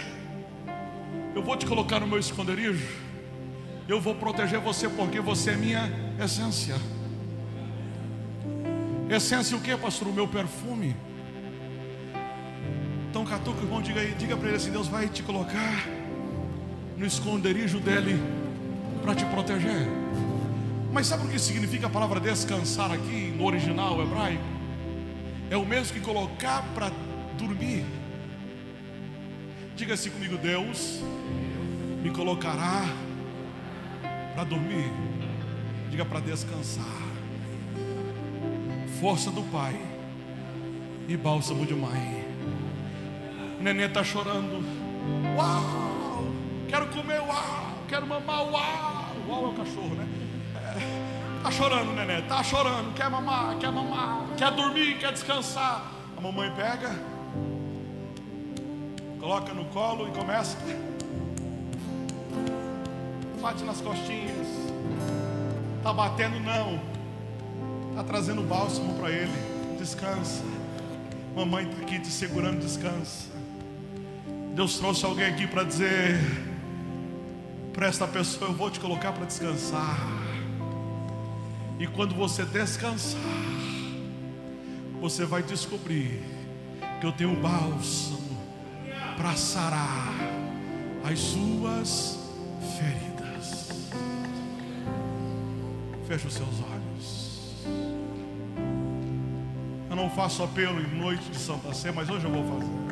eu 1.35 1.41
vou 1.41 1.55
te 1.55 1.65
colocar 1.65 1.99
no 1.99 2.07
meu 2.07 2.19
esconderijo, 2.19 2.87
eu 3.87 3.99
vou 4.01 4.15
proteger 4.15 4.59
você 4.59 4.89
porque 4.89 5.19
você 5.19 5.51
é 5.51 5.55
minha 5.55 5.91
essência. 6.19 6.75
Essência 9.09 9.57
o 9.57 9.61
que, 9.61 9.75
pastor? 9.75 10.07
O 10.07 10.13
meu 10.13 10.27
perfume. 10.27 10.95
Então, 13.09 13.25
catuca, 13.25 13.61
irmão, 13.61 13.81
diga 13.81 13.99
aí, 13.99 14.15
diga 14.17 14.37
para 14.37 14.47
ele 14.47 14.57
assim: 14.57 14.71
Deus 14.71 14.87
vai 14.87 15.09
te 15.09 15.21
colocar 15.21 15.85
no 16.97 17.05
esconderijo 17.05 17.79
dele 17.79 18.21
para 19.01 19.13
te 19.13 19.25
proteger. 19.25 19.87
Mas 20.91 21.07
sabe 21.07 21.25
o 21.25 21.29
que 21.29 21.39
significa 21.39 21.87
a 21.87 21.89
palavra 21.89 22.19
descansar 22.19 22.91
aqui 22.91 23.33
no 23.37 23.45
original 23.45 24.01
hebraico? 24.01 24.43
É 25.49 25.55
o 25.55 25.65
mesmo 25.65 25.93
que 25.93 26.01
colocar 26.01 26.63
para 26.75 26.91
dormir. 27.37 27.85
Diga 29.75 29.93
assim 29.93 30.09
comigo: 30.09 30.37
Deus 30.37 31.01
me 32.03 32.11
colocará 32.11 32.83
para 34.35 34.43
dormir. 34.43 34.91
Diga 35.89 36.03
para 36.03 36.19
descansar. 36.19 37.01
Força 38.99 39.31
do 39.31 39.43
Pai 39.43 39.79
e 41.07 41.15
bálsamo 41.15 41.65
de 41.65 41.73
mãe. 41.73 42.25
Nenê 43.61 43.85
está 43.85 44.03
chorando. 44.03 44.63
Uau! 45.37 46.27
Quero 46.67 46.87
comer, 46.87 47.21
uau! 47.21 47.77
Quero 47.87 48.05
mamar, 48.05 48.43
uau! 48.43 49.15
Uau 49.27 49.45
é 49.45 49.49
o 49.49 49.53
cachorro, 49.53 49.95
né? 49.95 50.07
Tá 51.43 51.51
chorando, 51.51 51.93
nenê, 51.93 52.21
tá 52.23 52.43
chorando. 52.43 52.93
Quer 52.93 53.09
mamar, 53.09 53.57
quer 53.57 53.71
mamar, 53.71 54.27
quer 54.37 54.51
dormir, 54.51 54.97
quer 54.99 55.11
descansar. 55.11 55.91
A 56.15 56.21
mamãe 56.21 56.51
pega, 56.51 56.91
coloca 59.19 59.53
no 59.53 59.65
colo 59.65 60.07
e 60.07 60.11
começa. 60.11 60.57
Bate 63.41 63.63
nas 63.63 63.81
costinhas. 63.81 64.47
Tá 65.81 65.91
batendo, 65.91 66.39
não. 66.39 66.79
Tá 67.95 68.03
trazendo 68.03 68.43
bálsamo 68.43 68.93
para 68.99 69.09
ele. 69.09 69.33
Descansa. 69.79 70.43
Mamãe 71.35 71.67
está 71.67 71.81
aqui 71.81 71.99
te 71.99 72.07
segurando, 72.07 72.59
descansa. 72.59 73.29
Deus 74.53 74.77
trouxe 74.77 75.05
alguém 75.05 75.25
aqui 75.25 75.47
para 75.47 75.63
dizer 75.63 76.19
para 77.73 77.87
esta 77.87 78.05
pessoa: 78.05 78.51
Eu 78.51 78.55
vou 78.55 78.69
te 78.69 78.79
colocar 78.79 79.11
para 79.11 79.25
descansar. 79.25 80.20
E 81.81 81.87
quando 81.87 82.13
você 82.13 82.45
descansar, 82.45 83.19
você 85.01 85.25
vai 85.25 85.41
descobrir 85.41 86.21
que 86.99 87.07
eu 87.07 87.11
tenho 87.11 87.35
bálsamo 87.41 88.37
para 89.17 89.35
sarar 89.35 90.13
as 91.03 91.17
suas 91.17 92.19
feridas. 92.77 93.89
Feche 96.07 96.27
os 96.27 96.35
seus 96.35 96.61
olhos. 96.71 97.65
Eu 99.89 99.95
não 99.95 100.07
faço 100.11 100.43
apelo 100.43 100.79
em 100.79 100.99
noite 100.99 101.31
de 101.31 101.37
Santa 101.39 101.73
Sé, 101.73 101.91
mas 101.91 102.07
hoje 102.11 102.25
eu 102.25 102.31
vou 102.31 102.43
fazer. 102.59 102.91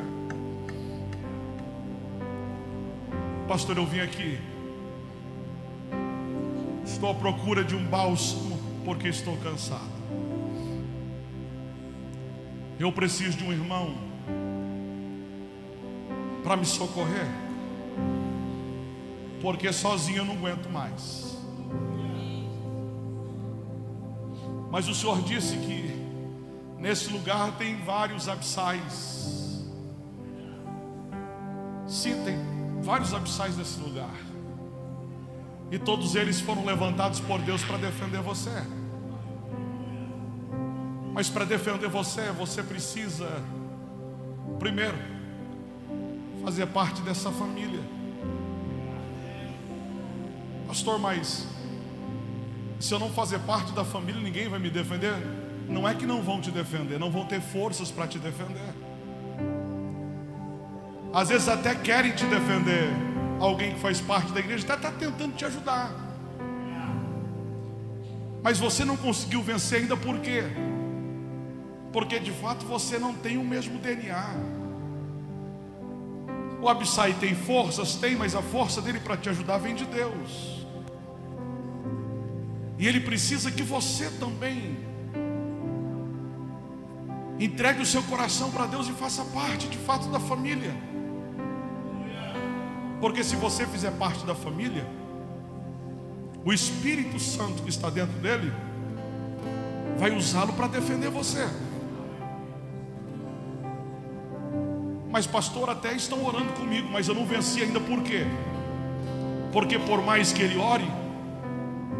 Pastor, 3.46 3.76
eu 3.76 3.86
vim 3.86 4.00
aqui. 4.00 4.36
Estou 6.84 7.12
à 7.12 7.14
procura 7.14 7.62
de 7.62 7.76
um 7.76 7.86
bálsamo 7.86 8.59
porque 8.84 9.08
estou 9.08 9.36
cansado. 9.38 10.00
Eu 12.78 12.90
preciso 12.92 13.36
de 13.36 13.44
um 13.44 13.52
irmão 13.52 13.94
para 16.42 16.56
me 16.56 16.64
socorrer, 16.64 17.26
porque 19.42 19.72
sozinho 19.72 20.18
eu 20.18 20.24
não 20.24 20.34
aguento 20.34 20.68
mais. 20.70 21.36
Mas 24.70 24.88
o 24.88 24.94
Senhor 24.94 25.20
disse 25.22 25.56
que 25.58 25.90
nesse 26.78 27.12
lugar 27.12 27.56
tem 27.58 27.76
vários 27.82 28.28
abissais. 28.28 29.66
Sim, 31.86 32.22
tem 32.24 32.36
vários 32.80 33.12
abissais 33.12 33.56
nesse 33.56 33.80
lugar. 33.80 34.29
E 35.70 35.78
todos 35.78 36.16
eles 36.16 36.40
foram 36.40 36.64
levantados 36.64 37.20
por 37.20 37.40
Deus 37.40 37.62
para 37.62 37.78
defender 37.78 38.20
você. 38.20 38.50
Mas 41.12 41.28
para 41.28 41.44
defender 41.44 41.88
você, 41.88 42.30
você 42.32 42.62
precisa, 42.62 43.28
primeiro, 44.58 44.96
fazer 46.44 46.66
parte 46.66 47.00
dessa 47.02 47.30
família. 47.30 47.80
Pastor, 50.66 50.98
mas 50.98 51.46
se 52.78 52.94
eu 52.94 52.98
não 52.98 53.10
fazer 53.10 53.38
parte 53.40 53.72
da 53.72 53.84
família, 53.84 54.20
ninguém 54.20 54.48
vai 54.48 54.58
me 54.58 54.70
defender? 54.70 55.14
Não 55.68 55.88
é 55.88 55.94
que 55.94 56.06
não 56.06 56.22
vão 56.22 56.40
te 56.40 56.50
defender, 56.50 56.98
não 56.98 57.10
vão 57.10 57.26
ter 57.26 57.40
forças 57.40 57.90
para 57.90 58.06
te 58.06 58.18
defender. 58.18 58.74
Às 61.12 61.28
vezes 61.28 61.48
até 61.48 61.74
querem 61.74 62.12
te 62.12 62.24
defender. 62.24 63.09
Alguém 63.40 63.72
que 63.72 63.80
faz 63.80 64.00
parte 64.02 64.30
da 64.32 64.40
igreja 64.40 64.62
está 64.62 64.76
tá 64.76 64.92
tentando 64.92 65.34
te 65.34 65.46
ajudar. 65.46 65.90
Mas 68.42 68.58
você 68.58 68.84
não 68.84 68.96
conseguiu 68.96 69.42
vencer 69.42 69.80
ainda 69.80 69.96
por 69.96 70.18
quê? 70.20 70.44
Porque 71.90 72.18
de 72.18 72.30
fato 72.30 72.66
você 72.66 72.98
não 72.98 73.14
tem 73.14 73.38
o 73.38 73.44
mesmo 73.44 73.78
DNA. 73.78 74.34
O 76.60 76.68
Abissai 76.68 77.14
tem 77.14 77.34
forças? 77.34 77.94
Tem, 77.94 78.14
mas 78.14 78.34
a 78.34 78.42
força 78.42 78.82
dele 78.82 79.00
para 79.00 79.16
te 79.16 79.30
ajudar 79.30 79.56
vem 79.56 79.74
de 79.74 79.86
Deus. 79.86 80.66
E 82.78 82.86
ele 82.86 83.00
precisa 83.00 83.50
que 83.50 83.62
você 83.62 84.10
também 84.10 84.78
entregue 87.38 87.80
o 87.80 87.86
seu 87.86 88.02
coração 88.02 88.50
para 88.50 88.66
Deus 88.66 88.86
e 88.86 88.92
faça 88.92 89.24
parte 89.24 89.66
de 89.68 89.78
fato 89.78 90.08
da 90.08 90.20
família. 90.20 90.74
Porque 93.00 93.24
se 93.24 93.34
você 93.36 93.66
fizer 93.66 93.90
parte 93.92 94.24
da 94.26 94.34
família, 94.34 94.86
o 96.44 96.52
Espírito 96.52 97.18
Santo 97.18 97.62
que 97.62 97.70
está 97.70 97.88
dentro 97.88 98.18
dele 98.18 98.52
vai 99.98 100.14
usá-lo 100.14 100.52
para 100.52 100.66
defender 100.66 101.10
você. 101.10 101.48
Mas 105.10 105.26
pastor, 105.26 105.70
até 105.70 105.92
estão 105.94 106.24
orando 106.24 106.52
comigo, 106.52 106.88
mas 106.90 107.08
eu 107.08 107.14
não 107.14 107.26
venci 107.26 107.62
ainda 107.62 107.80
por 107.80 108.02
quê? 108.02 108.24
Porque 109.52 109.78
por 109.78 110.02
mais 110.02 110.32
que 110.32 110.42
ele 110.42 110.56
ore, 110.56 110.88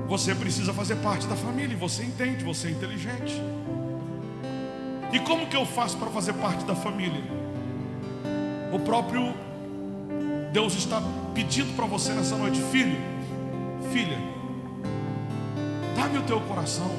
você 0.07 0.35
precisa 0.35 0.73
fazer 0.73 0.97
parte 0.97 1.27
da 1.27 1.35
família, 1.35 1.77
você 1.77 2.05
entende, 2.05 2.45
você 2.45 2.69
é 2.69 2.71
inteligente. 2.71 3.41
E 5.13 5.19
como 5.21 5.47
que 5.47 5.57
eu 5.57 5.67
faço 5.67 5.97
para 5.97 6.09
fazer 6.11 6.35
parte 6.35 6.65
da 6.65 6.75
família? 6.75 7.23
O 8.73 8.79
próprio 8.79 9.35
Deus 10.53 10.75
está 10.75 11.03
pedindo 11.35 11.75
para 11.77 11.87
você 11.87 12.13
nessa 12.13 12.37
noite, 12.37 12.61
filho, 12.71 12.99
filha, 13.93 14.19
dá-me 15.97 16.19
o 16.19 16.23
teu 16.23 16.41
coração. 16.41 16.91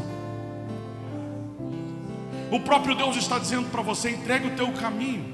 O 2.52 2.60
próprio 2.60 2.96
Deus 2.96 3.16
está 3.16 3.40
dizendo 3.40 3.70
para 3.70 3.82
você: 3.82 4.12
entregue 4.12 4.48
o 4.48 4.56
teu 4.56 4.72
caminho 4.74 5.34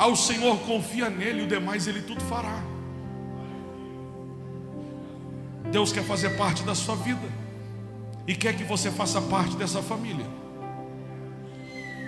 ao 0.00 0.16
Senhor, 0.16 0.58
confia 0.60 1.10
nele, 1.10 1.42
o 1.42 1.46
demais 1.46 1.86
ele 1.86 2.00
tudo 2.00 2.22
fará. 2.24 2.62
Deus 5.70 5.92
quer 5.92 6.02
fazer 6.02 6.38
parte 6.38 6.62
da 6.62 6.74
sua 6.74 6.96
vida. 6.96 7.28
e 8.26 8.34
quer 8.34 8.56
que 8.56 8.62
você 8.62 8.90
faça 8.90 9.20
parte 9.20 9.56
dessa 9.56 9.82
família. 9.82 10.26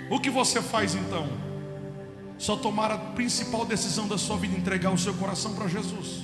O 0.09 0.21
que 0.21 0.31
você 0.31 0.63
faz 0.63 0.95
então? 0.95 1.27
Só 2.43 2.57
tomar 2.57 2.91
a 2.91 2.99
principal 2.99 3.65
decisão 3.65 4.09
da 4.09 4.19
sua 4.19 4.37
vida, 4.37 4.57
entregar 4.57 4.91
o 4.91 4.99
seu 4.99 5.15
coração 5.15 5.55
para 5.55 5.69
Jesus. 5.69 6.23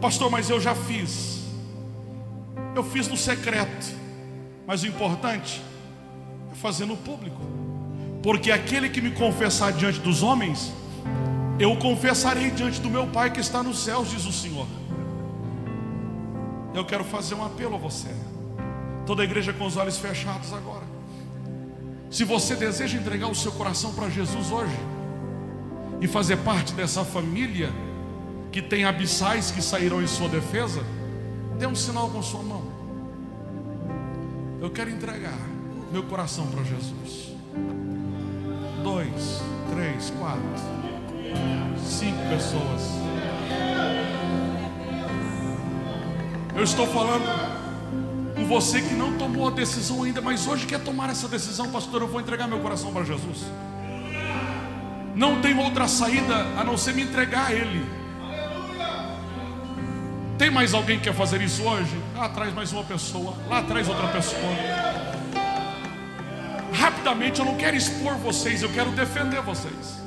Pastor, 0.00 0.30
mas 0.30 0.48
eu 0.48 0.58
já 0.58 0.74
fiz. 0.74 1.42
Eu 2.74 2.82
fiz 2.82 3.08
no 3.08 3.16
secreto. 3.18 3.94
Mas 4.66 4.82
o 4.82 4.86
importante 4.86 5.60
é 6.50 6.54
fazer 6.54 6.86
no 6.86 6.96
público. 6.96 7.42
Porque 8.22 8.50
aquele 8.50 8.88
que 8.88 9.02
me 9.02 9.10
confessar 9.10 9.70
diante 9.74 10.00
dos 10.00 10.22
homens, 10.22 10.72
eu 11.58 11.72
o 11.72 11.76
confessarei 11.76 12.50
diante 12.50 12.80
do 12.80 12.88
meu 12.88 13.06
Pai 13.08 13.30
que 13.30 13.40
está 13.40 13.62
nos 13.62 13.80
céus, 13.80 14.08
diz 14.08 14.24
o 14.24 14.32
Senhor. 14.32 14.66
Eu 16.72 16.86
quero 16.86 17.04
fazer 17.04 17.34
um 17.34 17.44
apelo 17.44 17.74
a 17.74 17.78
você. 17.78 18.08
Toda 19.04 19.20
a 19.20 19.26
igreja 19.26 19.52
com 19.52 19.66
os 19.66 19.76
olhos 19.76 19.98
fechados 19.98 20.54
agora. 20.54 20.85
Se 22.16 22.24
você 22.24 22.56
deseja 22.56 22.96
entregar 22.96 23.28
o 23.28 23.34
seu 23.34 23.52
coração 23.52 23.92
para 23.92 24.08
Jesus 24.08 24.50
hoje 24.50 24.74
e 26.00 26.08
fazer 26.08 26.38
parte 26.38 26.72
dessa 26.72 27.04
família 27.04 27.70
que 28.50 28.62
tem 28.62 28.86
abissais 28.86 29.50
que 29.50 29.60
sairão 29.60 30.02
em 30.02 30.06
sua 30.06 30.26
defesa, 30.26 30.82
dê 31.58 31.66
um 31.66 31.74
sinal 31.74 32.08
com 32.08 32.22
sua 32.22 32.42
mão. 32.42 32.62
Eu 34.62 34.70
quero 34.70 34.88
entregar 34.88 35.38
meu 35.92 36.04
coração 36.04 36.46
para 36.46 36.64
Jesus. 36.64 37.34
Dois, 38.82 39.42
três, 39.74 40.08
quatro, 40.18 40.40
cinco 41.86 42.30
pessoas. 42.30 42.92
Eu 46.56 46.62
estou 46.64 46.86
falando 46.86 47.55
com 48.36 48.44
você 48.44 48.82
que 48.82 48.94
não 48.94 49.16
tomou 49.16 49.48
a 49.48 49.50
decisão 49.50 50.02
ainda, 50.02 50.20
mas 50.20 50.46
hoje 50.46 50.66
quer 50.66 50.78
tomar 50.80 51.08
essa 51.08 51.26
decisão, 51.26 51.70
pastor. 51.70 52.02
Eu 52.02 52.06
vou 52.06 52.20
entregar 52.20 52.46
meu 52.46 52.60
coração 52.60 52.92
para 52.92 53.02
Jesus. 53.02 53.46
Não 55.14 55.40
tem 55.40 55.58
outra 55.58 55.88
saída 55.88 56.46
a 56.58 56.62
não 56.62 56.76
ser 56.76 56.92
me 56.92 57.02
entregar 57.02 57.46
a 57.46 57.52
Ele. 57.52 57.82
Tem 60.36 60.50
mais 60.50 60.74
alguém 60.74 60.98
que 60.98 61.04
quer 61.04 61.14
fazer 61.14 61.40
isso 61.40 61.62
hoje? 61.62 61.98
Lá 62.14 62.26
atrás 62.26 62.52
mais 62.52 62.70
uma 62.70 62.84
pessoa, 62.84 63.34
lá 63.48 63.60
atrás 63.60 63.88
outra 63.88 64.08
pessoa. 64.08 64.42
Rapidamente, 66.74 67.40
eu 67.40 67.46
não 67.46 67.56
quero 67.56 67.74
expor 67.74 68.16
vocês, 68.16 68.62
eu 68.62 68.68
quero 68.68 68.90
defender 68.90 69.40
vocês. 69.40 69.98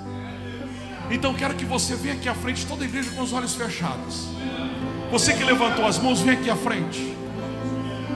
Então 1.09 1.33
quero 1.33 1.55
que 1.55 1.65
você 1.65 1.95
venha 1.95 2.13
aqui 2.13 2.29
à 2.29 2.35
frente, 2.35 2.63
toda 2.67 2.83
a 2.83 2.87
igreja 2.87 3.09
com 3.09 3.23
os 3.23 3.33
olhos 3.33 3.55
fechados. 3.55 4.27
Você 5.09 5.33
que 5.33 5.43
levantou 5.43 5.87
as 5.87 5.97
mãos, 5.97 6.21
vem 6.21 6.35
aqui 6.35 6.51
à 6.51 6.55
frente. 6.55 7.17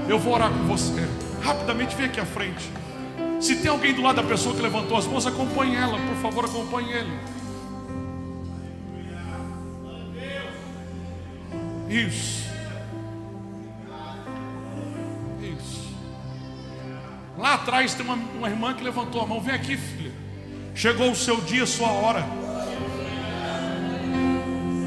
Eu 0.08 0.20
vou 0.20 0.34
orar 0.34 0.49
com 0.49 0.66
você. 0.66 1.08
Rapidamente, 1.41 1.95
vem 1.95 2.06
aqui 2.06 2.20
à 2.20 2.26
frente. 2.26 2.70
Se 3.39 3.58
tem 3.58 3.70
alguém 3.70 3.93
do 3.93 4.01
lado 4.01 4.16
da 4.16 4.24
pessoa 4.24 4.56
que 4.56 4.62
levantou 4.62 4.97
as 4.97 5.06
mãos, 5.06 5.28
acompanhe 5.28 5.76
ela, 5.76 5.97
por 5.99 6.16
favor, 6.22 6.45
acompanhe 6.45 6.91
ele. 6.91 7.20
Isso. 11.89 12.49
Isso. 15.41 15.93
Lá 17.38 17.56
atrás 17.56 17.93
tem 17.93 18.06
uma, 18.06 18.16
uma 18.16 18.49
irmã 18.49 18.74
que 18.74 18.84
levantou 18.84 19.22
a 19.22 19.28
mão. 19.28 19.41
Vem 19.41 19.54
aqui, 19.54 19.78
filha. 19.78 20.12
Chegou 20.74 21.12
o 21.12 21.16
seu 21.16 21.39
dia, 21.41 21.66
sua 21.66 21.89
hora. 21.89 22.26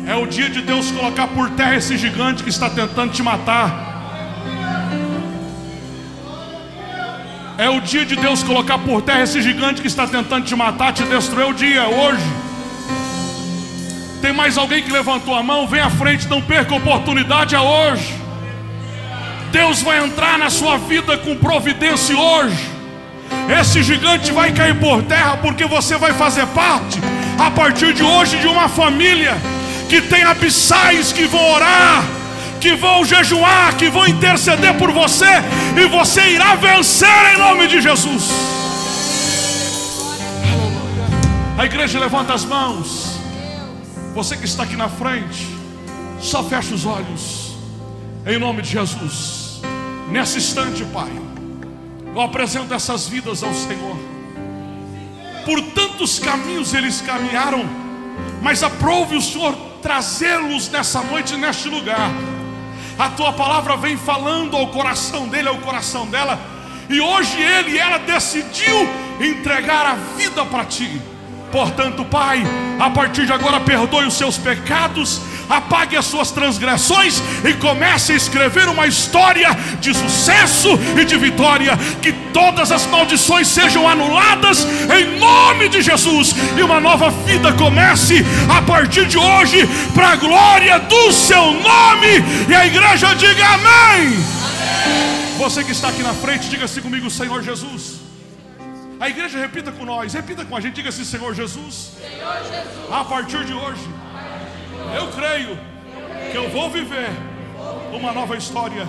É 0.06 0.14
o 0.14 0.26
dia 0.26 0.48
de 0.48 0.62
Deus 0.62 0.90
colocar 0.90 1.26
por 1.28 1.50
terra 1.50 1.76
esse 1.76 1.96
gigante 1.96 2.42
que 2.42 2.48
está 2.48 2.70
tentando 2.70 3.12
te 3.12 3.22
matar. 3.22 3.95
É 7.58 7.70
o 7.70 7.80
dia 7.80 8.04
de 8.04 8.16
Deus 8.16 8.42
colocar 8.42 8.78
por 8.78 9.00
terra 9.00 9.22
esse 9.22 9.40
gigante 9.40 9.80
que 9.80 9.86
está 9.86 10.06
tentando 10.06 10.44
te 10.44 10.54
matar, 10.54 10.92
te 10.92 11.02
destruir. 11.04 11.46
É 11.46 11.50
o 11.50 11.54
dia, 11.54 11.88
hoje. 11.88 12.22
Tem 14.20 14.32
mais 14.32 14.58
alguém 14.58 14.82
que 14.82 14.92
levantou 14.92 15.34
a 15.34 15.42
mão? 15.42 15.66
Vem 15.66 15.80
à 15.80 15.88
frente, 15.88 16.28
não 16.28 16.42
perca 16.42 16.74
a 16.74 16.76
oportunidade, 16.76 17.54
é 17.54 17.60
hoje. 17.60 18.14
Deus 19.50 19.80
vai 19.80 20.04
entrar 20.04 20.38
na 20.38 20.50
sua 20.50 20.76
vida 20.76 21.16
com 21.16 21.34
providência 21.36 22.14
hoje. 22.14 22.70
Esse 23.48 23.82
gigante 23.82 24.32
vai 24.32 24.52
cair 24.52 24.78
por 24.78 25.02
terra 25.04 25.38
porque 25.38 25.64
você 25.64 25.96
vai 25.96 26.12
fazer 26.12 26.46
parte, 26.48 27.00
a 27.38 27.50
partir 27.50 27.94
de 27.94 28.02
hoje, 28.02 28.36
de 28.38 28.46
uma 28.46 28.68
família 28.68 29.34
que 29.88 30.02
tem 30.02 30.24
abissais 30.24 31.12
que 31.12 31.24
vão 31.24 31.52
orar, 31.52 32.04
que 32.66 32.74
vão 32.74 33.04
jejuar, 33.04 33.76
que 33.76 33.88
vão 33.88 34.08
interceder 34.08 34.76
por 34.76 34.90
você, 34.90 35.24
e 35.80 35.86
você 35.86 36.30
irá 36.30 36.56
vencer 36.56 37.32
em 37.32 37.38
nome 37.38 37.68
de 37.68 37.80
Jesus. 37.80 38.24
A 41.56 41.64
igreja 41.64 42.00
levanta 42.00 42.34
as 42.34 42.44
mãos. 42.44 43.20
Você 44.16 44.36
que 44.36 44.46
está 44.46 44.64
aqui 44.64 44.74
na 44.74 44.88
frente, 44.88 45.46
só 46.20 46.42
fecha 46.42 46.74
os 46.74 46.84
olhos. 46.84 47.56
Em 48.26 48.36
nome 48.36 48.62
de 48.62 48.70
Jesus. 48.70 49.62
Nesse 50.10 50.38
instante, 50.38 50.84
Pai, 50.86 51.12
eu 52.12 52.20
apresento 52.20 52.74
essas 52.74 53.06
vidas 53.06 53.44
ao 53.44 53.54
Senhor. 53.54 53.96
Por 55.44 55.62
tantos 55.70 56.18
caminhos 56.18 56.74
eles 56.74 57.00
caminharam, 57.00 57.64
mas 58.42 58.64
aprove 58.64 59.14
o 59.14 59.22
Senhor 59.22 59.54
trazê-los 59.80 60.68
nessa 60.68 61.00
noite, 61.00 61.36
neste 61.36 61.68
lugar. 61.68 62.10
A 62.98 63.10
tua 63.10 63.32
palavra 63.32 63.76
vem 63.76 63.96
falando 63.96 64.56
ao 64.56 64.68
coração 64.68 65.28
dele, 65.28 65.48
ao 65.48 65.58
coração 65.58 66.06
dela, 66.06 66.40
e 66.88 67.00
hoje 67.00 67.40
ele 67.40 67.72
e 67.72 67.78
ela 67.78 67.98
decidiu 67.98 68.88
entregar 69.20 69.86
a 69.86 69.94
vida 70.16 70.44
para 70.46 70.64
ti. 70.64 71.00
Portanto, 71.50 72.04
Pai, 72.04 72.42
a 72.78 72.90
partir 72.90 73.24
de 73.24 73.32
agora 73.32 73.60
perdoe 73.60 74.06
os 74.06 74.14
seus 74.14 74.36
pecados, 74.36 75.20
apague 75.48 75.96
as 75.96 76.04
suas 76.04 76.30
transgressões 76.30 77.22
e 77.44 77.54
comece 77.54 78.12
a 78.12 78.16
escrever 78.16 78.68
uma 78.68 78.86
história 78.86 79.48
de 79.80 79.94
sucesso 79.94 80.68
e 81.00 81.04
de 81.04 81.16
vitória. 81.16 81.76
Que 82.02 82.12
todas 82.32 82.72
as 82.72 82.86
maldições 82.86 83.48
sejam 83.48 83.88
anuladas 83.88 84.66
em 84.98 85.18
nome 85.18 85.68
de 85.68 85.82
Jesus 85.82 86.34
e 86.56 86.62
uma 86.62 86.80
nova 86.80 87.10
vida 87.10 87.52
comece 87.52 88.24
a 88.54 88.62
partir 88.62 89.06
de 89.06 89.18
hoje 89.18 89.66
para 89.94 90.10
a 90.10 90.16
glória 90.16 90.78
do 90.80 91.12
seu 91.12 91.52
nome. 91.52 92.24
E 92.48 92.54
a 92.54 92.66
igreja 92.66 93.14
diga 93.14 93.46
amém. 93.46 94.08
amém. 94.08 95.36
Você 95.38 95.62
que 95.62 95.72
está 95.72 95.88
aqui 95.88 96.02
na 96.02 96.14
frente, 96.14 96.48
diga 96.48 96.64
assim 96.64 96.80
comigo, 96.80 97.10
Senhor 97.10 97.42
Jesus. 97.42 98.05
A 98.98 99.08
igreja 99.08 99.38
repita 99.38 99.70
com 99.70 99.84
nós, 99.84 100.14
repita 100.14 100.44
com 100.44 100.56
a 100.56 100.60
gente, 100.60 100.74
diga 100.74 100.88
assim, 100.88 101.04
Senhor 101.04 101.34
Jesus. 101.34 101.92
Senhor 102.00 102.36
Jesus. 102.38 102.90
A 102.92 103.04
partir 103.04 103.44
de 103.44 103.52
hoje, 103.52 103.86
eu 104.94 105.08
creio 105.08 105.58
que 106.30 106.36
eu 106.36 106.48
vou 106.50 106.70
viver 106.70 107.10
uma 107.92 108.12
nova 108.12 108.36
história. 108.36 108.86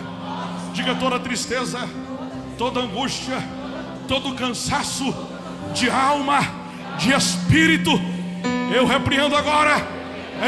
Diga 0.73 0.95
toda 0.95 1.19
tristeza, 1.19 1.79
toda 2.57 2.79
angústia, 2.79 3.37
todo 4.07 4.33
cansaço 4.35 5.13
de 5.73 5.89
alma, 5.89 6.39
de 6.97 7.11
espírito, 7.11 7.91
eu 8.73 8.85
repreendo 8.85 9.35
agora, 9.35 9.85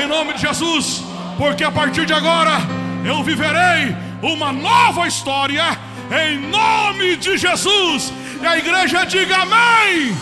em 0.01 0.07
nome 0.07 0.33
de 0.33 0.41
Jesus, 0.41 1.03
porque 1.37 1.63
a 1.63 1.71
partir 1.71 2.05
de 2.05 2.13
agora 2.13 2.51
eu 3.05 3.23
viverei 3.23 3.95
uma 4.21 4.51
nova 4.51 5.07
história, 5.07 5.63
em 6.11 6.39
nome 6.49 7.17
de 7.17 7.37
Jesus. 7.37 8.13
E 8.41 8.45
a 8.45 8.57
igreja 8.57 9.05
diga 9.05 9.37
amém. 9.37 10.15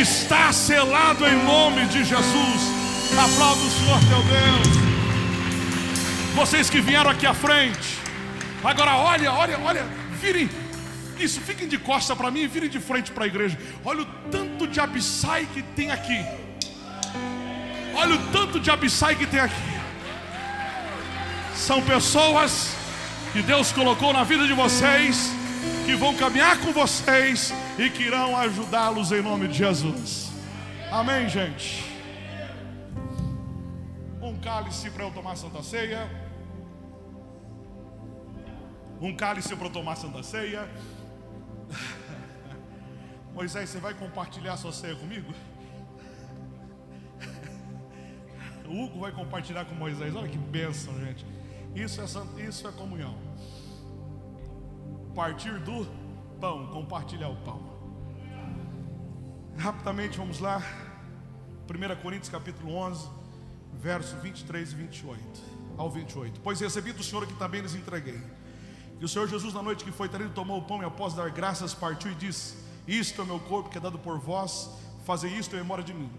Está 0.00 0.52
selado 0.52 1.24
em 1.26 1.44
nome 1.44 1.86
de 1.86 2.04
Jesus. 2.04 2.60
Aplauda 3.12 3.60
o 3.60 3.70
Senhor 3.70 4.00
teu 4.08 4.22
Deus. 4.22 4.82
Vocês 6.34 6.68
que 6.68 6.80
vieram 6.80 7.10
aqui 7.10 7.26
à 7.26 7.34
frente. 7.34 7.98
Agora 8.64 8.96
olha, 8.96 9.32
olha, 9.32 9.58
olha. 9.60 9.86
Virem. 10.20 10.50
Isso, 11.18 11.40
fiquem 11.40 11.68
de 11.68 11.78
costa 11.78 12.16
para 12.16 12.30
mim 12.32 12.40
e 12.40 12.48
virem 12.48 12.68
de 12.68 12.80
frente 12.80 13.12
para 13.12 13.24
a 13.24 13.26
igreja. 13.28 13.56
Olha 13.84 14.02
o 14.02 14.06
tanto 14.30 14.66
de 14.66 14.80
abissai 14.80 15.46
que 15.52 15.62
tem 15.62 15.92
aqui. 15.92 16.24
Olha 17.94 18.16
o 18.16 18.18
tanto 18.32 18.58
de 18.58 18.70
abissai 18.70 19.14
que 19.14 19.26
tem 19.26 19.38
aqui. 19.38 19.72
São 21.54 21.80
pessoas 21.82 22.74
que 23.32 23.42
Deus 23.42 23.70
colocou 23.70 24.12
na 24.12 24.24
vida 24.24 24.46
de 24.46 24.52
vocês 24.52 25.41
que 25.92 25.96
vão 25.96 26.16
caminhar 26.16 26.58
com 26.58 26.72
vocês 26.72 27.52
e 27.78 27.90
que 27.90 28.04
irão 28.04 28.34
ajudá-los 28.34 29.12
em 29.12 29.20
nome 29.20 29.46
de 29.46 29.58
Jesus. 29.58 30.32
Amém, 30.90 31.28
gente? 31.28 31.84
Um 34.22 34.38
cálice 34.40 34.88
para 34.88 35.04
eu 35.04 35.10
tomar 35.10 35.36
Santa 35.36 35.62
Ceia. 35.62 36.10
Um 39.02 39.14
cálice 39.14 39.54
para 39.54 39.66
eu 39.66 39.70
tomar 39.70 39.96
Santa 39.96 40.22
Ceia. 40.22 40.66
Moisés, 43.34 43.68
você 43.68 43.78
vai 43.78 43.92
compartilhar 43.92 44.56
sua 44.56 44.72
ceia 44.72 44.96
comigo? 44.96 45.30
O 48.66 48.84
Hugo 48.84 49.00
vai 49.00 49.12
compartilhar 49.12 49.66
com 49.66 49.74
Moisés. 49.74 50.16
Olha 50.16 50.26
que 50.26 50.38
bênção, 50.38 50.98
gente. 51.04 51.26
Isso 51.74 52.00
é, 52.00 52.04
isso 52.48 52.66
é 52.66 52.72
comunhão. 52.72 53.14
Partir 55.14 55.58
do 55.60 55.86
pão, 56.40 56.66
compartilhar 56.68 57.28
o 57.28 57.36
pão. 57.36 57.60
Rapidamente 59.58 60.16
vamos 60.16 60.38
lá. 60.38 60.62
1 61.68 62.02
Coríntios 62.02 62.28
capítulo 62.28 62.74
11, 62.74 63.08
verso 63.74 64.16
23 64.16 64.72
e 64.72 64.74
28 64.74 65.22
ao 65.76 65.90
28. 65.90 66.40
Pois 66.40 66.60
recebi 66.60 66.92
do 66.92 67.02
Senhor 67.02 67.26
que 67.26 67.34
também 67.34 67.60
lhes 67.60 67.74
entreguei. 67.74 68.20
E 69.00 69.04
o 69.04 69.08
Senhor 69.08 69.28
Jesus, 69.28 69.52
na 69.52 69.62
noite 69.62 69.84
que 69.84 69.92
foi 69.92 70.08
traído, 70.08 70.32
tomou 70.32 70.58
o 70.58 70.62
pão 70.62 70.80
e 70.82 70.84
após 70.84 71.14
dar 71.14 71.30
graças, 71.30 71.74
partiu 71.74 72.10
e 72.10 72.14
disse: 72.14 72.56
Isto 72.86 73.20
é 73.20 73.24
o 73.24 73.26
meu 73.26 73.40
corpo 73.40 73.68
que 73.68 73.78
é 73.78 73.80
dado 73.80 73.98
por 73.98 74.18
vós, 74.18 74.70
fazei 75.04 75.30
isto 75.32 75.54
em 75.54 75.58
memória 75.58 75.84
de 75.84 75.92
mim. 75.92 76.10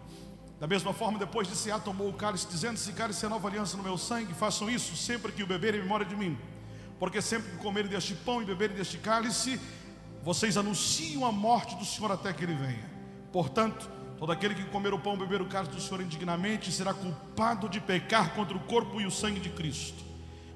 Da 0.60 0.68
mesma 0.68 0.94
forma, 0.94 1.18
depois 1.18 1.48
de 1.48 1.56
cear, 1.56 1.80
tomou 1.80 2.10
o 2.10 2.14
cálice, 2.14 2.48
dizendo: 2.48 2.78
Se 2.78 2.94
cálice 2.94 3.26
é 3.26 3.30
nova 3.30 3.48
aliança 3.48 3.76
no 3.76 3.84
meu 3.84 3.98
sangue, 3.98 4.34
façam 4.34 4.70
isso 4.70 4.96
sempre 4.96 5.32
que 5.32 5.44
o 5.44 5.48
beberem 5.48 5.80
em 5.80 5.84
memória 5.84 6.06
de 6.06 6.16
mim. 6.16 6.38
Porque 7.04 7.22
sempre 7.22 7.52
que 7.52 7.58
comerem 7.58 7.92
deste 7.92 8.16
pão 8.16 8.42
e 8.42 8.46
beberem 8.46 8.78
deste 8.78 8.98
cálice, 8.98 9.60
vocês 10.24 10.56
anunciam 10.56 11.26
a 11.26 11.34
morte 11.34 11.76
do 11.76 11.84
Senhor 11.84 12.10
até 12.10 12.32
que 12.32 12.46
ele 12.46 12.56
venha. 12.56 12.90
Portanto, 13.30 13.92
todo 14.18 14.32
aquele 14.32 14.56
que 14.56 14.64
comer 14.64 14.94
o 14.94 14.98
pão 14.98 15.16
e 15.16 15.18
beber 15.18 15.42
o 15.42 15.46
cálice 15.46 15.76
do 15.76 15.82
Senhor 15.82 16.00
indignamente 16.00 16.72
será 16.72 16.94
culpado 16.94 17.68
de 17.68 17.82
pecar 17.82 18.34
contra 18.34 18.56
o 18.56 18.60
corpo 18.62 19.02
e 19.02 19.06
o 19.06 19.12
sangue 19.12 19.42
de 19.42 19.50
Cristo. 19.50 20.02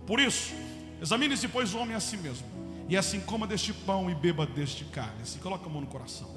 Por 0.06 0.22
isso, 0.22 0.54
examine-se, 1.02 1.50
pois, 1.50 1.74
o 1.74 1.80
homem 1.80 1.98
a 1.98 2.00
si 2.00 2.16
mesmo, 2.16 2.48
e 2.88 2.96
assim 2.96 3.20
coma 3.20 3.46
deste 3.46 3.74
pão 3.74 4.10
e 4.10 4.16
beba 4.16 4.46
deste 4.46 4.86
cálice. 4.86 5.40
Coloca 5.40 5.66
a 5.66 5.70
mão 5.70 5.82
no 5.82 5.88
coração. 5.88 6.34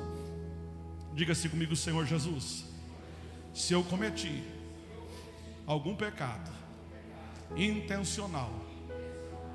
Diga-se 1.14 1.48
comigo, 1.48 1.76
Senhor 1.76 2.04
Jesus 2.04 2.64
se 3.54 3.74
eu 3.74 3.84
cometi 3.84 4.42
algum 5.68 5.94
pecado 5.94 6.50
intencional 7.56 8.69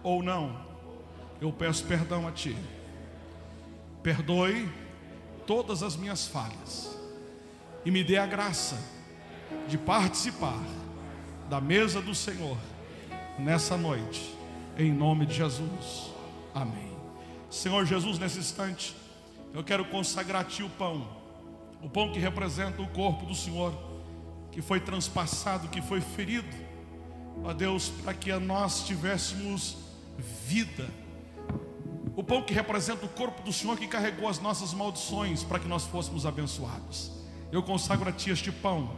ou 0.06 0.24
não, 0.24 0.58
eu 1.42 1.52
peço 1.52 1.84
perdão 1.86 2.28
a 2.28 2.32
Ti. 2.32 2.56
Perdoe 4.02 4.70
todas 5.46 5.84
as 5.84 5.98
minhas 5.98 6.28
falhas 6.28 6.98
e 7.84 7.92
me 7.92 8.04
dê 8.04 8.18
a 8.18 8.26
graça 8.26 8.78
de 9.68 9.78
participar 9.78 10.64
da 11.50 11.60
mesa 11.60 12.02
do 12.02 12.16
Senhor 12.16 12.58
nessa 13.38 13.76
noite, 13.76 14.34
em 14.78 14.94
nome 14.94 15.26
de 15.26 15.34
Jesus. 15.34 16.14
Amém. 16.54 16.96
Senhor 17.50 17.86
Jesus, 17.86 18.18
nesse 18.18 18.40
instante, 18.40 18.96
eu 19.54 19.64
quero 19.64 19.86
consagrar 19.86 20.42
a 20.42 20.46
Ti 20.46 20.64
o 20.64 20.70
pão 20.70 21.26
o 21.86 21.90
pão 21.90 22.12
que 22.12 22.18
representa 22.18 22.82
o 22.82 22.88
corpo 22.88 23.28
do 23.28 23.36
Senhor, 23.36 23.72
que 24.52 24.60
foi 24.60 24.80
transpassado, 24.80 25.68
que 25.68 25.84
foi 25.84 26.02
ferido, 26.02 26.50
ó 27.44 27.54
Deus, 27.54 27.90
para 27.90 28.12
que 28.12 28.34
nós 28.40 28.88
tivéssemos 28.88 29.78
vida. 30.18 30.90
O 32.16 32.24
pão 32.24 32.42
que 32.42 32.54
representa 32.54 33.06
o 33.06 33.10
corpo 33.10 33.42
do 33.42 33.52
Senhor, 33.52 33.78
que 33.78 33.88
carregou 33.88 34.30
as 34.30 34.40
nossas 34.40 34.74
maldições, 34.74 35.44
para 35.44 35.60
que 35.60 35.68
nós 35.68 35.84
fôssemos 35.86 36.26
abençoados. 36.26 37.12
Eu 37.52 37.62
consagro 37.62 38.10
a 38.10 38.12
Ti 38.12 38.30
este 38.32 38.52
pão, 38.52 38.90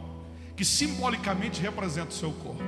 que 0.56 0.64
simbolicamente 0.64 1.60
representa 1.60 2.10
o 2.10 2.14
Seu 2.14 2.32
corpo. 2.32 2.62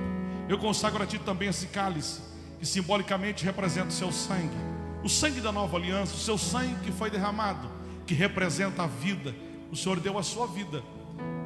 Eu 0.49 0.59
consagro 0.59 1.03
a 1.03 1.07
Ti 1.07 1.19
também 1.19 1.49
esse 1.49 1.67
cálice, 1.69 2.21
que 2.59 2.67
simbolicamente 2.67 3.45
representa 3.45 3.89
o 3.89 3.93
Seu 3.93 4.11
sangue. 4.11 4.57
O 5.05 5.09
sangue 5.09 5.41
da 5.41 5.53
nova 5.53 5.77
aliança, 5.77 6.15
o 6.15 6.19
Seu 6.19 6.37
sangue 6.37 6.75
que 6.85 6.93
foi 6.93 7.11
derramado, 7.11 7.71
que 8.07 8.15
representa 8.15 8.83
a 8.83 8.87
vida 8.87 9.35
o 9.71 9.77
Senhor 9.77 10.01
deu 10.01 10.19
a 10.19 10.23
sua 10.23 10.47
vida 10.47 10.83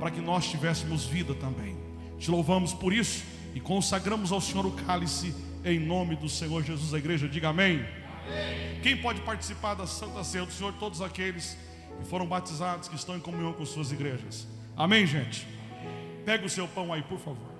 para 0.00 0.10
que 0.10 0.20
nós 0.20 0.48
tivéssemos 0.48 1.04
vida 1.04 1.34
também. 1.34 1.76
Te 2.18 2.30
louvamos 2.30 2.72
por 2.72 2.92
isso 2.92 3.22
e 3.54 3.60
consagramos 3.60 4.32
ao 4.32 4.40
Senhor 4.40 4.64
o 4.64 4.72
cálice 4.72 5.34
em 5.64 5.78
nome 5.80 6.14
do 6.16 6.28
Senhor 6.28 6.62
Jesus. 6.62 6.92
A 6.92 6.98
igreja 6.98 7.28
diga 7.28 7.48
amém. 7.48 7.84
amém. 8.26 8.80
Quem 8.82 8.96
pode 8.96 9.20
participar 9.22 9.74
da 9.74 9.86
Santa 9.86 10.22
Ceia 10.22 10.44
do 10.44 10.52
Senhor? 10.52 10.72
Todos 10.74 11.00
aqueles 11.00 11.56
que 11.98 12.08
foram 12.08 12.26
batizados, 12.26 12.88
que 12.88 12.96
estão 12.96 13.16
em 13.16 13.20
comunhão 13.20 13.52
com 13.52 13.64
suas 13.64 13.90
igrejas. 13.90 14.46
Amém, 14.76 15.06
gente? 15.06 15.46
Pega 16.24 16.44
o 16.44 16.50
seu 16.50 16.66
pão 16.68 16.92
aí, 16.92 17.02
por 17.02 17.18
favor. 17.18 17.53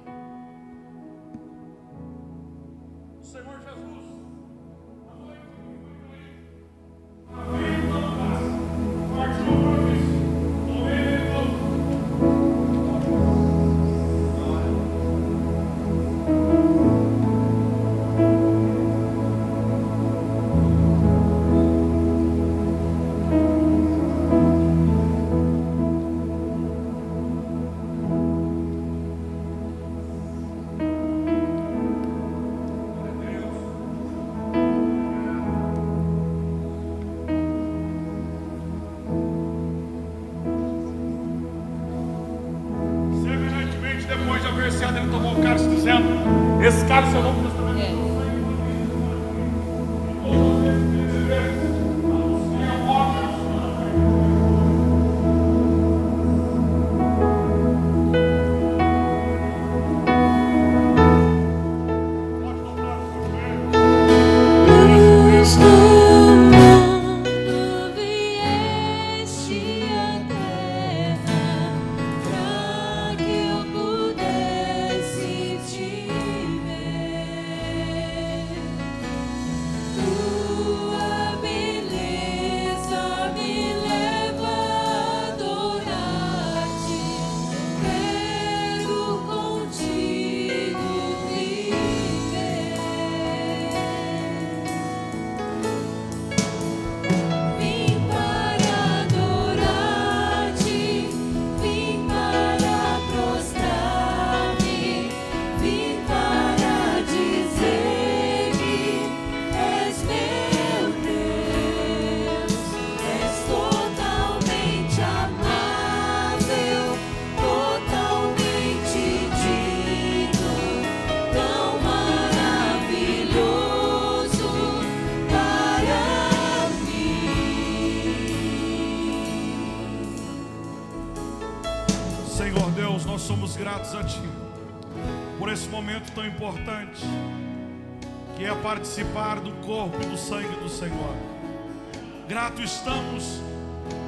Grato 142.44 142.62
estamos 142.62 143.40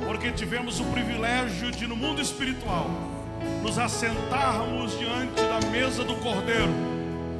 porque 0.04 0.30
tivemos 0.30 0.78
o 0.78 0.84
privilégio 0.84 1.70
de, 1.70 1.86
no 1.86 1.96
mundo 1.96 2.20
espiritual, 2.20 2.90
nos 3.62 3.78
assentarmos 3.78 4.92
diante 4.98 5.40
da 5.40 5.58
mesa 5.70 6.04
do 6.04 6.14
Cordeiro 6.16 6.70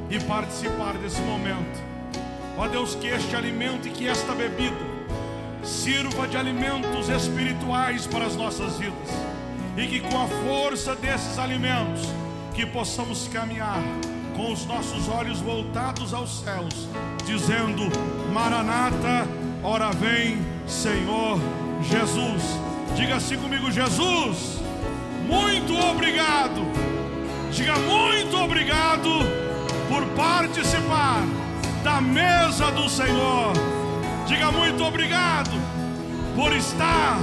e 0.09 0.19
participar 0.21 0.97
desse 0.97 1.21
momento. 1.21 1.79
Ó 2.57 2.67
Deus, 2.67 2.95
que 2.95 3.05
este 3.09 3.35
alimento 3.35 3.87
e 3.87 3.91
que 3.91 4.07
esta 4.07 4.33
bebida 4.33 4.75
sirva 5.63 6.27
de 6.27 6.35
alimentos 6.35 7.09
espirituais 7.09 8.07
para 8.07 8.25
as 8.25 8.35
nossas 8.35 8.79
vidas 8.79 9.09
e 9.77 9.85
que 9.85 9.99
com 9.99 10.19
a 10.19 10.27
força 10.27 10.95
desses 10.95 11.37
alimentos 11.37 12.07
que 12.55 12.65
possamos 12.65 13.27
caminhar 13.27 13.83
com 14.35 14.51
os 14.51 14.65
nossos 14.65 15.07
olhos 15.09 15.39
voltados 15.41 16.11
aos 16.11 16.39
céus, 16.39 16.89
dizendo: 17.23 17.83
Maranata, 18.33 19.27
Ora 19.63 19.91
vem, 19.91 20.37
Senhor 20.67 21.39
Jesus. 21.81 22.43
Diga 22.95 23.15
assim 23.15 23.37
comigo, 23.37 23.71
Jesus. 23.71 24.61
Muito 25.25 25.73
obrigado. 25.77 26.61
Diga 27.51 27.75
muito 27.79 28.37
obrigado 28.37 29.09
por 29.87 30.05
participar 30.15 31.23
da 31.83 32.01
mesa 32.01 32.71
do 32.71 32.89
Senhor. 32.89 33.53
Diga 34.27 34.51
muito 34.51 34.83
obrigado 34.83 35.51
por 36.35 36.53
estar 36.53 37.17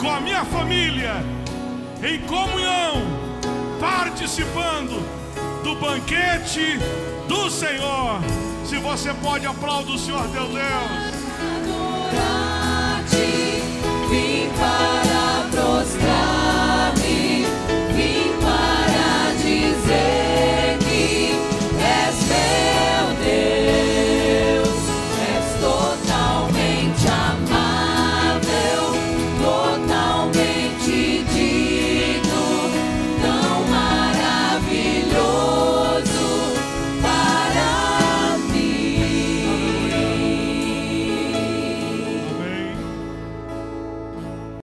com 0.00 0.10
a 0.10 0.20
minha 0.20 0.44
família 0.44 1.24
em 2.02 2.18
comunhão, 2.22 3.02
participando 3.80 5.00
do 5.62 5.76
banquete 5.76 6.78
do 7.28 7.48
Senhor. 7.48 8.20
Se 8.64 8.76
você 8.78 9.14
pode, 9.14 9.46
aplaudir 9.46 9.92
o 9.92 9.98
Senhor, 9.98 10.28
teu 10.30 10.46
Deus. 10.48 11.01